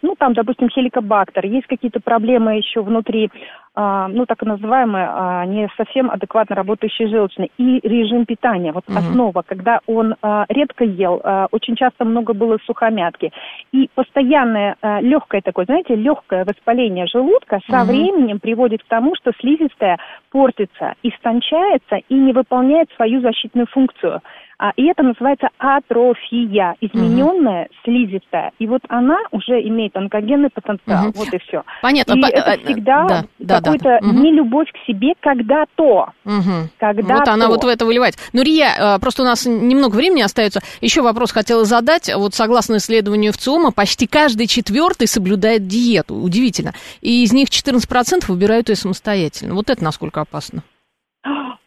ну 0.01 0.15
там, 0.19 0.33
допустим, 0.33 0.71
хеликобактер, 0.71 1.45
есть 1.45 1.67
какие-то 1.67 2.01
проблемы 2.01 2.57
еще 2.57 2.83
внутри 2.83 3.31
а, 3.31 3.64
ну, 3.77 4.25
так 4.27 4.43
называемые, 4.43 5.09
а, 5.11 5.47
не 5.47 5.69
совсем 5.77 6.11
адекватно 6.11 6.55
работающие 6.55 7.09
желчные, 7.09 7.51
и 7.59 7.81
режим 7.87 8.25
питания. 8.25 8.73
Вот 8.73 8.85
угу. 8.89 8.99
основа, 8.99 9.43
когда 9.43 9.81
он 9.87 10.15
а, 10.23 10.45
редко 10.49 10.85
ел, 10.85 11.21
очень 11.51 11.77
часто 11.77 12.05
много 12.05 12.35
было 12.35 12.59
сухомятки, 12.67 13.33
и 13.73 13.89
постоянное 13.95 14.77
легкое 15.01 15.41
такое, 15.41 15.65
знаете, 15.65 15.95
легкое 15.95 16.45
воспаление 16.45 17.07
желудка 17.07 17.61
со 17.69 17.83
угу. 17.83 17.87
временем 17.93 18.39
приводит 18.39 18.83
к 18.83 18.87
тому, 18.87 19.15
что 19.17 19.33
слизистая 19.41 19.99
портится, 20.31 20.95
истончается 21.03 21.97
и 22.09 22.15
не 22.15 22.33
выполняет 22.33 22.91
свою 22.97 23.21
защитную 23.21 23.67
функцию. 23.67 24.21
А, 24.59 24.73
и 24.77 24.85
это 24.85 25.03
называется 25.03 25.49
атрофия, 25.59 26.77
измененная 26.81 27.65
угу. 27.65 27.75
слизистая. 27.85 28.53
И 28.59 28.67
вот 28.67 28.83
она 28.89 29.19
уже 29.31 29.61
имеет 29.63 29.97
онкогенный 29.97 30.51
потенциал. 30.51 31.09
Угу. 31.09 31.19
Вот 31.19 31.35
и 31.35 31.39
все. 31.39 31.63
Понятно. 31.83 32.15
И 32.15 32.21
По- 32.21 32.27
это 32.27 32.51
э, 32.53 32.59
всегда 32.65 33.25
да, 33.39 33.61
какой-то 33.61 33.85
да, 33.85 33.99
да. 34.01 34.07
нелюбовь 34.07 34.71
к 34.73 34.87
себе 34.87 35.15
когда-то. 35.21 36.13
Угу. 36.25 36.69
когда 36.79 37.17
Вот 37.17 37.29
она 37.29 37.49
вот 37.49 37.65
в 37.65 37.69
это 37.69 37.85
выливает. 37.85 38.15
Ну, 38.33 38.43
Рия, 38.43 38.97
э, 38.97 38.99
просто 39.01 39.23
у 39.23 39.27
нас 39.27 39.47
немного 39.47 39.97
времени 39.97 40.23
остается. 40.23 40.61
Еще 40.81 41.03
вопрос 41.03 41.33
хотела 41.33 41.65
задать. 41.65 42.13
Вот 42.15 42.35
согласно 42.35 42.77
исследованию 42.77 43.33
ВЦИОМа, 43.33 43.73
почти 43.73 44.07
каждый 44.07 44.47
четвертый 44.47 45.07
соблюдает 45.09 45.67
диету. 45.67 46.15
Удивительно. 46.15 46.75
И 47.01 47.25
из 47.25 47.33
них 47.33 47.49
14% 47.49 48.29
выбирают 48.29 48.69
ее 48.69 48.77
самостоятельно. 48.77 49.55
Вот 49.55 49.71
это 49.71 49.83
насколько 49.83 50.21
опасно? 50.21 50.63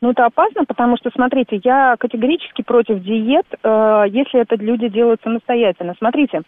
Ну, 0.01 0.11
это 0.11 0.25
опасно, 0.25 0.63
потому 0.65 0.95
что, 0.97 1.09
смотрите, 1.09 1.59
я 1.63 1.95
категорически 1.97 2.61
против 2.61 3.01
диет, 3.01 3.45
э, 3.63 4.03
если 4.09 4.41
это 4.41 4.55
люди 4.55 4.89
делают 4.89 5.21
самостоятельно. 5.23 5.95
Смотрите, 5.97 6.41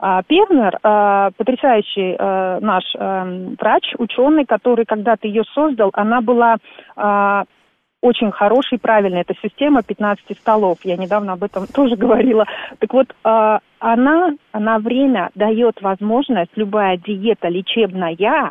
э, 0.00 0.20
Певнер, 0.26 0.78
э, 0.82 1.30
потрясающий 1.36 2.16
э, 2.18 2.58
наш 2.60 2.84
э, 2.94 3.54
врач, 3.60 3.92
ученый, 3.98 4.46
который 4.46 4.86
когда-то 4.86 5.28
ее 5.28 5.42
создал, 5.54 5.90
она 5.92 6.22
была 6.22 6.56
э, 6.96 7.44
очень 8.00 8.30
хорошей, 8.32 8.78
правильной. 8.78 9.22
Это 9.22 9.34
система 9.42 9.82
15 9.82 10.38
столов. 10.38 10.78
Я 10.84 10.96
недавно 10.96 11.32
об 11.32 11.42
этом 11.42 11.66
тоже 11.74 11.96
говорила. 11.96 12.46
Так 12.78 12.92
вот, 12.94 13.10
э, 13.10 13.58
она 13.80 14.30
на 14.54 14.78
время 14.78 15.30
дает 15.34 15.82
возможность, 15.82 16.52
любая 16.56 16.96
диета 16.96 17.48
лечебная, 17.48 18.16
а, 18.22 18.46
а, 18.46 18.50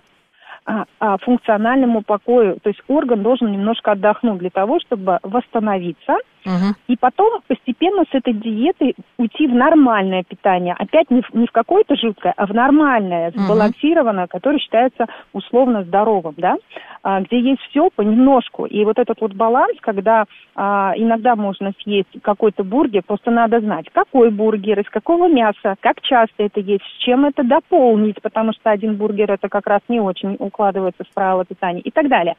функциональному 1.21 2.01
покою. 2.01 2.57
То 2.61 2.69
есть 2.69 2.81
орган 2.87 3.21
должен 3.23 3.51
немножко 3.51 3.91
отдохнуть 3.91 4.39
для 4.39 4.49
того, 4.49 4.79
чтобы 4.79 5.19
восстановиться– 5.23 6.17
Угу. 6.45 6.75
И 6.87 6.97
потом 6.97 7.41
постепенно 7.47 8.03
с 8.11 8.13
этой 8.13 8.33
диеты 8.33 8.93
уйти 9.17 9.47
в 9.47 9.53
нормальное 9.53 10.23
питание. 10.23 10.75
Опять 10.77 11.09
не 11.09 11.21
в, 11.21 11.33
не 11.33 11.47
в 11.47 11.51
какое-то 11.51 11.95
жуткое, 11.95 12.33
а 12.35 12.45
в 12.45 12.53
нормальное, 12.53 13.31
сбалансированное, 13.31 14.25
угу. 14.25 14.31
которое 14.31 14.59
считается 14.59 15.07
условно 15.31 15.83
здоровым, 15.83 16.35
да, 16.37 16.55
а, 17.03 17.21
где 17.21 17.39
есть 17.39 17.61
все 17.69 17.89
понемножку. 17.95 18.65
И 18.65 18.83
вот 18.85 18.99
этот 18.99 19.19
вот 19.21 19.33
баланс, 19.33 19.77
когда 19.81 20.25
а, 20.55 20.93
иногда 20.95 21.35
можно 21.35 21.73
съесть 21.83 22.09
какой-то 22.21 22.63
бургер, 22.63 23.03
просто 23.05 23.31
надо 23.31 23.59
знать, 23.59 23.85
какой 23.91 24.29
бургер, 24.31 24.79
из 24.79 24.89
какого 24.89 25.27
мяса, 25.27 25.75
как 25.79 26.01
часто 26.01 26.43
это 26.43 26.59
есть, 26.59 26.83
с 26.83 27.03
чем 27.03 27.25
это 27.25 27.43
дополнить, 27.43 28.21
потому 28.21 28.53
что 28.53 28.71
один 28.71 28.95
бургер 28.95 29.31
это 29.31 29.49
как 29.49 29.67
раз 29.67 29.81
не 29.87 29.99
очень 29.99 30.35
укладывается 30.39 31.03
в 31.03 31.13
правила 31.13 31.45
питания 31.45 31.81
и 31.81 31.91
так 31.91 32.07
далее. 32.07 32.35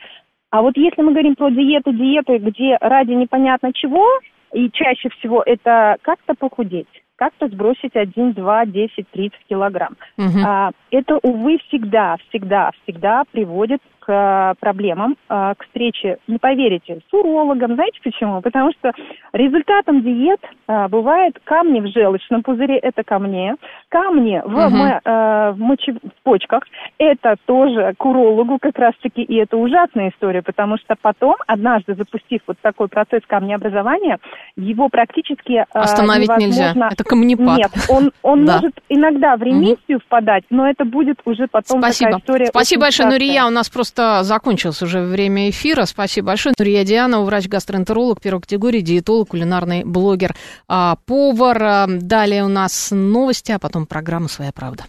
А 0.54 0.62
вот 0.62 0.76
если 0.76 1.02
мы 1.02 1.10
говорим 1.10 1.34
про 1.34 1.50
диеты, 1.50 1.92
диеты, 1.92 2.38
где 2.38 2.78
ради 2.80 3.10
непонятно 3.10 3.72
чего, 3.72 4.06
и 4.52 4.70
чаще 4.70 5.08
всего 5.08 5.42
это 5.44 5.96
как-то 6.02 6.34
похудеть, 6.34 6.86
как-то 7.16 7.48
сбросить 7.48 7.96
1, 7.96 8.34
2, 8.34 8.66
10, 8.66 9.10
30 9.10 9.36
килограмм. 9.48 9.96
Угу. 10.16 10.38
А, 10.46 10.70
это, 10.92 11.18
увы, 11.24 11.58
всегда, 11.66 12.18
всегда, 12.28 12.70
всегда 12.84 13.24
приводит 13.32 13.80
к 14.06 14.54
проблемам, 14.60 15.16
к 15.28 15.56
встрече, 15.66 16.18
не 16.28 16.38
поверите, 16.38 17.00
с 17.08 17.14
урологом. 17.14 17.74
Знаете 17.74 17.98
почему? 18.02 18.40
Потому 18.40 18.72
что 18.72 18.92
результатом 19.32 20.02
диет 20.02 20.40
бывает 20.88 21.38
камни 21.44 21.80
в 21.80 21.86
желчном 21.88 22.42
пузыре, 22.42 22.78
это 22.78 23.02
камни, 23.02 23.54
камни 23.88 24.42
в, 24.44 24.66
угу. 24.66 24.76
мо, 24.76 25.00
в, 25.04 25.56
моче, 25.58 25.92
в 25.92 26.22
почках, 26.22 26.64
это 26.98 27.36
тоже 27.46 27.94
к 27.96 28.04
урологу 28.04 28.58
как 28.60 28.78
раз-таки, 28.78 29.22
и 29.22 29.36
это 29.36 29.56
ужасная 29.56 30.10
история, 30.10 30.42
потому 30.42 30.76
что 30.78 30.94
потом, 31.00 31.36
однажды 31.46 31.94
запустив 31.94 32.42
вот 32.46 32.58
такой 32.60 32.88
процесс 32.88 33.22
камнеобразования, 33.26 34.18
его 34.56 34.88
практически 34.88 35.64
Остановить 35.72 36.28
невозможно... 36.28 36.46
нельзя, 36.46 36.88
это 36.92 37.04
камнепад. 37.04 37.58
Нет, 37.58 37.70
он, 37.88 38.12
он 38.22 38.44
да. 38.46 38.54
может 38.54 38.74
иногда 38.88 39.36
в 39.36 39.42
ремиссию 39.42 39.98
угу. 39.98 40.04
впадать, 40.06 40.44
но 40.50 40.68
это 40.68 40.84
будет 40.84 41.20
уже 41.24 41.46
потом 41.46 41.80
Спасибо. 41.80 42.10
такая 42.10 42.20
история. 42.20 42.46
Спасибо 42.46 42.82
большое, 42.82 43.08
Нурия. 43.08 43.46
У 43.46 43.50
нас 43.50 43.68
просто 43.68 43.93
закончилось 43.96 44.82
уже 44.82 45.02
время 45.02 45.50
эфира. 45.50 45.84
Спасибо 45.84 46.28
большое. 46.28 46.54
Нурия 46.58 46.84
Диана, 46.84 47.22
врач-гастроэнтеролог 47.22 48.20
первой 48.20 48.40
категории, 48.40 48.80
диетолог, 48.80 49.30
кулинарный 49.30 49.84
блогер, 49.84 50.34
а, 50.68 50.96
повар. 51.06 51.86
Далее 51.88 52.44
у 52.44 52.48
нас 52.48 52.88
новости, 52.90 53.52
а 53.52 53.58
потом 53.58 53.86
программа 53.86 54.28
«Своя 54.28 54.52
правда». 54.52 54.84